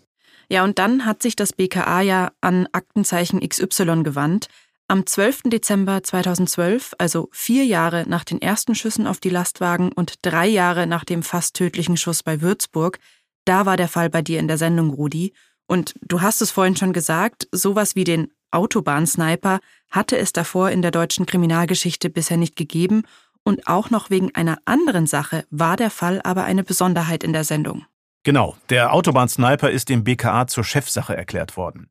Ja, 0.49 0.65
und 0.65 0.79
dann 0.79 1.07
hat 1.07 1.23
sich 1.23 1.35
das 1.35 1.53
BKA 1.53 2.03
ja 2.03 2.33
an 2.41 2.69
Aktenzeichen 2.73 3.41
XY 3.41 4.03
gewandt. 4.03 4.49
Am 4.87 5.07
12. 5.07 5.45
Dezember 5.45 6.03
2012, 6.03 6.93
also 6.99 7.29
vier 7.33 7.65
Jahre 7.65 8.05
nach 8.07 8.25
den 8.25 8.43
ersten 8.43 8.75
Schüssen 8.75 9.07
auf 9.07 9.21
die 9.21 9.31
Lastwagen 9.31 9.91
und 9.93 10.17
drei 10.23 10.47
Jahre 10.47 10.87
nach 10.87 11.05
dem 11.05 11.23
fast 11.23 11.57
tödlichen 11.57 11.97
Schuss 11.97 12.23
bei 12.23 12.43
Würzburg, 12.43 12.99
da 13.45 13.65
war 13.65 13.77
der 13.77 13.89
Fall 13.89 14.11
bei 14.11 14.23
dir 14.23 14.39
in 14.39 14.49
der 14.49 14.59
Sendung, 14.59 14.91
Rudi. 14.91 15.33
Und 15.67 15.95
du 16.03 16.21
hast 16.21 16.43
es 16.43 16.51
vorhin 16.51 16.77
schon 16.77 16.93
gesagt, 16.93 17.49
sowas 17.53 17.97
wie 17.97 18.05
den 18.05 18.31
Autobahnsniper 18.53 19.61
hatte 19.91 20.17
es 20.17 20.33
davor 20.33 20.71
in 20.71 20.83
der 20.83 20.91
deutschen 20.91 21.27
Kriminalgeschichte 21.27 22.11
bisher 22.11 22.37
nicht 22.37 22.57
gegeben 22.57 23.03
und 23.45 23.67
auch 23.67 23.91
noch 23.91 24.11
wegen 24.11 24.35
einer 24.35 24.59
anderen 24.65 25.07
Sache 25.07 25.45
war 25.51 25.77
der 25.77 25.91
Fall 25.91 26.21
aber 26.23 26.45
eine 26.45 26.63
Besonderheit 26.63 27.25
in 27.25 27.33
der 27.33 27.45
Sendung. 27.45 27.85
Genau, 28.25 28.57
der 28.71 28.93
Autobahnsniper 28.93 29.71
ist 29.71 29.89
dem 29.89 30.05
BKA 30.05 30.47
zur 30.47 30.65
Chefsache 30.65 31.17
erklärt 31.17 31.57
worden. 31.57 31.91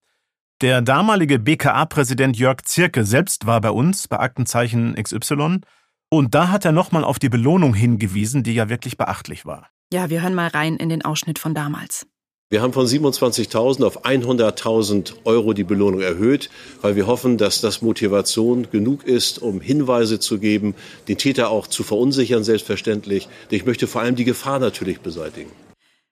Der 0.61 0.81
damalige 0.81 1.39
BKA-Präsident 1.39 2.37
Jörg 2.37 2.61
Zirke 2.63 3.03
selbst 3.03 3.47
war 3.47 3.59
bei 3.61 3.71
uns 3.71 4.07
bei 4.07 4.19
Aktenzeichen 4.19 4.95
XY 4.95 5.61
und 6.09 6.35
da 6.35 6.49
hat 6.49 6.65
er 6.65 6.71
nochmal 6.71 7.03
auf 7.03 7.19
die 7.19 7.29
Belohnung 7.29 7.73
hingewiesen, 7.73 8.43
die 8.43 8.53
ja 8.53 8.69
wirklich 8.69 8.97
beachtlich 8.97 9.45
war. 9.45 9.69
Ja, 9.91 10.09
wir 10.09 10.21
hören 10.21 10.35
mal 10.35 10.47
rein 10.47 10.77
in 10.77 10.89
den 10.89 11.03
Ausschnitt 11.03 11.39
von 11.39 11.53
damals. 11.53 12.05
Wir 12.51 12.61
haben 12.61 12.73
von 12.73 12.85
27.000 12.85 13.85
auf 13.85 14.03
100.000 14.03 15.13
Euro 15.23 15.53
die 15.53 15.63
Belohnung 15.63 16.01
erhöht, 16.01 16.49
weil 16.81 16.97
wir 16.97 17.07
hoffen, 17.07 17.37
dass 17.37 17.61
das 17.61 17.81
Motivation 17.81 18.67
genug 18.69 19.05
ist, 19.05 19.41
um 19.41 19.61
Hinweise 19.61 20.19
zu 20.19 20.37
geben, 20.37 20.75
den 21.07 21.17
Täter 21.17 21.49
auch 21.49 21.65
zu 21.65 21.83
verunsichern, 21.83 22.43
selbstverständlich. 22.43 23.29
Ich 23.51 23.65
möchte 23.65 23.87
vor 23.87 24.01
allem 24.01 24.17
die 24.17 24.25
Gefahr 24.25 24.59
natürlich 24.59 24.99
beseitigen. 24.99 25.49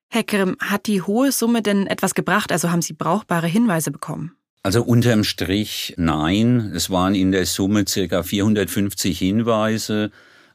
Herr 0.09 0.23
Grimm, 0.23 0.55
hat 0.61 0.87
die 0.87 1.01
hohe 1.01 1.33
Summe 1.33 1.61
denn 1.61 1.87
etwas 1.87 2.15
gebracht? 2.15 2.53
Also 2.53 2.71
haben 2.71 2.81
Sie 2.81 2.93
brauchbare 2.93 3.47
Hinweise 3.47 3.91
bekommen? 3.91 4.31
Also 4.63 4.81
unterm 4.81 5.25
Strich 5.25 5.93
nein. 5.97 6.71
Es 6.73 6.89
waren 6.89 7.15
in 7.15 7.33
der 7.33 7.47
Summe 7.47 7.83
circa 7.85 8.23
450 8.23 9.19
Hinweise 9.19 10.09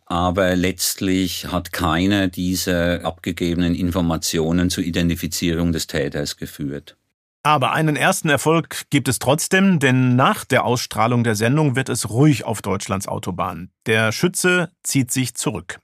aber 0.07 0.55
letztlich 0.57 1.46
hat 1.46 1.72
keiner 1.72 2.28
dieser 2.28 3.05
abgegebenen 3.05 3.74
Informationen 3.74 4.70
zur 4.70 4.84
Identifizierung 4.84 5.72
des 5.72 5.86
Täters 5.86 6.36
geführt. 6.36 6.96
Aber 7.42 7.72
einen 7.72 7.96
ersten 7.96 8.30
Erfolg 8.30 8.84
gibt 8.88 9.07
es 9.07 9.18
trotzdem, 9.18 9.78
denn 9.78 10.16
nach 10.16 10.46
der 10.46 10.64
Ausstrahlung 10.64 11.24
der 11.24 11.34
Sendung 11.34 11.76
wird 11.76 11.90
es 11.90 12.09
ruhig 12.09 12.44
auf 12.44 12.62
Deutschlands 12.62 13.07
Autobahn. 13.07 13.70
Der 13.84 14.12
Schütze 14.12 14.70
zieht 14.82 15.11
sich 15.11 15.34
zurück. 15.34 15.78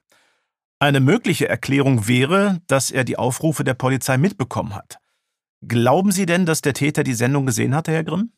Eine 0.78 1.00
mögliche 1.00 1.48
Erklärung 1.48 2.08
wäre, 2.08 2.62
dass 2.66 2.90
er 2.90 3.04
die 3.04 3.18
Aufrufe 3.18 3.62
der 3.62 3.74
Polizei 3.74 4.16
mitbekommen 4.16 4.74
hat. 4.74 4.98
Glauben 5.60 6.10
Sie 6.10 6.24
denn, 6.24 6.46
dass 6.46 6.62
der 6.62 6.72
Täter 6.72 7.04
die 7.04 7.12
Sendung 7.12 7.44
gesehen 7.44 7.74
hatte, 7.74 7.92
Herr 7.92 8.04
Grimm? 8.04 8.32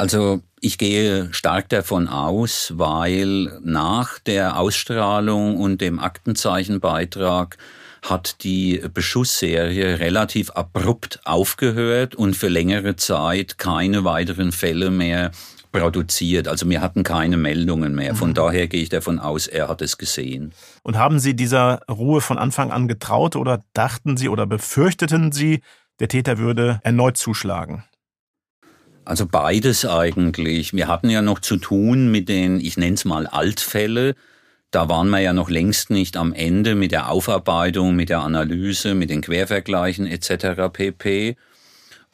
Also 0.00 0.40
ich 0.62 0.78
gehe 0.78 1.28
stark 1.30 1.68
davon 1.68 2.08
aus, 2.08 2.72
weil 2.76 3.60
nach 3.62 4.18
der 4.18 4.58
Ausstrahlung 4.58 5.58
und 5.58 5.82
dem 5.82 5.98
Aktenzeichenbeitrag 5.98 7.58
hat 8.00 8.42
die 8.42 8.82
Beschussserie 8.94 9.98
relativ 9.98 10.52
abrupt 10.52 11.20
aufgehört 11.24 12.14
und 12.14 12.34
für 12.34 12.48
längere 12.48 12.96
Zeit 12.96 13.58
keine 13.58 14.02
weiteren 14.02 14.52
Fälle 14.52 14.90
mehr 14.90 15.32
produziert. 15.70 16.48
Also 16.48 16.66
wir 16.70 16.80
hatten 16.80 17.02
keine 17.02 17.36
Meldungen 17.36 17.94
mehr. 17.94 18.14
Von 18.14 18.30
mhm. 18.30 18.34
daher 18.34 18.68
gehe 18.68 18.80
ich 18.80 18.88
davon 18.88 19.18
aus, 19.18 19.48
er 19.48 19.68
hat 19.68 19.82
es 19.82 19.98
gesehen. 19.98 20.54
Und 20.82 20.96
haben 20.96 21.18
Sie 21.18 21.36
dieser 21.36 21.82
Ruhe 21.90 22.22
von 22.22 22.38
Anfang 22.38 22.72
an 22.72 22.88
getraut 22.88 23.36
oder 23.36 23.64
dachten 23.74 24.16
Sie 24.16 24.30
oder 24.30 24.46
befürchteten 24.46 25.30
Sie, 25.30 25.60
der 25.98 26.08
Täter 26.08 26.38
würde 26.38 26.80
erneut 26.84 27.18
zuschlagen? 27.18 27.84
Also 29.10 29.26
beides 29.26 29.84
eigentlich. 29.84 30.72
Wir 30.72 30.86
hatten 30.86 31.10
ja 31.10 31.20
noch 31.20 31.40
zu 31.40 31.56
tun 31.56 32.12
mit 32.12 32.28
den, 32.28 32.60
ich 32.60 32.76
nenne 32.76 32.94
es 32.94 33.04
mal 33.04 33.26
Altfälle. 33.26 34.14
Da 34.70 34.88
waren 34.88 35.10
wir 35.10 35.18
ja 35.18 35.32
noch 35.32 35.50
längst 35.50 35.90
nicht 35.90 36.16
am 36.16 36.32
Ende 36.32 36.76
mit 36.76 36.92
der 36.92 37.10
Aufarbeitung, 37.10 37.96
mit 37.96 38.08
der 38.08 38.20
Analyse, 38.20 38.94
mit 38.94 39.10
den 39.10 39.20
Quervergleichen 39.20 40.06
etc. 40.06 40.70
pp. 40.72 41.36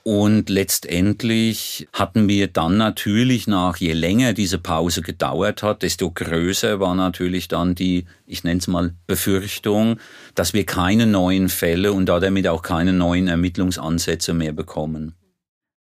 Und 0.04 0.48
letztendlich 0.48 1.86
hatten 1.92 2.30
wir 2.30 2.46
dann 2.46 2.78
natürlich 2.78 3.46
nach, 3.46 3.76
je 3.76 3.92
länger 3.92 4.32
diese 4.32 4.58
Pause 4.58 5.02
gedauert 5.02 5.62
hat, 5.62 5.82
desto 5.82 6.10
größer 6.10 6.80
war 6.80 6.94
natürlich 6.94 7.48
dann 7.48 7.74
die, 7.74 8.06
ich 8.26 8.42
nenne 8.42 8.60
es 8.60 8.68
mal, 8.68 8.94
Befürchtung, 9.06 10.00
dass 10.34 10.54
wir 10.54 10.64
keine 10.64 11.06
neuen 11.06 11.50
Fälle 11.50 11.92
und 11.92 12.06
damit 12.06 12.48
auch 12.48 12.62
keine 12.62 12.94
neuen 12.94 13.28
Ermittlungsansätze 13.28 14.32
mehr 14.32 14.54
bekommen. 14.54 15.14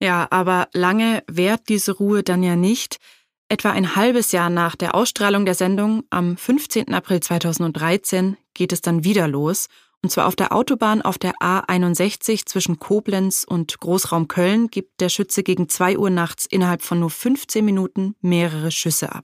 Ja, 0.03 0.27
aber 0.31 0.67
lange 0.73 1.23
währt 1.27 1.69
diese 1.69 1.93
Ruhe 1.93 2.23
dann 2.23 2.43
ja 2.43 2.57
nicht. 2.57 2.97
Etwa 3.47 3.71
ein 3.71 3.95
halbes 3.95 4.33
Jahr 4.33 4.49
nach 4.49 4.75
der 4.75 4.95
Ausstrahlung 4.95 5.45
der 5.45 5.55
Sendung, 5.55 6.03
am 6.09 6.35
15. 6.35 6.93
April 6.93 7.21
2013, 7.21 8.35
geht 8.53 8.73
es 8.73 8.81
dann 8.81 9.05
wieder 9.05 9.29
los. 9.29 9.67
Und 10.01 10.09
zwar 10.09 10.27
auf 10.27 10.35
der 10.35 10.51
Autobahn 10.51 11.01
auf 11.01 11.17
der 11.17 11.35
A61 11.35 12.45
zwischen 12.45 12.79
Koblenz 12.79 13.45
und 13.47 13.79
Großraum 13.79 14.27
Köln 14.27 14.67
gibt 14.67 14.99
der 14.99 15.07
Schütze 15.07 15.41
gegen 15.41 15.69
2 15.69 15.97
Uhr 15.97 16.09
nachts 16.09 16.45
innerhalb 16.45 16.81
von 16.81 16.99
nur 16.99 17.09
15 17.09 17.63
Minuten 17.63 18.15
mehrere 18.19 18.71
Schüsse 18.71 19.15
ab. 19.15 19.23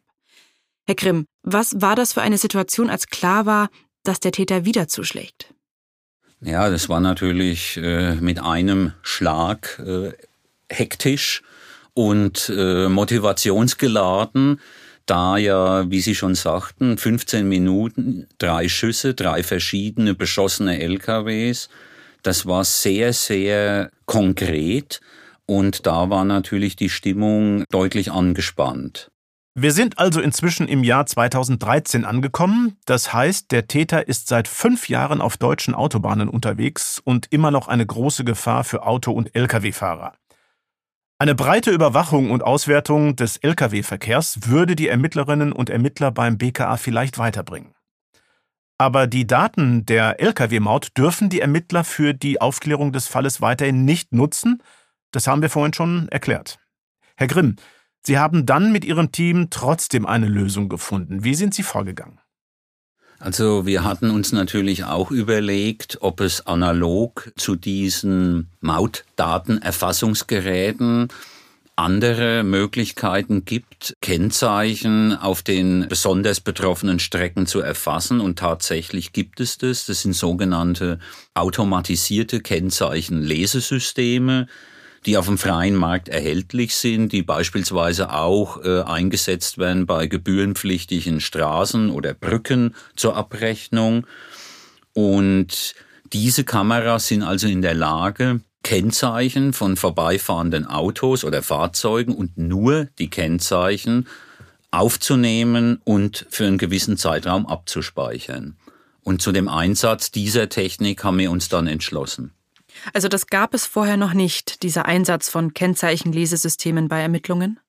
Herr 0.87 0.95
Grimm, 0.95 1.25
was 1.43 1.81
war 1.81 1.97
das 1.97 2.13
für 2.13 2.21
eine 2.21 2.37
Situation, 2.37 2.89
als 2.89 3.07
klar 3.07 3.45
war, 3.45 3.69
dass 4.05 4.21
der 4.21 4.31
Täter 4.31 4.63
wieder 4.63 4.87
zuschlägt? 4.87 5.53
Ja, 6.39 6.69
das 6.69 6.87
war 6.87 7.01
natürlich 7.01 7.75
äh, 7.75 8.15
mit 8.15 8.39
einem 8.39 8.93
Schlag 9.01 9.77
äh, 9.85 10.13
hektisch 10.69 11.41
und 11.93 12.51
äh, 12.55 12.87
motivationsgeladen, 12.87 14.59
da 15.05 15.37
ja, 15.37 15.89
wie 15.89 16.01
Sie 16.01 16.15
schon 16.15 16.35
sagten, 16.35 16.97
15 16.97 17.47
Minuten, 17.47 18.27
drei 18.37 18.69
Schüsse, 18.69 19.15
drei 19.15 19.43
verschiedene 19.43 20.13
beschossene 20.13 20.79
LKWs. 20.79 21.69
Das 22.21 22.45
war 22.45 22.63
sehr, 22.63 23.13
sehr 23.13 23.89
konkret 24.05 25.01
und 25.45 25.87
da 25.87 26.09
war 26.09 26.25
natürlich 26.25 26.75
die 26.75 26.89
Stimmung 26.89 27.63
deutlich 27.71 28.11
angespannt. 28.11 29.09
Wir 29.55 29.71
sind 29.73 29.97
also 29.97 30.21
inzwischen 30.21 30.67
im 30.67 30.83
Jahr 30.83 31.05
2013 31.05 32.05
angekommen. 32.05 32.77
Das 32.85 33.11
heißt, 33.11 33.51
der 33.51 33.67
Täter 33.67 34.07
ist 34.07 34.27
seit 34.27 34.47
fünf 34.47 34.89
Jahren 34.89 35.21
auf 35.21 35.37
deutschen 35.37 35.73
Autobahnen 35.73 36.29
unterwegs 36.29 37.01
und 37.03 37.27
immer 37.31 37.51
noch 37.51 37.67
eine 37.67 37.85
große 37.85 38.23
Gefahr 38.23 38.63
für 38.63 38.83
Auto- 38.83 39.11
und 39.11 39.35
Lkw-Fahrer. 39.35 40.13
Eine 41.21 41.35
breite 41.35 41.71
Überwachung 41.71 42.31
und 42.31 42.45
Auswertung 42.45 43.17
des 43.17 43.35
Lkw-Verkehrs 43.35 44.47
würde 44.47 44.77
die 44.77 44.87
Ermittlerinnen 44.87 45.51
und 45.51 45.69
Ermittler 45.69 46.11
beim 46.11 46.37
BKA 46.37 46.77
vielleicht 46.77 47.17
weiterbringen. 47.17 47.75
Aber 48.77 49.05
die 49.05 49.27
Daten 49.27 49.85
der 49.85 50.21
Lkw-Maut 50.21 50.97
dürfen 50.97 51.27
die 51.27 51.41
Ermittler 51.41 51.83
für 51.83 52.13
die 52.13 52.39
Aufklärung 52.39 52.93
des 52.93 53.07
Falles 53.07 53.41
weiterhin 53.41 53.83
nicht 53.83 54.13
nutzen. 54.13 54.63
Das 55.11 55.27
haben 55.27 55.41
wir 55.41 55.49
vorhin 55.49 55.73
schon 55.73 56.07
erklärt. 56.07 56.57
Herr 57.17 57.27
Grimm, 57.27 57.57
Sie 58.01 58.17
haben 58.17 58.45
dann 58.45 58.71
mit 58.71 58.85
Ihrem 58.85 59.11
Team 59.11 59.49
trotzdem 59.49 60.05
eine 60.05 60.29
Lösung 60.29 60.69
gefunden. 60.69 61.25
Wie 61.25 61.35
sind 61.35 61.53
Sie 61.53 61.63
vorgegangen? 61.63 62.21
Also 63.19 63.65
wir 63.65 63.83
hatten 63.83 64.11
uns 64.11 64.31
natürlich 64.31 64.85
auch 64.85 65.11
überlegt, 65.11 65.97
ob 65.99 66.21
es 66.21 66.47
analog 66.47 67.33
zu 67.35 67.57
diesen 67.57 68.47
Mautdatenerfassungsgeräten 68.61 71.09
andere 71.79 72.43
Möglichkeiten 72.43 73.45
gibt, 73.45 73.95
Kennzeichen 74.01 75.15
auf 75.15 75.43
den 75.43 75.87
besonders 75.87 76.41
betroffenen 76.41 76.99
Strecken 76.99 77.47
zu 77.47 77.61
erfassen. 77.61 78.19
Und 78.19 78.37
tatsächlich 78.37 79.13
gibt 79.13 79.39
es 79.39 79.57
das. 79.57 79.85
Das 79.85 80.01
sind 80.01 80.13
sogenannte 80.13 80.99
automatisierte 81.35 82.41
Kennzeichenlesesysteme 82.41 84.47
die 85.05 85.17
auf 85.17 85.27
dem 85.27 85.37
freien 85.37 85.75
Markt 85.75 86.09
erhältlich 86.09 86.75
sind, 86.75 87.11
die 87.11 87.23
beispielsweise 87.23 88.11
auch 88.11 88.63
äh, 88.63 88.81
eingesetzt 88.81 89.57
werden 89.57 89.85
bei 89.85 90.07
gebührenpflichtigen 90.07 91.21
Straßen 91.21 91.89
oder 91.89 92.13
Brücken 92.13 92.75
zur 92.95 93.15
Abrechnung. 93.15 94.05
Und 94.93 95.75
diese 96.11 96.43
Kameras 96.43 97.07
sind 97.07 97.23
also 97.23 97.47
in 97.47 97.61
der 97.61 97.75
Lage, 97.75 98.41
Kennzeichen 98.63 99.53
von 99.53 99.77
vorbeifahrenden 99.77 100.65
Autos 100.65 101.23
oder 101.23 101.41
Fahrzeugen 101.41 102.13
und 102.13 102.37
nur 102.37 102.87
die 102.99 103.09
Kennzeichen 103.09 104.07
aufzunehmen 104.71 105.81
und 105.83 106.25
für 106.29 106.45
einen 106.45 106.57
gewissen 106.57 106.97
Zeitraum 106.97 107.47
abzuspeichern. 107.47 108.57
Und 109.01 109.21
zu 109.21 109.31
dem 109.31 109.47
Einsatz 109.47 110.11
dieser 110.11 110.49
Technik 110.49 111.03
haben 111.03 111.17
wir 111.17 111.31
uns 111.31 111.49
dann 111.49 111.67
entschlossen. 111.67 112.33
Also 112.93 113.07
das 113.07 113.27
gab 113.27 113.53
es 113.53 113.65
vorher 113.65 113.97
noch 113.97 114.13
nicht, 114.13 114.63
dieser 114.63 114.85
Einsatz 114.85 115.29
von 115.29 115.53
Kennzeichenlesesystemen 115.53 116.87
bei 116.87 117.01
Ermittlungen? 117.01 117.59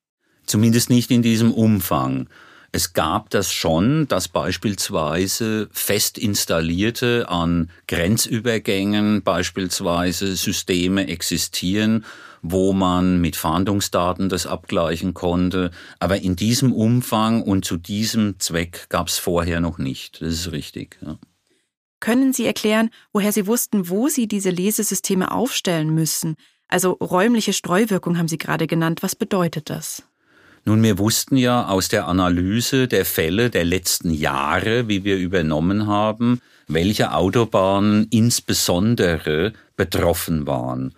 Zumindest 0.45 0.89
nicht 0.89 1.11
in 1.11 1.21
diesem 1.21 1.53
Umfang. 1.53 2.27
Es 2.73 2.93
gab 2.93 3.29
das 3.29 3.51
schon, 3.51 4.07
dass 4.07 4.29
beispielsweise 4.29 5.67
fest 5.73 6.17
installierte 6.17 7.27
an 7.27 7.69
Grenzübergängen 7.87 9.23
beispielsweise 9.23 10.35
Systeme 10.37 11.07
existieren, 11.07 12.05
wo 12.41 12.71
man 12.71 13.19
mit 13.19 13.35
Fahndungsdaten 13.35 14.29
das 14.29 14.47
abgleichen 14.47 15.13
konnte. 15.13 15.71
Aber 15.99 16.21
in 16.21 16.37
diesem 16.37 16.71
Umfang 16.71 17.43
und 17.43 17.65
zu 17.65 17.75
diesem 17.75 18.39
Zweck 18.39 18.87
gab 18.87 19.09
es 19.09 19.17
vorher 19.17 19.59
noch 19.59 19.77
nicht. 19.77 20.21
Das 20.21 20.29
ist 20.29 20.51
richtig. 20.53 20.97
Ja. 21.01 21.17
Können 22.01 22.33
Sie 22.33 22.45
erklären, 22.45 22.89
woher 23.13 23.31
Sie 23.31 23.47
wussten, 23.47 23.87
wo 23.87 24.09
Sie 24.09 24.27
diese 24.27 24.49
Lesesysteme 24.49 25.31
aufstellen 25.31 25.93
müssen? 25.93 26.35
Also 26.67 26.93
räumliche 26.93 27.53
Streuwirkung 27.53 28.17
haben 28.17 28.27
Sie 28.27 28.39
gerade 28.39 28.65
genannt. 28.67 29.03
Was 29.03 29.15
bedeutet 29.15 29.69
das? 29.69 30.03
Nun, 30.65 30.81
wir 30.83 30.97
wussten 30.97 31.37
ja 31.37 31.67
aus 31.67 31.89
der 31.89 32.07
Analyse 32.07 32.87
der 32.87 33.05
Fälle 33.05 33.49
der 33.49 33.65
letzten 33.65 34.11
Jahre, 34.11 34.87
wie 34.87 35.03
wir 35.03 35.17
übernommen 35.17 35.85
haben, 35.87 36.41
welche 36.67 37.13
Autobahnen 37.13 38.07
insbesondere 38.09 39.53
betroffen 39.75 40.47
waren. 40.47 40.95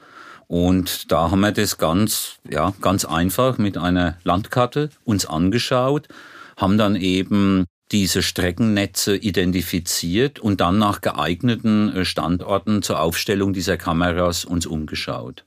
Und 0.47 1.11
da 1.11 1.31
haben 1.31 1.41
wir 1.41 1.51
das 1.51 1.77
ganz, 1.77 2.37
ja, 2.49 2.73
ganz 2.79 3.03
einfach 3.03 3.57
mit 3.57 3.77
einer 3.77 4.17
Landkarte 4.23 4.89
uns 5.03 5.25
angeschaut, 5.25 6.07
haben 6.55 6.77
dann 6.77 6.95
eben 6.95 7.65
diese 7.93 8.23
Streckennetze 8.23 9.15
identifiziert 9.15 10.39
und 10.39 10.59
dann 10.59 10.79
nach 10.79 10.99
geeigneten 11.01 11.95
äh, 11.95 12.05
Standorten 12.05 12.81
zur 12.81 12.99
Aufstellung 12.99 13.53
dieser 13.53 13.77
Kameras 13.77 14.43
uns 14.43 14.65
umgeschaut. 14.65 15.45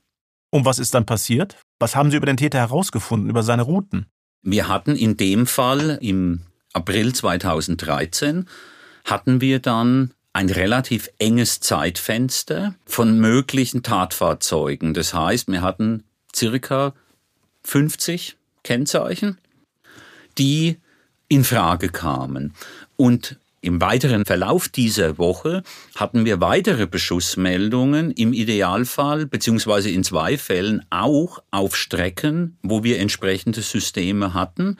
Und 0.49 0.65
was 0.65 0.79
ist 0.79 0.93
dann 0.93 1.05
passiert? 1.05 1.57
Was 1.77 1.95
haben 1.95 2.09
Sie 2.09 2.17
über 2.17 2.25
den 2.25 2.37
Täter 2.37 2.59
herausgefunden, 2.59 3.29
über 3.29 3.43
seine 3.43 3.63
Routen? 3.63 4.07
Wir 4.41 4.69
hatten 4.69 4.95
in 4.95 5.17
dem 5.17 5.45
Fall 5.45 5.99
im 6.01 6.41
April 6.73 7.13
2013 7.13 8.47
hatten 9.03 9.41
wir 9.41 9.59
dann 9.59 10.13
ein 10.31 10.49
relativ 10.49 11.09
enges 11.17 11.59
Zeitfenster 11.59 12.75
von 12.85 13.19
möglichen 13.19 13.83
Tatfahrzeugen. 13.83 14.93
Das 14.93 15.13
heißt, 15.13 15.47
wir 15.49 15.61
hatten 15.61 16.03
circa 16.33 16.93
50 17.63 18.37
Kennzeichen, 18.63 19.37
die 20.37 20.77
in 21.27 21.43
Frage 21.43 21.89
kamen. 21.89 22.53
Und 22.95 23.37
im 23.61 23.81
weiteren 23.81 24.23
Verlauf 24.25 24.69
dieser 24.69 25.17
Woche 25.17 25.63
hatten 25.95 26.25
wir 26.25 26.39
weitere 26.39 26.87
Beschussmeldungen, 26.87 28.11
im 28.11 28.31
Idealfall 28.31 29.25
beziehungsweise 29.25 29.89
in 29.89 30.03
zwei 30.03 30.37
Fällen 30.37 30.85
auch 30.89 31.43
auf 31.51 31.75
Strecken, 31.75 32.57
wo 32.61 32.83
wir 32.83 32.99
entsprechende 32.99 33.61
Systeme 33.61 34.33
hatten, 34.33 34.77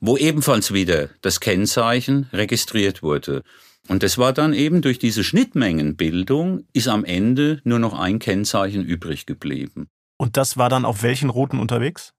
wo 0.00 0.16
ebenfalls 0.16 0.72
wieder 0.72 1.08
das 1.22 1.40
Kennzeichen 1.40 2.28
registriert 2.32 3.02
wurde. 3.02 3.42
Und 3.88 4.02
das 4.02 4.16
war 4.16 4.32
dann 4.32 4.54
eben 4.54 4.80
durch 4.80 4.98
diese 4.98 5.24
Schnittmengenbildung, 5.24 6.64
ist 6.72 6.88
am 6.88 7.04
Ende 7.04 7.60
nur 7.64 7.78
noch 7.78 7.98
ein 7.98 8.18
Kennzeichen 8.18 8.84
übrig 8.84 9.26
geblieben. 9.26 9.88
Und 10.16 10.36
das 10.36 10.56
war 10.56 10.68
dann 10.68 10.84
auf 10.84 11.02
welchen 11.02 11.30
Routen 11.30 11.58
unterwegs? 11.58 12.13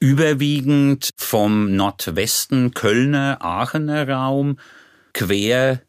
Überwiegend 0.00 1.10
vom 1.16 1.74
Nordwesten 1.74 2.72
Kölner, 2.72 3.38
Aachener 3.40 4.08
Raum 4.08 4.58
quer 5.12 5.82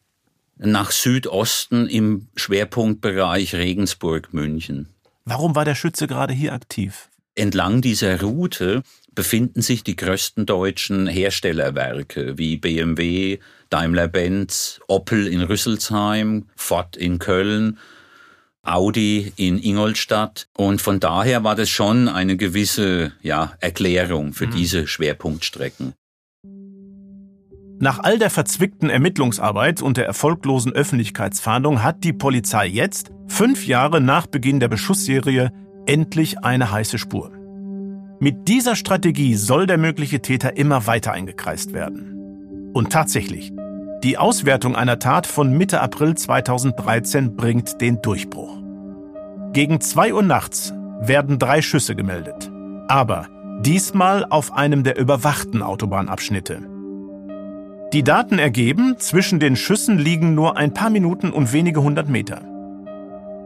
nach 0.57 0.91
Südosten 0.91 1.88
im 1.88 2.28
Schwerpunktbereich 2.36 3.55
Regensburg, 3.55 4.34
München. 4.34 4.89
Warum 5.26 5.55
war 5.55 5.66
der 5.66 5.76
Schütze 5.76 6.07
gerade 6.07 6.34
hier 6.34 6.53
aktiv? 6.53 7.10
Entlang 7.36 7.82
dieser 7.82 8.20
Route 8.22 8.84
befinden 9.14 9.62
sich 9.62 9.84
die 9.84 9.95
größten 9.95 10.45
deutschen 10.45 11.07
Herstellerwerke 11.07 12.38
wie 12.38 12.57
BMW, 12.57 13.39
Daimler-Benz, 13.70 14.82
Opel 14.88 15.28
in 15.28 15.41
Rüsselsheim, 15.41 16.47
Ford 16.55 16.97
in 16.97 17.20
Köln 17.20 17.78
Audi 18.64 19.32
in 19.36 19.57
Ingolstadt. 19.62 20.47
Und 20.57 20.82
von 20.82 20.99
daher 20.99 21.43
war 21.43 21.55
das 21.55 21.70
schon 21.70 22.07
eine 22.07 22.38
gewisse 22.38 23.14
ja, 23.22 23.53
Erklärung 23.60 24.34
für 24.34 24.47
mhm. 24.47 24.51
diese 24.51 24.88
Schwerpunktstrecken. 24.88 25.93
Nach 27.82 27.99
all 27.99 28.20
der 28.20 28.30
verzwickten 28.30 28.89
Ermittlungsarbeit 28.89 29.82
und 29.82 29.95
der 29.95 30.05
erfolglosen 30.05 30.74
Öffentlichkeitsfahndung 30.74 31.82
hat 31.82 32.03
die 32.03 32.12
Polizei 32.12 32.68
jetzt, 32.68 33.12
fünf 33.28 33.66
Jahre 33.66 34.01
nach 34.01 34.28
Beginn 34.28 34.60
der 34.60 34.68
Beschussserie, 34.68 35.53
endlich 35.86 36.39
eine 36.39 36.72
heiße 36.72 36.97
Spur. 36.97 37.32
Mit 38.20 38.49
dieser 38.49 38.76
Strategie 38.76 39.36
soll 39.36 39.66
der 39.66 39.78
mögliche 39.78 40.22
Täter 40.22 40.57
immer 40.57 40.88
weiter 40.88 41.14
eingekreist 41.14 41.72
werden. 41.72 42.72
Und 42.74 42.91
tatsächlich, 42.91 43.53
die 44.04 44.18
Auswertung 44.18 44.78
einer 44.78 44.97
Tat 45.00 45.28
von 45.28 45.52
Mitte 45.52 45.82
April 45.82 46.16
2013 46.16 47.36
bringt 47.36 47.82
den 47.82 48.02
Durchbruch. 48.02 48.58
Gegen 49.52 49.82
2 49.82 50.14
Uhr 50.14 50.24
nachts 50.24 50.74
werden 51.02 51.38
drei 51.38 51.62
Schüsse 51.62 51.97
gemeldet. 51.97 52.50
Aber 52.88 53.28
diesmal 53.60 54.26
auf 54.30 54.54
einem 54.54 54.84
der 54.84 54.97
überwachten 54.97 55.62
Autobahnabschnitte. 55.62 56.62
Die 57.91 58.04
Daten 58.04 58.39
ergeben, 58.39 58.95
zwischen 59.00 59.39
den 59.39 59.58
Schüssen 59.58 59.97
liegen 59.97 60.34
nur 60.34 60.56
ein 60.56 60.74
paar 60.74 60.89
Minuten 60.89 61.32
und 61.32 61.52
wenige 61.52 61.82
hundert 61.82 62.08
Meter. 62.08 62.41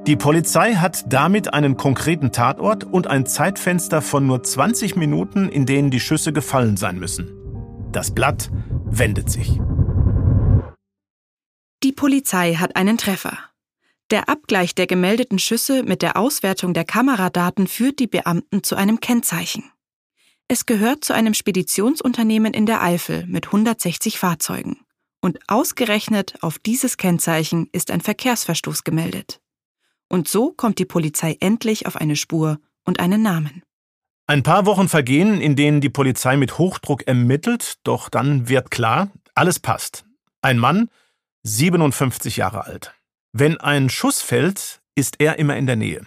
Die 0.06 0.18
Polizei 0.18 0.76
hat 0.76 1.12
damit 1.12 1.54
einen 1.54 1.78
konkreten 1.78 2.32
Tatort 2.32 2.84
und 2.84 3.08
ein 3.08 3.26
Zeitfenster 3.26 4.02
von 4.04 4.28
nur 4.28 4.44
20 4.44 4.98
Minuten, 4.98 5.50
in 5.50 5.66
denen 5.66 5.90
die 5.90 6.02
Schüsse 6.02 6.32
gefallen 6.32 6.78
sein 6.78 7.00
müssen. 7.00 7.32
Das 7.92 8.12
Blatt 8.12 8.52
wendet 8.86 9.32
sich. 9.32 9.60
Die 11.84 11.92
Polizei 11.92 12.56
hat 12.56 12.78
einen 12.78 12.98
Treffer. 12.98 13.38
Der 14.10 14.30
Abgleich 14.30 14.74
der 14.74 14.88
gemeldeten 14.88 15.38
Schüsse 15.38 15.84
mit 15.84 16.02
der 16.02 16.16
Auswertung 16.16 16.74
der 16.74 16.86
Kameradaten 16.86 17.68
führt 17.68 18.00
die 18.00 18.08
Beamten 18.08 18.64
zu 18.64 18.78
einem 18.78 19.02
Kennzeichen. 19.02 19.66
Es 20.48 20.66
gehört 20.66 21.04
zu 21.04 21.14
einem 21.14 21.34
Speditionsunternehmen 21.34 22.54
in 22.54 22.66
der 22.66 22.82
Eifel 22.82 23.26
mit 23.28 23.48
160 23.48 24.18
Fahrzeugen. 24.18 24.78
Und 25.20 25.40
ausgerechnet 25.50 26.36
auf 26.42 26.58
dieses 26.58 26.96
Kennzeichen 26.96 27.68
ist 27.74 27.92
ein 27.92 28.00
Verkehrsverstoß 28.00 28.86
gemeldet. 28.86 29.42
Und 30.08 30.30
so 30.30 30.54
kommt 30.54 30.80
die 30.80 30.86
Polizei 30.86 31.36
endlich 31.42 31.86
auf 31.86 31.98
eine 31.98 32.16
Spur 32.16 32.60
und 32.86 33.02
einen 33.02 33.22
Namen. 33.22 33.62
Ein 34.26 34.44
paar 34.44 34.66
Wochen 34.66 34.88
vergehen, 34.88 35.42
in 35.42 35.58
denen 35.58 35.82
die 35.82 35.90
Polizei 35.90 36.38
mit 36.38 36.58
Hochdruck 36.58 37.08
ermittelt, 37.08 37.80
doch 37.84 38.08
dann 38.08 38.48
wird 38.48 38.72
klar, 38.72 39.12
alles 39.36 39.60
passt. 39.60 40.06
Ein 40.42 40.60
Mann, 40.60 40.90
57 41.44 42.38
Jahre 42.38 42.66
alt. 42.66 42.94
Wenn 43.34 43.60
ein 43.60 43.90
Schuss 43.90 44.22
fällt, 44.22 44.82
ist 44.96 45.20
er 45.20 45.40
immer 45.40 45.58
in 45.58 45.68
der 45.68 45.76
Nähe. 45.76 46.06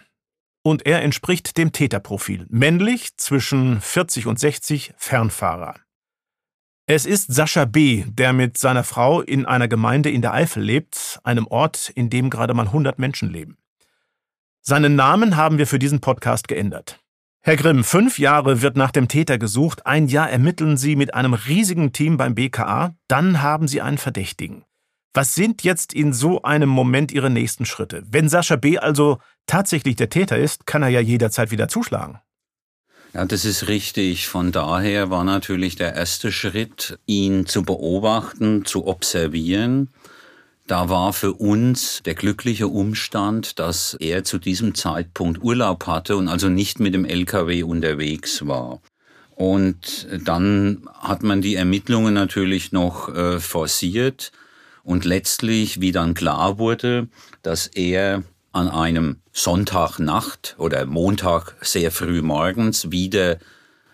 Und 0.63 0.87
er 0.87 1.03
entspricht 1.03 1.59
dem 1.59 1.73
Täterprofil. 1.73 2.47
Männlich 2.49 3.17
zwischen 3.19 3.81
40 3.81 4.27
und 4.27 4.39
60 4.39 4.95
Fernfahrer. 4.97 5.77
Es 6.87 7.05
ist 7.05 7.35
Sascha 7.35 7.65
B., 7.65 8.05
der 8.07 8.33
mit 8.33 8.59
seiner 8.59 8.85
Frau 8.85 9.21
in 9.21 9.45
einer 9.45 9.69
Gemeinde 9.69 10.11
in 10.11 10.23
der 10.23 10.33
Eifel 10.33 10.63
lebt, 10.63 11.21
einem 11.25 11.47
Ort, 11.49 11.91
in 11.91 12.11
dem 12.11 12.31
gerade 12.31 12.55
mal 12.55 12.67
100 12.67 12.99
Menschen 12.99 13.31
leben. 13.31 13.59
Seinen 14.63 14.97
Namen 14.97 15.37
haben 15.37 15.59
wir 15.59 15.67
für 15.67 15.79
diesen 15.79 16.01
Podcast 16.01 16.49
geändert. 16.49 16.99
Herr 17.43 17.57
Grimm, 17.57 17.85
fünf 17.85 18.19
Jahre 18.19 18.63
wird 18.63 18.77
nach 18.77 18.91
dem 18.91 19.07
Täter 19.07 19.39
gesucht, 19.39 19.87
ein 19.87 20.09
Jahr 20.09 20.31
ermitteln 20.31 20.77
Sie 20.77 20.97
mit 20.97 21.15
einem 21.15 21.35
riesigen 21.35 21.93
Team 21.93 22.17
beim 22.17 22.35
BKA, 22.35 22.97
dann 23.07 23.43
haben 23.43 23.69
Sie 23.69 23.81
einen 23.83 23.99
Verdächtigen. 23.99 24.66
Was 25.17 25.35
sind 25.35 25.63
jetzt 25.63 25.95
in 25.95 26.13
so 26.13 26.43
einem 26.43 26.69
Moment 26.69 27.11
Ihre 27.11 27.31
nächsten 27.31 27.65
Schritte? 27.65 28.03
Wenn 28.07 28.29
Sascha 28.29 28.57
B. 28.57 28.77
also 28.77 29.17
tatsächlich 29.47 29.97
der 29.97 30.11
Täter 30.11 30.37
ist, 30.37 30.67
kann 30.67 30.83
er 30.83 30.91
ja 30.91 31.01
jederzeit 31.01 31.51
wieder 31.51 31.69
zuschlagen. 31.69 32.21
Ja, 33.15 33.25
das 33.25 33.47
ist 33.47 33.67
richtig. 33.67 34.29
Von 34.29 34.53
daher 34.53 35.09
war 35.09 35.25
natürlich 35.25 35.75
der 35.75 35.95
erste 35.95 36.31
Schritt, 36.31 36.99
ihn 37.07 37.47
zu 37.47 37.63
beobachten, 37.63 38.67
zu 38.67 38.87
observieren. 38.87 39.89
Da 40.67 40.91
war 40.91 41.15
für 41.15 41.33
uns 41.33 42.03
der 42.05 42.15
glückliche 42.15 42.69
Umstand, 42.69 43.59
dass 43.59 43.95
er 43.95 44.23
zu 44.23 44.37
diesem 44.37 44.75
Zeitpunkt 44.75 45.43
Urlaub 45.43 45.87
hatte 45.87 46.19
und 46.19 46.29
also 46.29 46.51
nicht 46.51 46.79
mit 46.79 46.93
dem 46.93 47.07
LKW 47.07 47.63
unterwegs 47.63 48.47
war. 48.47 48.83
Und 49.35 50.09
dann 50.27 50.87
hat 50.93 51.23
man 51.23 51.41
die 51.41 51.55
Ermittlungen 51.55 52.13
natürlich 52.13 52.71
noch 52.73 53.09
äh, 53.15 53.41
forciert 53.41 54.31
und 54.87 55.05
letztlich, 55.05 55.81
wie 55.81 55.91
dann 55.91 56.15
klar 56.15 56.59
wurde, 56.59 57.09
dass 57.43 57.67
er 57.67 58.23
an 58.53 58.69
einem 58.69 59.21
Sonntagnacht 59.33 60.55
oder 60.59 60.87
Montag 60.87 61.57
sehr 61.61 61.91
früh 61.91 62.23
morgens 62.23 62.91
wieder 62.93 63.39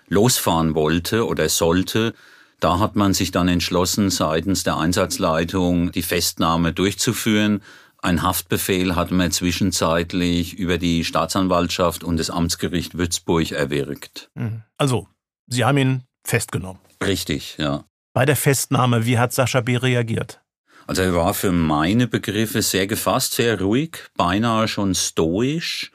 losfahren 0.09 0.75
wollte 0.75 1.27
oder 1.27 1.49
sollte, 1.49 2.13
da 2.61 2.79
hat 2.79 2.95
man 2.95 3.15
sich 3.15 3.31
dann 3.31 3.49
entschlossen, 3.49 4.11
seitens 4.11 4.65
der 4.65 4.77
Einsatzleitung 4.77 5.91
die 5.93 6.03
Festnahme 6.03 6.75
durchzuführen. 6.75 7.63
Ein 8.03 8.23
Haftbefehl 8.23 8.95
hat 8.95 9.11
man 9.11 9.33
zwischenzeitlich 9.33 10.55
über 10.55 10.77
die 10.77 11.05
Staatsanwaltschaft 11.05 12.05
und 12.05 12.19
das 12.19 12.29
Amtsgericht 12.29 12.99
Würzburg 12.99 13.51
erwirkt. 13.51 14.31
Mhm. 14.35 14.63
Also, 14.77 15.09
Sie 15.47 15.65
haben 15.65 15.79
ihn 15.79 16.03
festgenommen. 16.23 16.83
Richtig, 17.03 17.57
ja. 17.59 17.85
Bei 18.13 18.27
der 18.27 18.37
Festnahme, 18.37 19.07
wie 19.07 19.19
hat 19.19 19.33
Sascha 19.33 19.63
B. 19.63 19.79
reagiert? 19.79 20.42
Also 20.87 21.03
er 21.03 21.15
war 21.15 21.35
für 21.35 21.53
meine 21.53 22.07
Begriffe 22.07 22.63
sehr 22.63 22.87
gefasst, 22.87 23.35
sehr 23.35 23.61
ruhig, 23.61 23.99
beinahe 24.17 24.69
schon 24.69 24.95
stoisch, 24.95 25.93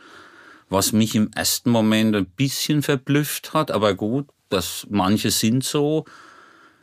was 0.70 0.92
mich 0.92 1.16
im 1.16 1.32
ersten 1.34 1.70
Moment 1.70 2.16
ein 2.16 2.26
bisschen 2.26 2.82
verblüfft 2.82 3.54
hat, 3.54 3.72
aber 3.72 3.96
gut, 3.96 4.28
dass 4.50 4.88
manche 4.90 5.32
sind 5.32 5.64
so. 5.64 6.06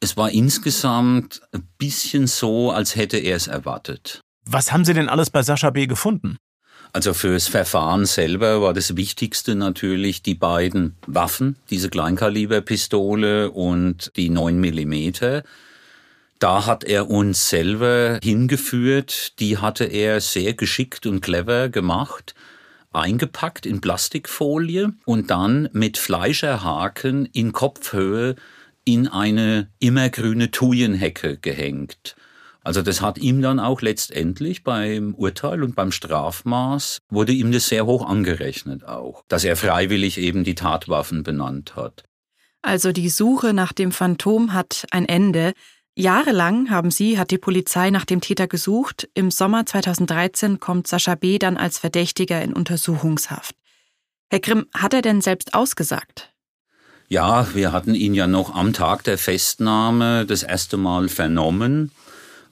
Es 0.01 0.17
war 0.17 0.31
insgesamt 0.31 1.41
ein 1.53 1.67
bisschen 1.79 2.27
so, 2.27 2.71
als 2.71 2.97
hätte 2.97 3.17
er 3.17 3.37
es 3.37 3.47
erwartet. 3.47 4.21
Was 4.47 4.73
haben 4.73 4.85
Sie 4.85 4.93
denn 4.93 5.09
alles 5.09 5.31
bei 5.31 5.43
Sascha 5.43 5.71
B. 5.71 5.87
gefunden? 5.87 6.37
Also 6.93 7.13
fürs 7.13 7.49
Verfahren 7.49 8.07
selber 8.07 8.63
war 8.63 8.73
das 8.73 8.97
Wichtigste 8.97 9.57
natürlich 9.57 10.23
die 10.23 10.37
beiden 10.37 10.95
Waffen, 11.07 11.57
diese 11.71 11.91
Kleinkaliberpistole 11.91 13.51
und 13.51 14.13
die 14.17 14.31
9 14.31 14.61
Millimeter. 14.61 15.43
Da 16.39 16.66
hat 16.66 16.85
er 16.85 17.11
uns 17.11 17.49
selber 17.49 18.18
hingeführt. 18.22 19.39
Die 19.41 19.59
hatte 19.59 19.85
er 19.85 20.20
sehr 20.20 20.55
geschickt 20.55 21.07
und 21.07 21.20
clever 21.20 21.68
gemacht 21.68 22.35
eingepackt 22.95 23.66
in 23.66 23.80
Plastikfolie 23.80 24.93
und 25.05 25.30
dann 25.30 25.68
mit 25.72 25.99
Fleischerhaken 25.99 27.26
in 27.26 27.53
Kopfhöhe 27.53 28.37
in 28.85 29.09
eine 29.09 29.68
immergrüne 29.80 30.51
Thujenhecke 30.51 31.39
gehängt. 31.39 32.16
Also 32.62 32.80
das 32.80 33.03
hat 33.03 33.18
ihm 33.18 33.43
dann 33.43 33.61
auch 33.61 33.82
letztendlich 33.82 34.64
beim 34.64 35.14
Urteil 35.14 35.62
und 35.62 35.74
beim 35.74 35.93
Strafmaß 35.93 37.01
wurde 37.11 37.32
ihm 37.32 37.53
das 37.53 37.68
sehr 37.68 37.85
hoch 37.85 38.07
angerechnet 38.07 38.85
auch, 38.85 39.22
dass 39.28 39.45
er 39.45 39.57
freiwillig 39.57 40.18
eben 40.18 40.45
die 40.45 40.55
Tatwaffen 40.55 41.22
benannt 41.24 41.76
hat. 41.76 42.05
Also 42.62 42.93
die 42.93 43.11
Suche 43.11 43.53
nach 43.53 43.74
dem 43.74 43.93
Phantom 43.93 44.55
hat 44.55 44.87
ein 44.91 45.07
Ende. 45.07 45.53
Jahrelang 45.97 46.70
haben 46.70 46.90
sie, 46.90 47.18
hat 47.18 47.30
die 47.30 47.38
Polizei 47.38 47.90
nach 47.90 48.05
dem 48.05 48.20
Täter 48.20 48.49
gesucht. 48.49 49.09
Im 49.14 49.30
Sommer 49.30 49.64
2013 49.64 50.59
kommt 50.59 50.88
Sascha 50.88 51.14
B. 51.14 51.38
dann 51.38 51.57
als 51.57 51.78
Verdächtiger 51.78 52.42
in 52.42 52.53
Untersuchungshaft. 52.53 53.55
Herr 54.28 54.40
Grimm, 54.40 54.66
hat 54.74 54.92
er 54.92 55.03
denn 55.03 55.20
selbst 55.20 55.55
ausgesagt? 55.55 56.32
Ja, 57.09 57.47
wir 57.55 57.70
hatten 57.70 57.95
ihn 57.95 58.14
ja 58.14 58.26
noch 58.26 58.55
am 58.55 58.72
Tag 58.72 59.05
der 59.05 59.18
Festnahme 59.18 60.26
das 60.26 60.42
erste 60.42 60.76
Mal 60.76 61.09
vernommen. 61.09 61.92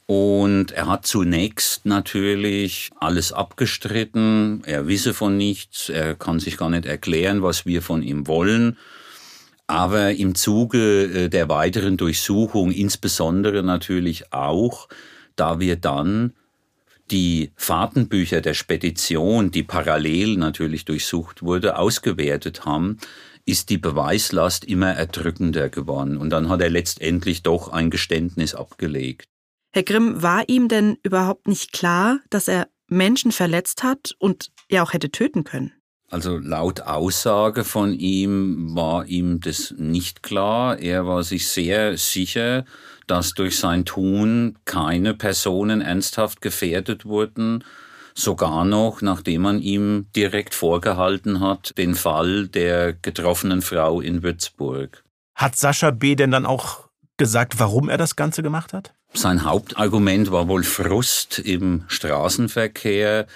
Und 0.07 0.70
er 0.72 0.86
hat 0.86 1.07
zunächst 1.07 1.84
natürlich 1.84 2.90
alles 3.01 3.32
abgestritten. 3.32 4.62
Er 4.66 4.86
wisse 4.86 5.14
von 5.14 5.36
nichts. 5.36 5.88
Er 5.88 6.14
kann 6.14 6.38
sich 6.38 6.57
gar 6.57 6.70
nicht 6.70 6.86
erklären, 6.86 7.43
was 7.43 7.66
wir 7.66 7.82
von 7.82 8.03
ihm 8.03 8.28
wollen. 8.28 8.78
Aber 9.67 10.13
im 10.13 10.35
Zuge 10.35 11.05
äh, 11.05 11.29
der 11.29 11.49
weiteren 11.49 11.97
Durchsuchung, 11.97 12.71
insbesondere 12.71 13.63
natürlich 13.63 14.33
auch, 14.33 14.89
da 15.37 15.61
wir 15.61 15.77
dann 15.77 16.35
die 17.11 17.53
Fahrtenbücher 17.57 18.41
der 18.41 18.55
Spedition, 18.55 19.51
die 19.51 19.63
parallel 19.63 20.37
natürlich 20.37 20.85
durchsucht 20.85 21.43
wurde, 21.43 21.77
ausgewertet 21.79 22.65
haben, 22.65 22.99
ist 23.45 23.71
die 23.71 23.79
Beweislast 23.79 24.65
immer 24.65 24.93
erdrückender 24.93 25.69
geworden. 25.69 26.17
Und 26.17 26.31
dann 26.31 26.49
hat 26.49 26.61
er 26.61 26.71
letztendlich 26.71 27.43
doch 27.43 27.69
ein 27.69 27.91
Geständnis 27.91 28.55
abgelegt. 28.55 29.27
Herr 29.75 29.83
Grimm, 29.83 30.23
war 30.23 30.49
ihm 30.49 30.69
denn 30.69 30.99
überhaupt 31.03 31.49
nicht 31.49 31.73
klar, 31.73 32.21
dass 32.31 32.47
er 32.47 32.69
Menschen 32.89 33.33
verletzt 33.33 33.83
hat 33.83 34.15
und 34.19 34.53
ja 34.71 34.83
auch 34.83 34.93
hätte 34.93 35.11
töten 35.11 35.45
können? 35.45 35.73
Also 36.13 36.37
laut 36.37 36.83
Aussage 36.83 37.65
von 37.65 37.95
ihm 37.95 38.75
war 38.75 39.07
ihm 39.07 39.41
das 39.41 39.75
nicht 39.79 40.23
klar. 40.23 40.79
Er 40.79 41.07
war 41.07 41.23
sich 41.23 41.49
sehr 41.49 41.97
sicher, 41.97 42.67
dass 43.07 43.33
durch 43.33 43.59
sein 43.59 43.87
Tun 43.87 44.59
keine 44.67 45.15
Personen 45.15 45.81
ernsthaft 45.81 46.43
gefährdet 46.43 47.07
wurden, 47.07 47.65
sogar 48.15 48.67
noch, 48.67 49.01
nachdem 49.01 49.41
man 49.41 49.59
ihm 49.63 50.05
direkt 50.15 50.55
vorgehalten 50.55 51.41
hat, 51.41 51.73
den 51.79 51.95
Fall 51.95 52.47
der 52.47 52.93
getroffenen 52.93 53.63
Frau 53.63 54.03
in 54.03 54.23
Würzburg. 54.23 55.05
Hat 55.35 55.57
Sascha 55.57 55.93
B. 55.93 56.15
denn 56.15 56.31
dann 56.31 56.45
auch 56.45 56.91
gesagt, 57.17 57.59
warum 57.59 57.89
er 57.89 57.97
das 57.97 58.17
Ganze 58.17 58.43
gemacht 58.43 58.75
hat? 58.75 58.93
Sein 59.15 59.45
Hauptargument 59.45 60.31
war 60.31 60.47
wohl 60.47 60.63
Frust 60.63 61.39
im 61.39 61.85
Straßenverkehr 61.89 63.27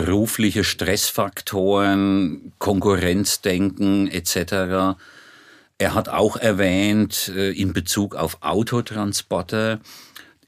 berufliche 0.00 0.62
Stressfaktoren, 0.62 2.52
Konkurrenzdenken 2.58 4.06
etc. 4.06 4.96
Er 5.78 5.94
hat 5.94 6.08
auch 6.08 6.36
erwähnt 6.36 7.32
äh, 7.34 7.50
in 7.50 7.72
Bezug 7.72 8.14
auf 8.14 8.38
Autotransporter, 8.42 9.80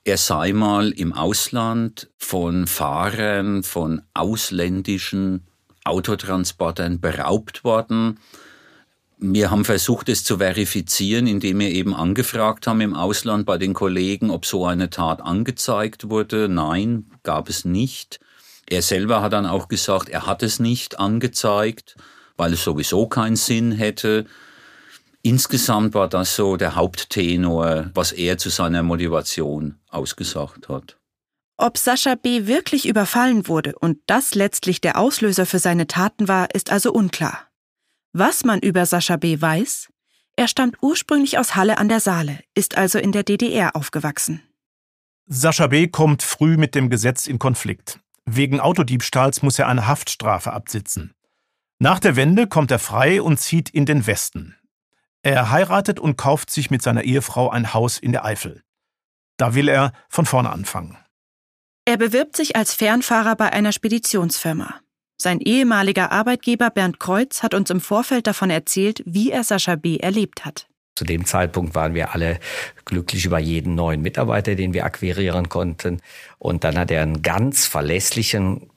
er 0.04 0.16
sei 0.16 0.52
mal 0.52 0.92
im 0.92 1.12
Ausland 1.12 2.08
von 2.16 2.66
Fahrern 2.66 3.62
von 3.62 4.02
ausländischen 4.14 5.44
Autotransportern 5.84 7.00
beraubt 7.00 7.64
worden. 7.64 8.18
Wir 9.18 9.50
haben 9.50 9.64
versucht, 9.64 10.08
es 10.08 10.24
zu 10.24 10.38
verifizieren, 10.38 11.26
indem 11.26 11.58
wir 11.58 11.70
eben 11.70 11.94
angefragt 11.94 12.66
haben 12.66 12.80
im 12.80 12.94
Ausland 12.94 13.44
bei 13.46 13.58
den 13.58 13.74
Kollegen, 13.74 14.30
ob 14.30 14.46
so 14.46 14.64
eine 14.64 14.90
Tat 14.90 15.20
angezeigt 15.20 16.08
wurde. 16.08 16.48
Nein, 16.48 17.10
gab 17.22 17.48
es 17.50 17.64
nicht. 17.64 18.20
Er 18.70 18.82
selber 18.82 19.20
hat 19.20 19.32
dann 19.32 19.46
auch 19.46 19.66
gesagt, 19.66 20.08
er 20.08 20.26
hat 20.26 20.44
es 20.44 20.60
nicht 20.60 21.00
angezeigt, 21.00 21.96
weil 22.36 22.52
es 22.52 22.62
sowieso 22.62 23.08
keinen 23.08 23.34
Sinn 23.34 23.72
hätte. 23.72 24.26
Insgesamt 25.22 25.92
war 25.92 26.08
das 26.08 26.36
so 26.36 26.56
der 26.56 26.76
Haupttenor, 26.76 27.90
was 27.94 28.12
er 28.12 28.38
zu 28.38 28.48
seiner 28.48 28.84
Motivation 28.84 29.80
ausgesagt 29.88 30.68
hat. 30.68 30.96
Ob 31.56 31.76
Sascha 31.76 32.14
B. 32.14 32.46
wirklich 32.46 32.86
überfallen 32.86 33.48
wurde 33.48 33.74
und 33.78 33.98
das 34.06 34.36
letztlich 34.36 34.80
der 34.80 34.98
Auslöser 34.98 35.46
für 35.46 35.58
seine 35.58 35.88
Taten 35.88 36.28
war, 36.28 36.54
ist 36.54 36.70
also 36.70 36.92
unklar. 36.92 37.48
Was 38.12 38.44
man 38.44 38.60
über 38.60 38.86
Sascha 38.86 39.16
B. 39.16 39.40
weiß? 39.40 39.88
Er 40.36 40.46
stammt 40.46 40.76
ursprünglich 40.80 41.38
aus 41.38 41.56
Halle 41.56 41.76
an 41.76 41.88
der 41.88 42.00
Saale, 42.00 42.38
ist 42.54 42.78
also 42.78 43.00
in 43.00 43.10
der 43.10 43.24
DDR 43.24 43.74
aufgewachsen. 43.74 44.42
Sascha 45.26 45.66
B. 45.66 45.88
kommt 45.88 46.22
früh 46.22 46.56
mit 46.56 46.76
dem 46.76 46.88
Gesetz 46.88 47.26
in 47.26 47.40
Konflikt. 47.40 47.98
Wegen 48.32 48.60
Autodiebstahls 48.60 49.42
muss 49.42 49.58
er 49.58 49.66
eine 49.66 49.88
Haftstrafe 49.88 50.52
absitzen. 50.52 51.14
Nach 51.80 51.98
der 51.98 52.14
Wende 52.14 52.46
kommt 52.46 52.70
er 52.70 52.78
frei 52.78 53.20
und 53.20 53.40
zieht 53.40 53.70
in 53.70 53.86
den 53.86 54.06
Westen. 54.06 54.56
Er 55.22 55.50
heiratet 55.50 55.98
und 55.98 56.16
kauft 56.16 56.50
sich 56.50 56.70
mit 56.70 56.80
seiner 56.80 57.02
Ehefrau 57.02 57.50
ein 57.50 57.74
Haus 57.74 57.98
in 57.98 58.12
der 58.12 58.24
Eifel. 58.24 58.62
Da 59.36 59.54
will 59.56 59.68
er 59.68 59.92
von 60.08 60.26
vorne 60.26 60.50
anfangen. 60.50 60.96
Er 61.84 61.96
bewirbt 61.96 62.36
sich 62.36 62.54
als 62.54 62.72
Fernfahrer 62.72 63.34
bei 63.34 63.52
einer 63.52 63.72
Speditionsfirma. 63.72 64.80
Sein 65.20 65.40
ehemaliger 65.40 66.12
Arbeitgeber 66.12 66.70
Bernd 66.70 67.00
Kreuz 67.00 67.42
hat 67.42 67.52
uns 67.52 67.68
im 67.70 67.80
Vorfeld 67.80 68.28
davon 68.28 68.50
erzählt, 68.50 69.02
wie 69.06 69.32
er 69.32 69.42
Sascha 69.42 69.74
B. 69.74 69.96
erlebt 69.96 70.44
hat. 70.44 70.68
Zu 71.00 71.06
dem 71.06 71.24
Zeitpunkt 71.24 71.74
waren 71.74 71.94
wir 71.94 72.12
alle 72.12 72.38
glücklich 72.84 73.24
über 73.24 73.38
jeden 73.38 73.74
neuen 73.74 74.02
Mitarbeiter, 74.02 74.54
den 74.54 74.74
wir 74.74 74.84
akquirieren 74.84 75.48
konnten. 75.48 76.02
Und 76.38 76.62
dann 76.62 76.76
hat 76.76 76.90
er 76.90 77.00
einen 77.00 77.22
ganz 77.22 77.66
verlässlichen, 77.66 78.68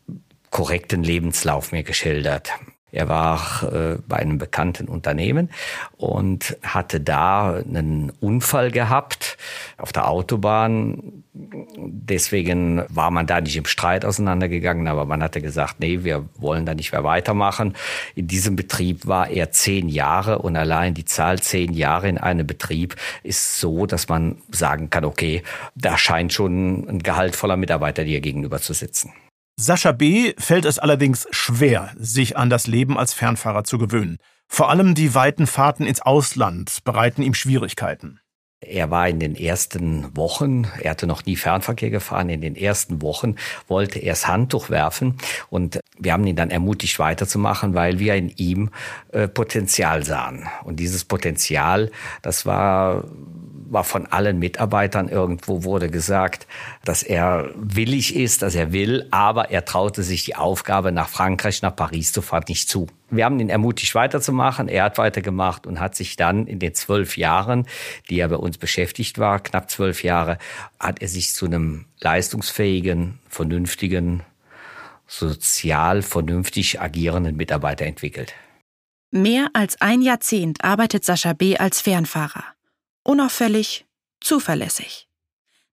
korrekten 0.49 1.03
Lebenslauf 1.03 1.73
mir 1.73 1.83
geschildert. 1.83 2.49
Er 2.93 3.09
war 3.09 3.63
äh, 3.63 3.97
bei 4.07 4.17
einem 4.17 4.37
bekannten 4.37 4.87
Unternehmen 4.87 5.49
und 5.97 6.55
hatte 6.61 7.01
da 7.01 7.55
einen 7.55 8.11
Unfall 8.21 8.69
gehabt 8.69 9.35
auf 9.77 9.91
der 9.91 10.07
Autobahn. 10.07 11.23
Deswegen 11.33 12.83
war 12.89 13.09
man 13.09 13.25
da 13.25 13.41
nicht 13.41 13.57
im 13.57 13.65
Streit 13.65 14.05
auseinandergegangen, 14.05 14.87
aber 14.87 15.05
man 15.05 15.23
hatte 15.23 15.41
gesagt, 15.41 15.79
nee, 15.79 16.03
wir 16.03 16.29
wollen 16.37 16.67
da 16.67 16.75
nicht 16.75 16.91
mehr 16.91 17.03
weitermachen. 17.03 17.75
In 18.13 18.27
diesem 18.27 18.55
Betrieb 18.55 19.07
war 19.07 19.27
er 19.27 19.49
zehn 19.49 19.89
Jahre 19.89 20.37
und 20.37 20.55
allein 20.55 20.93
die 20.93 21.05
Zahl 21.05 21.39
zehn 21.39 21.73
Jahre 21.73 22.07
in 22.09 22.19
einem 22.19 22.45
Betrieb 22.45 22.95
ist 23.23 23.59
so, 23.59 23.87
dass 23.87 24.07
man 24.07 24.37
sagen 24.51 24.91
kann, 24.91 25.03
okay, 25.03 25.41
da 25.73 25.97
scheint 25.97 26.31
schon 26.31 26.87
ein 26.87 26.99
gehaltvoller 26.99 27.57
Mitarbeiter 27.57 28.03
dir 28.03 28.21
gegenüber 28.21 28.61
zu 28.61 28.73
sitzen. 28.73 29.11
Sascha 29.55 29.91
B. 29.91 30.33
fällt 30.39 30.65
es 30.65 30.79
allerdings 30.79 31.27
schwer, 31.29 31.93
sich 31.95 32.37
an 32.37 32.49
das 32.49 32.65
Leben 32.65 32.97
als 32.97 33.13
Fernfahrer 33.13 33.63
zu 33.63 33.77
gewöhnen. 33.77 34.17
Vor 34.47 34.69
allem 34.69 34.95
die 34.95 35.13
weiten 35.13 35.45
Fahrten 35.45 35.85
ins 35.85 36.01
Ausland 36.01 36.79
bereiten 36.83 37.21
ihm 37.21 37.35
Schwierigkeiten. 37.35 38.19
Er 38.67 38.91
war 38.91 39.07
in 39.07 39.19
den 39.19 39.35
ersten 39.35 40.15
Wochen, 40.15 40.67
er 40.81 40.91
hatte 40.91 41.07
noch 41.07 41.25
nie 41.25 41.35
Fernverkehr 41.35 41.89
gefahren, 41.89 42.29
in 42.29 42.41
den 42.41 42.55
ersten 42.55 43.01
Wochen 43.01 43.35
wollte 43.67 43.99
er 43.99 44.13
das 44.13 44.27
Handtuch 44.27 44.69
werfen 44.69 45.17
und 45.49 45.79
wir 45.97 46.13
haben 46.13 46.25
ihn 46.25 46.35
dann 46.35 46.49
ermutigt 46.49 46.99
weiterzumachen, 46.99 47.73
weil 47.73 47.99
wir 47.99 48.15
in 48.15 48.29
ihm 48.29 48.69
äh, 49.11 49.27
Potenzial 49.27 50.03
sahen. 50.03 50.47
Und 50.63 50.79
dieses 50.79 51.05
Potenzial, 51.05 51.91
das 52.21 52.45
war 52.45 53.03
war 53.73 53.83
von 53.83 54.05
allen 54.05 54.39
Mitarbeitern 54.39 55.09
irgendwo 55.09 55.63
wurde 55.63 55.89
gesagt, 55.89 56.47
dass 56.85 57.03
er 57.03 57.49
willig 57.55 58.15
ist, 58.15 58.41
dass 58.43 58.55
er 58.55 58.71
will, 58.71 59.07
aber 59.11 59.49
er 59.49 59.65
traute 59.65 60.03
sich 60.03 60.23
die 60.25 60.35
Aufgabe, 60.35 60.91
nach 60.91 61.09
Frankreich, 61.09 61.61
nach 61.61 61.75
Paris 61.75 62.13
zu 62.13 62.21
fahren, 62.21 62.45
nicht 62.47 62.69
zu. 62.69 62.87
Wir 63.15 63.25
haben 63.25 63.39
ihn 63.39 63.49
ermutigt, 63.49 63.95
weiterzumachen. 63.95 64.67
Er 64.67 64.83
hat 64.83 64.97
weitergemacht 64.97 65.67
und 65.67 65.79
hat 65.79 65.95
sich 65.95 66.15
dann 66.15 66.47
in 66.47 66.59
den 66.59 66.73
zwölf 66.73 67.17
Jahren, 67.17 67.67
die 68.09 68.19
er 68.19 68.29
bei 68.29 68.35
uns 68.35 68.57
beschäftigt 68.57 69.19
war, 69.19 69.39
knapp 69.39 69.69
zwölf 69.69 70.03
Jahre, 70.03 70.37
hat 70.79 71.01
er 71.01 71.07
sich 71.07 71.33
zu 71.33 71.45
einem 71.45 71.85
leistungsfähigen, 71.99 73.19
vernünftigen, 73.29 74.23
sozial 75.07 76.01
vernünftig 76.01 76.81
agierenden 76.81 77.35
Mitarbeiter 77.35 77.85
entwickelt. 77.85 78.33
Mehr 79.11 79.49
als 79.53 79.79
ein 79.79 80.01
Jahrzehnt 80.01 80.63
arbeitet 80.63 81.05
Sascha 81.05 81.33
B. 81.33 81.57
als 81.57 81.81
Fernfahrer 81.81 82.43
unauffällig, 83.03 83.85
zuverlässig. 84.21 85.07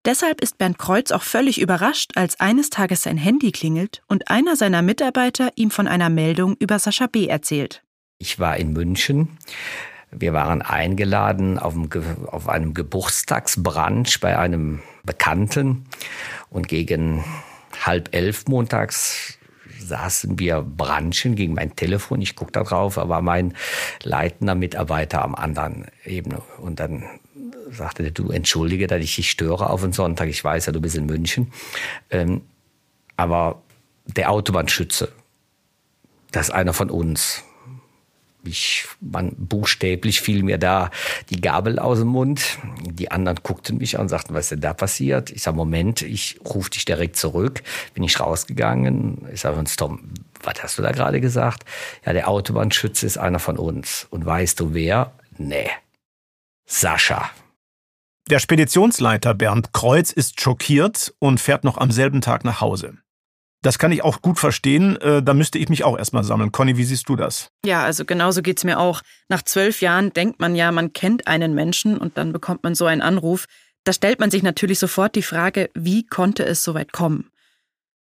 Deshalb 0.07 0.41
ist 0.41 0.57
Bernd 0.57 0.79
Kreuz 0.79 1.11
auch 1.11 1.23
völlig 1.23 1.61
überrascht, 1.61 2.13
als 2.15 2.41
eines 2.41 2.71
Tages 2.71 3.03
sein 3.03 3.19
Handy 3.19 3.53
klingelt 3.53 4.03
und 4.07 4.31
einer 4.31 4.57
seiner 4.57 4.81
Mitarbeiter 4.81 5.51
ihm 5.57 5.71
von 5.71 5.87
einer 5.87 6.09
Meldung 6.09 6.57
über 6.59 6.79
Sascha 6.79 7.07
B. 7.07 7.27
erzählt. 7.27 7.83
Ich 8.17 8.39
war 8.39 8.57
in 8.57 8.73
München. 8.73 9.37
Wir 10.11 10.33
waren 10.33 10.63
eingeladen 10.63 11.59
auf 11.59 11.75
einem, 11.75 11.91
auf 12.27 12.49
einem 12.49 12.73
Geburtstagsbrunch 12.73 14.21
bei 14.21 14.39
einem 14.39 14.81
Bekannten 15.05 15.85
und 16.49 16.67
gegen 16.67 17.23
halb 17.85 18.15
elf 18.15 18.47
montags 18.49 19.39
saßen 19.79 20.39
wir 20.39 20.63
branchen 20.63 21.35
gegen 21.35 21.55
mein 21.55 21.77
Telefon. 21.77 22.23
Ich 22.23 22.37
gucke 22.37 22.53
da 22.53 22.63
drauf, 22.63 22.97
aber 22.97 23.21
mein 23.21 23.55
leitender 24.03 24.55
Mitarbeiter 24.55 25.23
am 25.23 25.35
anderen 25.35 25.87
Ebene. 26.05 26.43
Und 26.59 26.81
dann 26.81 27.05
sagte 27.71 28.03
der, 28.03 28.13
du 28.13 28.31
entschuldige, 28.31 28.87
dass 28.87 29.03
ich 29.03 29.17
dich 29.17 29.31
störe 29.31 29.71
auf 29.71 29.81
den 29.83 29.93
Sonntag. 29.93 30.29
Ich 30.29 30.43
weiß 30.43 30.67
ja, 30.67 30.73
du 30.73 30.81
bist 30.81 30.97
in 30.97 31.07
München. 31.07 31.53
Ähm, 32.11 32.43
aber 33.17 33.63
der 34.07 34.31
Autobahnschütze, 34.31 35.13
das 36.33 36.49
ist 36.49 36.55
einer 36.55 36.73
von 36.73 36.91
uns 36.91 37.45
ich, 38.45 38.87
man, 39.01 39.35
buchstäblich 39.37 40.21
fiel 40.21 40.43
mir 40.43 40.59
da 40.59 40.91
die 41.31 41.41
Gabel 41.41 41.79
aus 41.79 41.99
dem 41.99 42.09
Mund. 42.09 42.59
Die 42.85 43.11
anderen 43.11 43.39
guckten 43.43 43.79
mich 43.79 43.97
an 43.97 44.03
und 44.03 44.09
sagten, 44.09 44.35
was 44.35 44.47
ist 44.47 44.53
denn 44.53 44.61
da 44.61 44.73
passiert? 44.73 45.31
Ich 45.31 45.43
sage, 45.43 45.57
Moment, 45.57 46.03
ich 46.03 46.41
rufe 46.45 46.71
dich 46.71 46.85
direkt 46.85 47.17
zurück. 47.17 47.63
Bin 47.95 48.03
ich 48.03 48.19
rausgegangen. 48.21 49.27
Ich 49.33 49.41
sage 49.41 49.59
uns, 49.59 49.77
Tom, 49.77 50.11
was 50.43 50.63
hast 50.63 50.79
du 50.79 50.83
da 50.83 50.93
gerade 50.93 51.21
gesagt? 51.21 51.65
Ja, 52.05 52.13
der 52.13 52.29
Autobahnschütze 52.29 53.07
ist 53.07 53.19
einer 53.19 53.39
von 53.39 53.59
uns. 53.59 54.07
Und 54.11 54.25
weißt 54.25 54.59
du 54.61 54.75
wer? 54.75 55.13
Nee. 55.37 55.71
Sascha. 56.67 57.31
Der 58.31 58.39
Speditionsleiter 58.39 59.35
Bernd 59.35 59.73
Kreuz 59.73 60.13
ist 60.13 60.41
schockiert 60.41 61.13
und 61.19 61.41
fährt 61.41 61.65
noch 61.65 61.79
am 61.79 61.91
selben 61.91 62.21
Tag 62.21 62.45
nach 62.45 62.61
Hause. 62.61 62.97
Das 63.61 63.77
kann 63.81 63.91
ich 63.91 64.05
auch 64.05 64.23
gut 64.23 64.39
verstehen. 64.39 64.97
Äh, 65.01 65.21
da 65.21 65.35
müsste 65.35 65.59
ich 65.59 65.69
mich 65.69 65.83
auch 65.83 65.99
erstmal 65.99 66.23
sammeln. 66.23 66.53
Conny, 66.53 66.77
wie 66.77 66.85
siehst 66.85 67.09
du 67.09 67.17
das? 67.17 67.49
Ja, 67.67 67.83
also 67.83 68.05
genauso 68.05 68.41
geht's 68.41 68.63
mir 68.63 68.79
auch. 68.79 69.03
Nach 69.29 69.43
zwölf 69.43 69.81
Jahren 69.81 70.13
denkt 70.13 70.39
man 70.39 70.55
ja, 70.55 70.71
man 70.71 70.93
kennt 70.93 71.27
einen 71.27 71.57
Menschen 71.57 71.99
und 71.99 72.17
dann 72.19 72.33
bekommt 72.33 72.63
man 72.63 72.77
so 72.77 72.87
einen 72.87 73.03
Anruf. 73.03 73.47
Da 73.83 73.93
stellt 73.93 74.21
man 74.21 74.31
sich 74.31 74.45
natürlich 74.45 74.79
sofort 74.79 75.17
die 75.17 75.23
Frage, 75.23 75.69
wie 75.75 76.07
konnte 76.07 76.45
es 76.45 76.63
so 76.63 76.75
weit 76.75 76.93
kommen? 76.93 77.33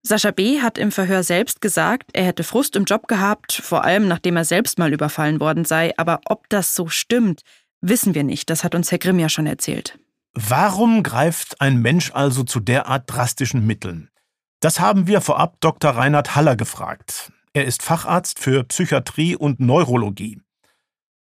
Sascha 0.04 0.30
B. 0.30 0.60
hat 0.60 0.78
im 0.78 0.92
Verhör 0.92 1.24
selbst 1.24 1.60
gesagt, 1.60 2.10
er 2.12 2.26
hätte 2.26 2.44
Frust 2.44 2.76
im 2.76 2.84
Job 2.84 3.08
gehabt, 3.08 3.52
vor 3.52 3.82
allem 3.82 4.06
nachdem 4.06 4.36
er 4.36 4.44
selbst 4.44 4.78
mal 4.78 4.92
überfallen 4.92 5.40
worden 5.40 5.64
sei. 5.64 5.92
Aber 5.96 6.20
ob 6.26 6.48
das 6.48 6.76
so 6.76 6.86
stimmt, 6.86 7.42
wissen 7.80 8.14
wir 8.14 8.22
nicht. 8.22 8.50
Das 8.50 8.62
hat 8.62 8.76
uns 8.76 8.92
Herr 8.92 8.98
Grimm 8.98 9.18
ja 9.18 9.28
schon 9.28 9.46
erzählt. 9.46 9.98
Warum 10.34 11.02
greift 11.02 11.60
ein 11.60 11.82
Mensch 11.82 12.10
also 12.14 12.42
zu 12.42 12.58
derart 12.60 13.04
drastischen 13.06 13.66
Mitteln? 13.66 14.08
Das 14.60 14.80
haben 14.80 15.06
wir 15.06 15.20
vorab 15.20 15.60
Dr. 15.60 15.90
Reinhard 15.90 16.34
Haller 16.34 16.56
gefragt. 16.56 17.32
Er 17.52 17.66
ist 17.66 17.82
Facharzt 17.82 18.38
für 18.38 18.64
Psychiatrie 18.64 19.36
und 19.36 19.60
Neurologie. 19.60 20.40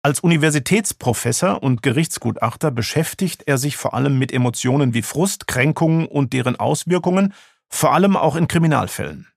Als 0.03 0.18
Universitätsprofessor 0.20 1.62
und 1.62 1.82
Gerichtsgutachter 1.82 2.72
beschäftigt 2.72 3.44
er 3.46 3.59
sich 3.59 3.76
vor 3.76 3.94
allem 3.94 4.18
mit 4.18 4.32
Emotionen 4.32 4.94
wie 4.94 5.03
Frust, 5.03 5.46
Kränkungen 5.46 6.07
und 6.07 6.32
deren 6.32 6.57
Auswirkungen, 6.57 7.34
vor 7.68 7.92
allem 7.92 8.16
auch 8.16 8.34
in 8.34 8.49
Kriminalfällen. 8.49 9.28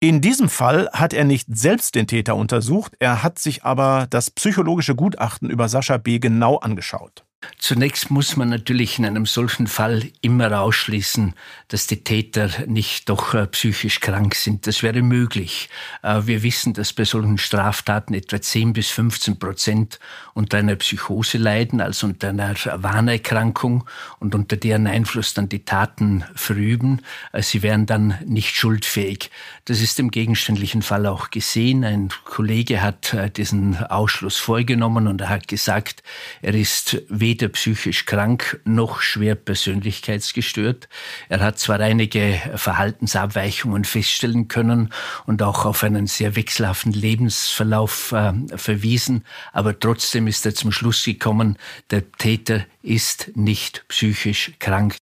In 0.00 0.20
diesem 0.20 0.50
Fall 0.50 0.90
hat 0.92 1.14
er 1.14 1.24
nicht 1.24 1.46
selbst 1.50 1.94
den 1.94 2.06
Täter 2.06 2.36
untersucht, 2.36 2.94
er 2.98 3.22
hat 3.22 3.38
sich 3.38 3.64
aber 3.64 4.06
das 4.10 4.30
psychologische 4.30 4.94
Gutachten 4.94 5.48
über 5.48 5.70
Sascha 5.70 5.96
B. 5.96 6.18
genau 6.18 6.58
angeschaut. 6.58 7.24
Zunächst 7.58 8.10
muss 8.10 8.36
man 8.36 8.48
natürlich 8.50 8.98
in 8.98 9.06
einem 9.06 9.26
solchen 9.26 9.66
Fall 9.66 10.10
immer 10.20 10.60
ausschließen, 10.60 11.34
dass 11.68 11.86
die 11.86 12.04
Täter 12.04 12.50
nicht 12.66 13.08
doch 13.08 13.34
äh, 13.34 13.46
psychisch 13.46 14.00
krank 14.00 14.34
sind. 14.34 14.66
Das 14.66 14.82
wäre 14.82 15.02
möglich. 15.02 15.68
Äh, 16.02 16.22
wir 16.24 16.42
wissen, 16.42 16.74
dass 16.74 16.92
bei 16.92 17.04
solchen 17.04 17.38
Straftaten 17.38 18.14
etwa 18.14 18.40
10 18.40 18.74
bis 18.74 18.90
15 18.90 19.38
Prozent 19.38 19.98
unter 20.34 20.58
einer 20.58 20.76
Psychose 20.76 21.38
leiden, 21.38 21.80
also 21.80 22.06
unter 22.06 22.28
einer 22.28 22.54
Wahnerkrankung 22.74 23.84
und 24.18 24.34
unter 24.34 24.56
deren 24.56 24.86
Einfluss 24.86 25.34
dann 25.34 25.48
die 25.48 25.64
Taten 25.64 26.24
verüben. 26.34 27.00
Äh, 27.32 27.42
sie 27.42 27.62
wären 27.62 27.86
dann 27.86 28.18
nicht 28.26 28.56
schuldfähig. 28.56 29.30
Das 29.64 29.80
ist 29.80 29.98
im 29.98 30.10
gegenständlichen 30.10 30.82
Fall 30.82 31.06
auch 31.06 31.30
gesehen. 31.30 31.84
Ein 31.84 32.10
Kollege 32.24 32.82
hat 32.82 33.16
diesen 33.36 33.76
Ausschluss 33.76 34.36
vorgenommen 34.36 35.06
und 35.06 35.20
er 35.20 35.28
hat 35.28 35.48
gesagt, 35.48 36.02
er 36.42 36.54
ist 36.54 37.02
weder 37.08 37.33
weder 37.34 37.48
psychisch 37.48 38.06
krank 38.06 38.60
noch 38.64 39.00
schwer 39.00 39.34
persönlichkeitsgestört. 39.34 40.88
Er 41.28 41.40
hat 41.40 41.58
zwar 41.58 41.80
einige 41.80 42.40
Verhaltensabweichungen 42.54 43.84
feststellen 43.84 44.46
können 44.46 44.92
und 45.26 45.42
auch 45.42 45.64
auf 45.64 45.82
einen 45.82 46.06
sehr 46.06 46.36
wechselhaften 46.36 46.92
Lebensverlauf 46.92 48.12
äh, 48.12 48.34
verwiesen, 48.54 49.24
aber 49.52 49.76
trotzdem 49.80 50.28
ist 50.28 50.46
er 50.46 50.54
zum 50.54 50.70
Schluss 50.70 51.04
gekommen, 51.04 51.58
der 51.90 52.08
Täter 52.12 52.66
ist 52.82 53.32
nicht 53.34 53.84
psychisch 53.88 54.52
krank. 54.60 54.96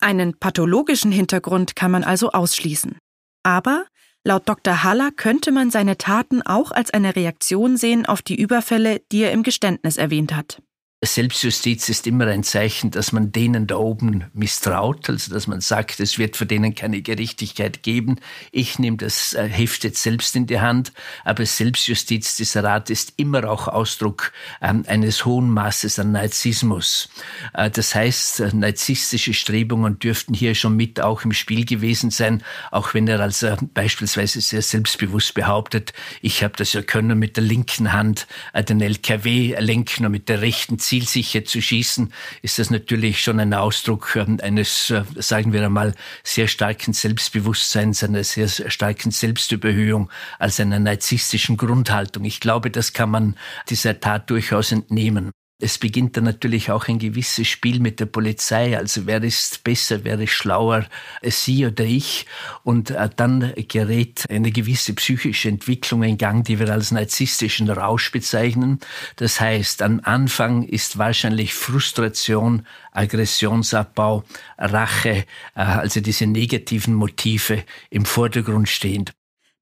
Einen 0.00 0.38
pathologischen 0.38 1.10
Hintergrund 1.10 1.74
kann 1.74 1.90
man 1.90 2.04
also 2.04 2.30
ausschließen. 2.30 2.98
Aber 3.42 3.86
Laut 4.26 4.48
Dr. 4.48 4.82
Haller 4.82 5.10
könnte 5.14 5.52
man 5.52 5.70
seine 5.70 5.98
Taten 5.98 6.40
auch 6.40 6.70
als 6.70 6.94
eine 6.94 7.14
Reaktion 7.14 7.76
sehen 7.76 8.06
auf 8.06 8.22
die 8.22 8.40
Überfälle, 8.40 9.02
die 9.12 9.20
er 9.20 9.32
im 9.32 9.42
Geständnis 9.42 9.98
erwähnt 9.98 10.34
hat. 10.34 10.62
Selbstjustiz 11.06 11.88
ist 11.88 12.06
immer 12.06 12.26
ein 12.26 12.44
Zeichen, 12.44 12.90
dass 12.90 13.12
man 13.12 13.30
denen 13.30 13.66
da 13.66 13.76
oben 13.76 14.24
misstraut, 14.32 15.08
also 15.08 15.32
dass 15.32 15.46
man 15.46 15.60
sagt, 15.60 16.00
es 16.00 16.18
wird 16.18 16.36
für 16.36 16.46
denen 16.46 16.74
keine 16.74 17.02
Gerechtigkeit 17.02 17.82
geben. 17.82 18.16
Ich 18.52 18.78
nehme 18.78 18.96
das 18.96 19.34
äh, 19.34 19.48
Heft 19.48 19.84
jetzt 19.84 20.02
selbst 20.02 20.34
in 20.34 20.46
die 20.46 20.60
Hand, 20.60 20.92
aber 21.24 21.44
Selbstjustiz 21.44 22.36
dieser 22.36 22.64
Rat 22.64 22.90
ist 22.90 23.14
immer 23.16 23.50
auch 23.50 23.68
Ausdruck 23.68 24.32
ähm, 24.62 24.84
eines 24.86 25.24
hohen 25.24 25.50
Maßes 25.50 25.98
an 25.98 26.12
Narzissmus. 26.12 27.08
Äh, 27.52 27.70
das 27.70 27.94
heißt, 27.94 28.40
äh, 28.40 28.50
narzisstische 28.54 29.34
Strebungen 29.34 29.98
dürften 29.98 30.32
hier 30.32 30.54
schon 30.54 30.76
mit 30.76 31.00
auch 31.00 31.24
im 31.24 31.32
Spiel 31.32 31.64
gewesen 31.66 32.10
sein, 32.10 32.42
auch 32.70 32.94
wenn 32.94 33.08
er 33.08 33.20
also 33.20 33.56
beispielsweise 33.74 34.40
sehr 34.40 34.62
selbstbewusst 34.62 35.34
behauptet, 35.34 35.92
ich 36.22 36.42
habe 36.42 36.54
das 36.56 36.72
ja 36.72 36.82
können 36.82 37.18
mit 37.18 37.36
der 37.36 37.44
linken 37.44 37.92
Hand 37.92 38.26
den 38.54 38.80
LKW 38.80 39.56
lenken 39.58 40.06
und 40.06 40.12
mit 40.12 40.28
der 40.28 40.40
rechten 40.40 40.78
ziehen 40.78 40.93
zielsicher 40.94 41.44
zu 41.44 41.60
schießen, 41.60 42.12
ist 42.42 42.58
das 42.60 42.70
natürlich 42.70 43.20
schon 43.20 43.40
ein 43.40 43.52
Ausdruck 43.52 44.14
ähm, 44.14 44.38
eines, 44.40 44.90
äh, 44.90 45.02
sagen 45.16 45.52
wir 45.52 45.64
einmal, 45.64 45.94
sehr 46.22 46.46
starken 46.46 46.92
Selbstbewusstseins, 46.92 48.04
einer 48.04 48.22
sehr 48.22 48.48
starken 48.48 49.10
Selbstüberhöhung 49.10 50.08
als 50.38 50.60
einer 50.60 50.78
narzisstischen 50.78 51.56
Grundhaltung. 51.56 52.24
Ich 52.24 52.38
glaube, 52.38 52.70
das 52.70 52.92
kann 52.92 53.10
man 53.10 53.36
dieser 53.68 53.98
Tat 53.98 54.30
durchaus 54.30 54.70
entnehmen. 54.70 55.32
Es 55.64 55.78
beginnt 55.78 56.14
dann 56.18 56.24
natürlich 56.24 56.70
auch 56.70 56.88
ein 56.88 56.98
gewisses 56.98 57.48
Spiel 57.48 57.80
mit 57.80 57.98
der 57.98 58.04
Polizei. 58.04 58.76
Also 58.76 59.06
wer 59.06 59.22
ist 59.22 59.64
besser, 59.64 60.04
wer 60.04 60.20
ist 60.20 60.32
schlauer, 60.32 60.84
Sie 61.22 61.64
oder 61.64 61.84
ich? 61.84 62.26
Und 62.64 62.90
äh, 62.90 63.08
dann 63.16 63.54
gerät 63.56 64.26
eine 64.28 64.52
gewisse 64.52 64.92
psychische 64.92 65.48
Entwicklung 65.48 66.02
in 66.02 66.18
Gang, 66.18 66.44
die 66.44 66.58
wir 66.58 66.68
als 66.68 66.90
narzisstischen 66.90 67.70
Rausch 67.70 68.12
bezeichnen. 68.12 68.78
Das 69.16 69.40
heißt, 69.40 69.80
am 69.80 70.02
Anfang 70.04 70.64
ist 70.64 70.98
wahrscheinlich 70.98 71.54
Frustration, 71.54 72.66
Aggressionsabbau, 72.92 74.22
Rache, 74.58 75.24
äh, 75.54 75.60
also 75.60 76.02
diese 76.02 76.26
negativen 76.26 76.92
Motive 76.92 77.64
im 77.88 78.04
Vordergrund 78.04 78.68
stehend. 78.68 79.14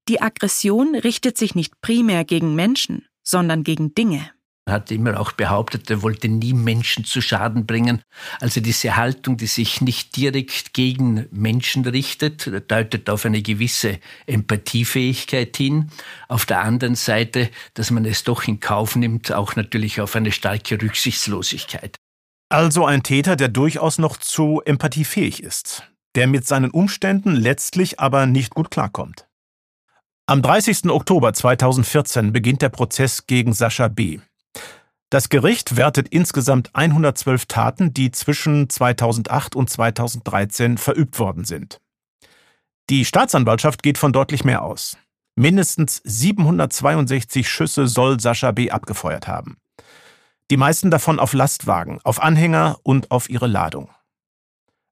Die 0.09 0.21
Aggression 0.21 0.95
richtet 0.95 1.37
sich 1.37 1.55
nicht 1.55 1.79
primär 1.79 2.25
gegen 2.25 2.55
Menschen, 2.55 3.05
sondern 3.23 3.63
gegen 3.63 3.95
Dinge. 3.95 4.31
Hat 4.69 4.91
immer 4.91 5.19
auch 5.19 5.33
behauptet, 5.33 5.89
er 5.89 6.01
wollte 6.03 6.29
nie 6.29 6.53
Menschen 6.53 7.03
zu 7.03 7.21
Schaden 7.21 7.65
bringen. 7.65 8.01
Also 8.39 8.61
diese 8.61 8.95
Haltung, 8.95 9.35
die 9.35 9.47
sich 9.47 9.81
nicht 9.81 10.15
direkt 10.15 10.73
gegen 10.73 11.27
Menschen 11.31 11.85
richtet, 11.85 12.49
deutet 12.71 13.09
auf 13.09 13.25
eine 13.25 13.41
gewisse 13.41 13.99
Empathiefähigkeit 14.25 15.57
hin. 15.57 15.91
Auf 16.29 16.45
der 16.45 16.61
anderen 16.61 16.95
Seite, 16.95 17.49
dass 17.73 17.91
man 17.91 18.05
es 18.05 18.23
doch 18.23 18.47
in 18.47 18.61
Kauf 18.61 18.95
nimmt, 18.95 19.33
auch 19.33 19.57
natürlich 19.57 19.99
auf 19.99 20.15
eine 20.15 20.31
starke 20.31 20.81
Rücksichtslosigkeit. 20.81 21.97
Also 22.47 22.85
ein 22.85 23.03
Täter, 23.03 23.35
der 23.35 23.49
durchaus 23.49 23.97
noch 23.97 24.15
zu 24.15 24.61
empathiefähig 24.63 25.43
ist, 25.43 25.91
der 26.15 26.27
mit 26.27 26.47
seinen 26.47 26.71
Umständen 26.71 27.35
letztlich 27.35 27.99
aber 27.99 28.27
nicht 28.27 28.53
gut 28.53 28.71
klarkommt. 28.71 29.27
Am 30.25 30.41
30. 30.41 30.85
Oktober 30.85 31.33
2014 31.33 32.31
beginnt 32.31 32.61
der 32.61 32.69
Prozess 32.69 33.27
gegen 33.27 33.51
Sascha 33.51 33.89
B. 33.89 34.19
Das 35.13 35.29
Gericht 35.29 35.77
wertet 35.77 36.07
insgesamt 36.07 36.71
112 36.73 37.45
Taten, 37.45 37.93
die 37.93 38.09
zwischen 38.09 38.67
2008 38.67 39.55
und 39.55 39.69
2013 39.69 40.79
verübt 40.79 41.19
worden 41.19 41.45
sind. 41.45 41.79
Die 42.89 43.05
Staatsanwaltschaft 43.05 43.83
geht 43.83 43.99
von 43.99 44.11
deutlich 44.11 44.43
mehr 44.43 44.63
aus. 44.63 44.97
Mindestens 45.35 46.01
762 46.03 47.47
Schüsse 47.47 47.87
soll 47.87 48.19
Sascha 48.19 48.53
B. 48.53 48.71
abgefeuert 48.71 49.27
haben. 49.27 49.57
Die 50.49 50.57
meisten 50.57 50.89
davon 50.89 51.19
auf 51.19 51.33
Lastwagen, 51.33 51.99
auf 52.03 52.19
Anhänger 52.19 52.79
und 52.81 53.11
auf 53.11 53.29
ihre 53.29 53.45
Ladung. 53.45 53.91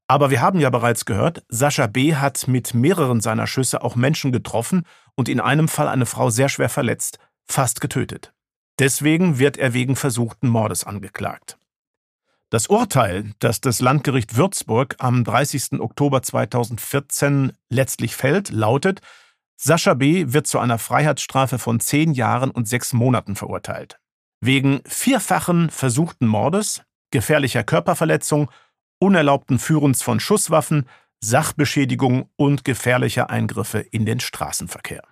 Aber 0.05 0.30
wir 0.30 0.39
haben 0.39 0.59
ja 0.59 0.69
bereits 0.69 1.05
gehört, 1.05 1.43
Sascha 1.49 1.88
B. 1.88 2.13
hat 2.13 2.47
mit 2.47 2.76
mehreren 2.76 3.22
seiner 3.22 3.47
Schüsse 3.47 3.82
auch 3.82 3.95
Menschen 3.95 4.32
getroffen 4.32 4.86
und 5.15 5.30
in 5.30 5.39
einem 5.39 5.67
Fall 5.67 5.88
eine 5.88 6.05
Frau 6.05 6.30
sehr 6.30 6.47
schwer 6.47 6.69
verletzt, 6.69 7.17
fast 7.47 7.82
getötet. 7.82 8.36
Deswegen 8.82 9.38
wird 9.38 9.57
er 9.57 9.75
wegen 9.75 9.95
versuchten 9.95 10.49
Mordes 10.49 10.86
angeklagt. 10.86 11.59
Das 12.49 12.65
Urteil, 12.65 13.32
das 13.38 13.61
das 13.61 13.79
Landgericht 13.79 14.38
Würzburg 14.38 14.95
am 14.97 15.23
30. 15.23 15.79
Oktober 15.79 16.23
2014 16.23 17.53
letztlich 17.69 18.15
fällt, 18.15 18.49
lautet, 18.49 19.01
Sascha 19.55 19.93
B. 19.93 20.34
wird 20.34 20.47
zu 20.47 20.57
einer 20.57 20.79
Freiheitsstrafe 20.79 21.59
von 21.59 21.79
zehn 21.79 22.13
Jahren 22.13 22.49
und 22.49 22.67
sechs 22.67 22.91
Monaten 22.91 23.36
verurteilt. 23.36 23.99
Wegen 24.39 24.82
vierfachen 24.88 25.69
versuchten 25.69 26.25
Mordes, 26.25 26.82
gefährlicher 27.11 27.63
Körperverletzung, 27.63 28.49
unerlaubten 28.97 29.59
Führens 29.59 30.01
von 30.01 30.19
Schusswaffen, 30.19 30.89
Sachbeschädigung 31.19 32.32
und 32.36 32.63
gefährlicher 32.63 33.29
Eingriffe 33.29 33.77
in 33.77 34.07
den 34.07 34.19
Straßenverkehr. 34.19 35.03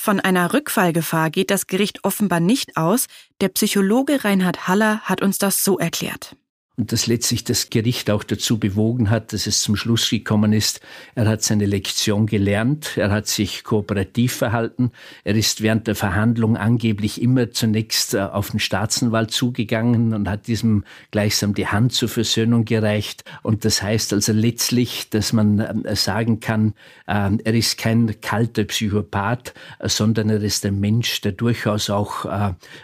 Von 0.00 0.18
einer 0.18 0.54
Rückfallgefahr 0.54 1.28
geht 1.28 1.50
das 1.50 1.66
Gericht 1.66 2.04
offenbar 2.04 2.40
nicht 2.40 2.78
aus. 2.78 3.04
Der 3.42 3.50
Psychologe 3.50 4.24
Reinhard 4.24 4.66
Haller 4.66 5.00
hat 5.00 5.20
uns 5.20 5.36
das 5.36 5.62
so 5.62 5.78
erklärt 5.78 6.36
und 6.80 6.92
das 6.92 7.06
letztlich 7.06 7.44
das 7.44 7.68
Gericht 7.68 8.08
auch 8.08 8.24
dazu 8.24 8.58
bewogen 8.58 9.10
hat, 9.10 9.34
dass 9.34 9.46
es 9.46 9.60
zum 9.60 9.76
Schluss 9.76 10.08
gekommen 10.08 10.54
ist, 10.54 10.80
er 11.14 11.28
hat 11.28 11.42
seine 11.42 11.66
Lektion 11.66 12.24
gelernt, 12.24 12.96
er 12.96 13.10
hat 13.10 13.26
sich 13.26 13.64
kooperativ 13.64 14.32
verhalten, 14.32 14.90
er 15.22 15.34
ist 15.34 15.60
während 15.60 15.88
der 15.88 15.94
Verhandlung 15.94 16.56
angeblich 16.56 17.20
immer 17.20 17.50
zunächst 17.50 18.14
äh, 18.14 18.20
auf 18.20 18.52
den 18.52 18.60
Staatsanwalt 18.60 19.30
zugegangen 19.30 20.14
und 20.14 20.26
hat 20.26 20.46
diesem 20.46 20.84
gleichsam 21.10 21.52
die 21.52 21.66
Hand 21.66 21.92
zur 21.92 22.08
Versöhnung 22.08 22.64
gereicht. 22.64 23.24
Und 23.42 23.66
das 23.66 23.82
heißt 23.82 24.14
also 24.14 24.32
letztlich, 24.32 25.10
dass 25.10 25.34
man 25.34 25.58
äh, 25.58 25.94
sagen 25.94 26.40
kann, 26.40 26.72
äh, 27.06 27.28
er 27.44 27.54
ist 27.54 27.76
kein 27.76 28.22
kalter 28.22 28.64
Psychopath, 28.64 29.52
sondern 29.84 30.30
er 30.30 30.42
ist 30.42 30.64
ein 30.64 30.80
Mensch, 30.80 31.20
der 31.20 31.32
durchaus 31.32 31.90
auch 31.90 32.24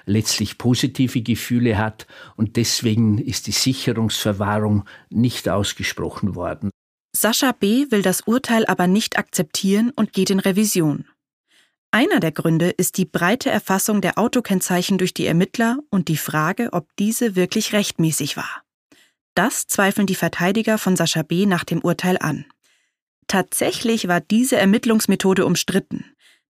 letztlich 0.05 0.59
positive 0.59 1.22
Gefühle 1.22 1.78
hat 1.78 2.07
und 2.36 2.57
deswegen 2.57 3.18
ist 3.18 3.47
die 3.47 3.53
Sicherheit 3.53 3.86
Sicherungsverwahrung 3.87 4.84
nicht 5.11 5.49
ausgesprochen 5.49 6.34
worden. 6.34 6.70
Sascha 7.14 7.53
B. 7.53 7.87
will 7.91 8.03
das 8.03 8.22
Urteil 8.22 8.66
aber 8.66 8.87
nicht 8.87 9.18
akzeptieren 9.18 9.93
und 9.95 10.12
geht 10.12 10.30
in 10.30 10.41
Revision. 10.41 11.07
Einer 11.93 12.20
der 12.20 12.32
Gründe 12.32 12.70
ist 12.70 12.99
die 12.99 13.07
breite 13.07 13.49
Erfassung 13.49 14.01
der 14.01 14.18
Autokennzeichen 14.18 14.99
durch 14.99 15.14
die 15.14 15.26
Ermittler 15.26 15.78
und 15.89 16.09
die 16.09 16.16
Frage, 16.16 16.72
ob 16.72 16.89
diese 16.99 17.37
wirklich 17.37 17.72
rechtmäßig 17.72 18.37
war. 18.37 18.62
Das 19.34 19.66
zweifeln 19.66 20.07
die 20.07 20.14
Verteidiger 20.14 20.78
von 20.78 20.97
Sascha 20.97 21.22
B. 21.22 21.47
nach 21.47 21.64
dem 21.64 21.80
Urteil 21.80 22.18
an. 22.18 22.45
Tatsächlich 23.28 24.09
war 24.09 24.20
diese 24.20 24.57
Ermittlungsmethode 24.57 25.47
umstritten. 25.47 26.05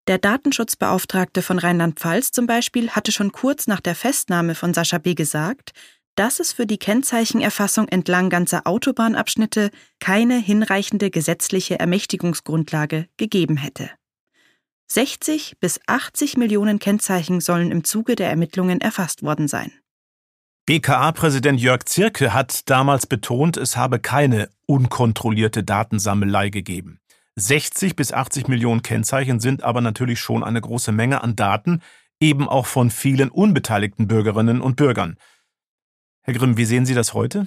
Der 0.08 0.20
Datenschutzbeauftragte 0.20 1.42
von 1.42 1.60
Rheinland-Pfalz 1.60 2.32
zum 2.32 2.48
Beispiel 2.48 2.92
hatte 2.92 3.12
schon 3.12 3.32
kurz 3.32 3.68
nach 3.68 3.82
der 3.82 3.96
Festnahme 3.96 4.56
von 4.56 4.74
Sascha 4.74 5.00
B. 5.00 5.16
gesagt, 5.16 5.74
dass 6.16 6.40
es 6.40 6.54
für 6.54 6.66
die 6.66 6.78
Kennzeichenerfassung 6.78 7.88
entlang 7.88 8.30
ganzer 8.30 8.66
Autobahnabschnitte 8.66 9.70
keine 10.00 10.38
hinreichende 10.38 11.10
gesetzliche 11.12 11.80
Ermächtigungsgrundlage 11.80 13.08
gegeben 13.18 13.58
hätte. 13.58 13.90
60 14.88 15.58
bis 15.60 15.80
80 15.88 16.38
Millionen 16.38 16.80
Kennzeichen 16.80 17.42
sollen 17.42 17.72
im 17.72 17.84
Zuge 17.84 18.16
der 18.16 18.30
Ermittlungen 18.30 18.82
erfasst 18.82 19.24
worden 19.24 19.48
sein. 19.48 19.72
BKA-Präsident 20.68 21.60
Jörg 21.60 21.86
Zirke 21.86 22.34
hat 22.34 22.70
damals 22.70 23.06
betont, 23.06 23.58
es 23.58 23.78
habe 23.78 24.00
keine 24.00 24.50
unkontrollierte 24.66 25.64
Datensammelei 25.64 26.50
gegeben. 26.50 27.00
60 27.36 27.96
bis 27.96 28.14
80 28.14 28.48
Millionen 28.48 28.82
Kennzeichen 28.82 29.40
sind 29.40 29.64
aber 29.64 29.82
natürlich 29.82 30.20
schon 30.20 30.44
eine 30.44 30.62
große 30.62 30.92
Menge 30.92 31.22
an 31.22 31.36
Daten, 31.36 31.82
eben 32.20 32.48
auch 32.48 32.66
von 32.66 32.90
vielen 32.90 33.30
unbeteiligten 33.30 34.08
Bürgerinnen 34.08 34.62
und 34.62 34.76
Bürgern. 34.76 35.18
Herr 36.26 36.34
Grimm, 36.34 36.58
wie 36.58 36.66
sehen 36.66 36.88
Sie 36.88 36.96
das 36.96 37.14
heute? 37.14 37.46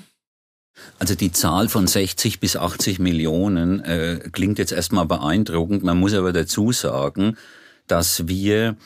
Also 1.00 1.16
die 1.16 1.32
Zahl 1.32 1.68
von 1.68 1.88
60 1.88 2.38
bis 2.38 2.54
80 2.54 3.00
Millionen 3.00 3.80
äh, 3.80 4.20
klingt 4.30 4.60
jetzt 4.60 4.70
erstmal 4.70 5.04
beeindruckend. 5.04 5.82
Man 5.82 5.98
muss 5.98 6.14
aber 6.14 6.32
dazu 6.32 6.70
sagen, 6.70 7.36
dass 7.88 8.28
wir 8.28 8.76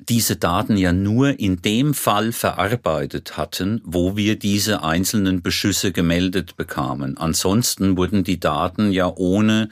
diese 0.00 0.34
Daten 0.34 0.76
ja 0.76 0.92
nur 0.92 1.38
in 1.38 1.62
dem 1.62 1.94
Fall 1.94 2.32
verarbeitet 2.32 3.36
hatten, 3.36 3.80
wo 3.84 4.16
wir 4.16 4.36
diese 4.36 4.82
einzelnen 4.82 5.42
Beschüsse 5.42 5.92
gemeldet 5.92 6.56
bekamen. 6.56 7.16
Ansonsten 7.16 7.96
wurden 7.96 8.24
die 8.24 8.40
Daten 8.40 8.90
ja 8.90 9.12
ohne 9.14 9.68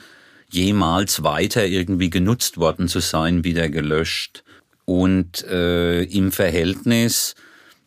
jemals 0.51 1.25
weiter 1.25 1.67
irgendwie 1.67 2.11
genutzt 2.11 2.59
worden 2.59 2.87
zu 2.87 3.01
sein, 3.01 3.43
wieder 3.43 3.69
gelöscht. 3.69 4.45
Und 4.85 5.43
äh, 5.49 6.05
im 6.05 6.31
Verhältnis 6.31 7.35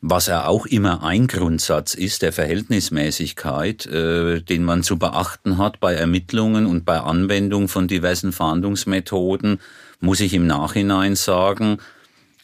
was 0.02 0.28
ja 0.28 0.46
auch 0.46 0.66
immer 0.66 1.04
ein 1.04 1.28
Grundsatz 1.28 1.94
ist, 1.94 2.22
der 2.22 2.32
Verhältnismäßigkeit, 2.32 3.86
äh, 3.88 4.42
den 4.42 4.64
man 4.64 4.84
zu 4.84 5.00
beachten 5.00 5.58
hat 5.58 5.80
bei 5.80 5.94
Ermittlungen 5.94 6.66
und 6.66 6.86
bei 6.86 7.00
Anwendung 7.00 7.68
von 7.68 7.88
diversen 7.88 8.32
Fahndungsmethoden, 8.32 9.60
muss 10.00 10.20
ich 10.20 10.34
im 10.34 10.48
Nachhinein 10.48 11.16
sagen, 11.16 11.80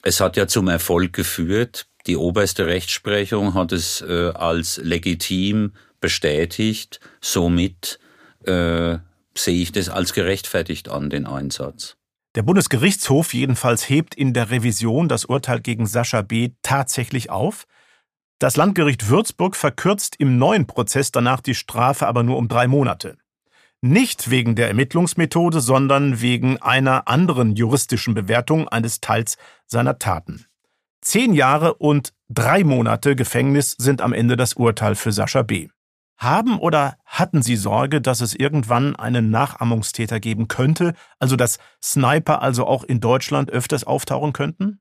es 0.02 0.20
hat 0.20 0.38
ja 0.38 0.48
zum 0.48 0.68
Erfolg 0.68 1.14
geführt. 1.14 1.88
Die 2.08 2.18
oberste 2.18 2.66
Rechtsprechung 2.66 3.54
hat 3.54 3.72
es 3.72 4.02
äh, 4.02 4.32
als 4.34 4.78
legitim 4.78 5.74
bestätigt. 6.00 7.00
Somit 7.22 8.00
äh, 8.46 8.98
sehe 9.36 9.62
ich 9.62 9.72
das 9.72 9.90
als 9.90 10.14
gerechtfertigt 10.14 10.90
an, 10.90 11.10
den 11.10 11.28
Einsatz. 11.28 11.96
Der 12.36 12.44
Bundesgerichtshof 12.44 13.34
jedenfalls 13.34 13.90
hebt 13.90 14.16
in 14.16 14.34
der 14.34 14.52
Revision 14.52 15.10
das 15.10 15.26
Urteil 15.26 15.60
gegen 15.60 15.86
Sascha 15.86 16.22
B. 16.22 16.52
tatsächlich 16.62 17.30
auf. 17.30 17.66
Das 18.40 18.56
Landgericht 18.56 19.10
Würzburg 19.10 19.56
verkürzt 19.56 20.16
im 20.18 20.38
neuen 20.38 20.66
Prozess 20.66 21.12
danach 21.12 21.42
die 21.42 21.56
Strafe 21.56 22.08
aber 22.08 22.24
nur 22.24 22.38
um 22.38 22.48
drei 22.48 22.68
Monate. 22.68 23.18
Nicht 23.82 24.30
wegen 24.30 24.56
der 24.56 24.70
Ermittlungsmethode, 24.70 25.60
sondern 25.60 26.22
wegen 26.22 26.62
einer 26.62 27.08
anderen 27.08 27.56
juristischen 27.56 28.14
Bewertung 28.14 28.68
eines 28.70 29.02
Teils 29.02 29.38
seiner 29.66 30.00
Taten. 30.00 30.46
Zehn 31.02 31.34
Jahre 31.34 31.74
und 31.76 32.14
Drei 32.34 32.64
Monate 32.64 33.18
Gefängnis 33.18 33.76
sind 33.78 34.00
am 34.00 34.14
Ende 34.14 34.38
das 34.38 34.54
Urteil 34.54 34.96
für 34.96 35.12
Sascha 35.12 35.42
B. 35.42 35.68
Haben 36.22 36.60
oder 36.60 36.98
hatten 37.04 37.42
Sie 37.42 37.56
Sorge, 37.56 38.00
dass 38.00 38.22
es 38.22 38.36
irgendwann 38.36 38.96
einen 38.96 39.32
Nachahmungstäter 39.32 40.20
geben 40.20 40.48
könnte, 40.48 40.94
also 41.18 41.36
dass 41.36 41.58
Sniper 41.84 42.44
also 42.44 42.68
auch 42.68 42.84
in 42.84 43.00
Deutschland 43.00 43.50
öfters 43.50 43.86
auftauchen 43.86 44.32
könnten? 44.32 44.80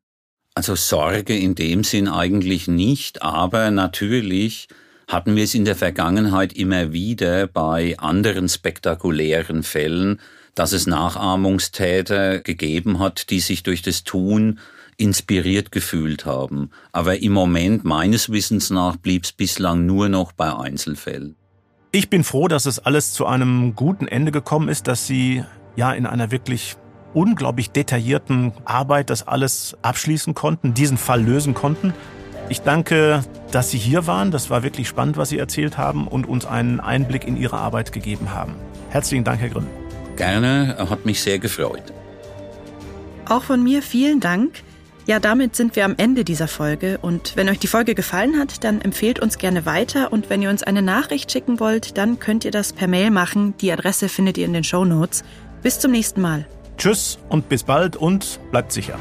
Also 0.55 0.75
Sorge 0.75 1.35
in 1.35 1.55
dem 1.55 1.83
Sinn 1.83 2.09
eigentlich 2.09 2.69
nicht, 2.69 3.23
aber 3.23 3.71
natürlich 3.71 4.69
hatten 5.09 5.35
wir 5.35 5.45
es 5.45 5.55
in 5.55 5.65
der 5.65 5.77
Vergangenheit 5.77 6.53
immer 6.53 6.93
wieder 6.93 7.47
bei 7.47 7.99
anderen 7.99 8.47
spektakulären 8.51 9.63
Fällen, 9.63 10.21
dass 10.55 10.73
es 10.73 10.87
Nachahmungstäter 10.87 12.41
gegeben 12.41 12.99
hat, 12.99 13.31
die 13.31 13.41
sich 13.41 13.63
durch 13.63 13.81
das 13.81 14.05
Tun 14.05 14.61
inspiriert 15.01 15.73
gefühlt 15.73 16.27
haben. 16.27 16.71
Aber 16.93 17.21
im 17.21 17.33
Moment 17.33 17.85
meines 17.85 18.31
Wissens 18.31 18.71
nach 18.71 18.97
blieb 18.97 19.25
es 19.25 19.33
bislang 19.33 19.87
nur 19.87 20.09
noch 20.09 20.33
bei 20.33 20.55
Einzelfällen. 20.55 21.37
Ich 21.93 22.11
bin 22.11 22.23
froh, 22.23 22.47
dass 22.47 22.67
es 22.67 22.79
alles 22.79 23.15
zu 23.15 23.27
einem 23.27 23.75
guten 23.75 24.07
Ende 24.07 24.31
gekommen 24.31 24.69
ist, 24.69 24.87
dass 24.87 25.07
Sie 25.07 25.43
ja 25.75 25.93
in 25.93 26.07
einer 26.07 26.31
wirklich 26.31 26.77
unglaublich 27.15 27.71
detaillierten 27.71 28.53
Arbeit 28.65 29.11
das 29.11 29.27
alles 29.27 29.77
abschließen 29.83 30.35
konnten, 30.35 30.75
diesen 30.75 30.99
Fall 30.99 31.23
lösen 31.23 31.55
konnten. 31.55 31.93
Ich 32.49 32.61
danke, 32.61 33.25
dass 33.51 33.71
Sie 33.71 33.79
hier 33.79 34.07
waren. 34.07 34.31
Das 34.31 34.51
war 34.51 34.63
wirklich 34.63 34.87
spannend, 34.87 35.17
was 35.17 35.31
Sie 35.31 35.39
erzählt 35.39 35.79
haben 35.79 36.07
und 36.07 36.29
uns 36.29 36.47
einen 36.47 36.79
Einblick 36.79 37.27
in 37.27 37.37
Ihre 37.37 37.57
Arbeit 37.57 37.93
gegeben 37.93 38.33
haben. 38.33 38.55
Herzlichen 38.91 39.25
Dank, 39.25 39.41
Herr 39.41 39.49
Grimm. 39.49 39.67
Gerne, 40.17 40.77
hat 40.91 41.07
mich 41.07 41.23
sehr 41.23 41.39
gefreut. 41.39 41.93
Auch 43.29 43.45
von 43.45 43.63
mir 43.63 43.83
vielen 43.83 44.21
Dank. 44.21 44.63
Ja, 45.11 45.19
damit 45.19 45.57
sind 45.57 45.75
wir 45.75 45.87
am 45.87 45.97
Ende 45.97 46.23
dieser 46.23 46.47
Folge 46.47 46.97
und 47.03 47.35
wenn 47.35 47.49
euch 47.49 47.59
die 47.59 47.67
Folge 47.67 47.97
gefallen 47.97 48.39
hat, 48.39 48.63
dann 48.63 48.81
empfehlt 48.81 49.19
uns 49.19 49.39
gerne 49.39 49.67
weiter 49.67 50.13
und 50.13 50.31
wenn 50.31 50.41
ihr 50.41 50.51
uns 50.51 50.63
eine 50.63 50.83
Nachricht 50.83 51.33
schicken 51.33 51.59
wollt, 51.59 51.99
dann 51.99 52.21
könnt 52.21 52.45
ihr 52.45 52.53
das 52.53 52.73
per 52.73 52.87
Mail 52.87 53.11
machen. 53.11 53.55
Die 53.61 53.73
Adresse 53.73 54.09
findet 54.09 54.39
ihr 54.39 54.47
in 54.47 54.53
den 54.53 54.63
Show 54.63 54.85
Notes. 54.85 55.25
Bis 55.65 55.81
zum 55.81 55.91
nächsten 55.91 56.21
Mal. 56.21 56.47
Tschüss 56.79 57.19
und 57.29 57.49
bis 57.49 57.65
bald 57.65 57.97
und 57.97 58.39
bleibt 58.53 58.71
sicher. 58.71 59.01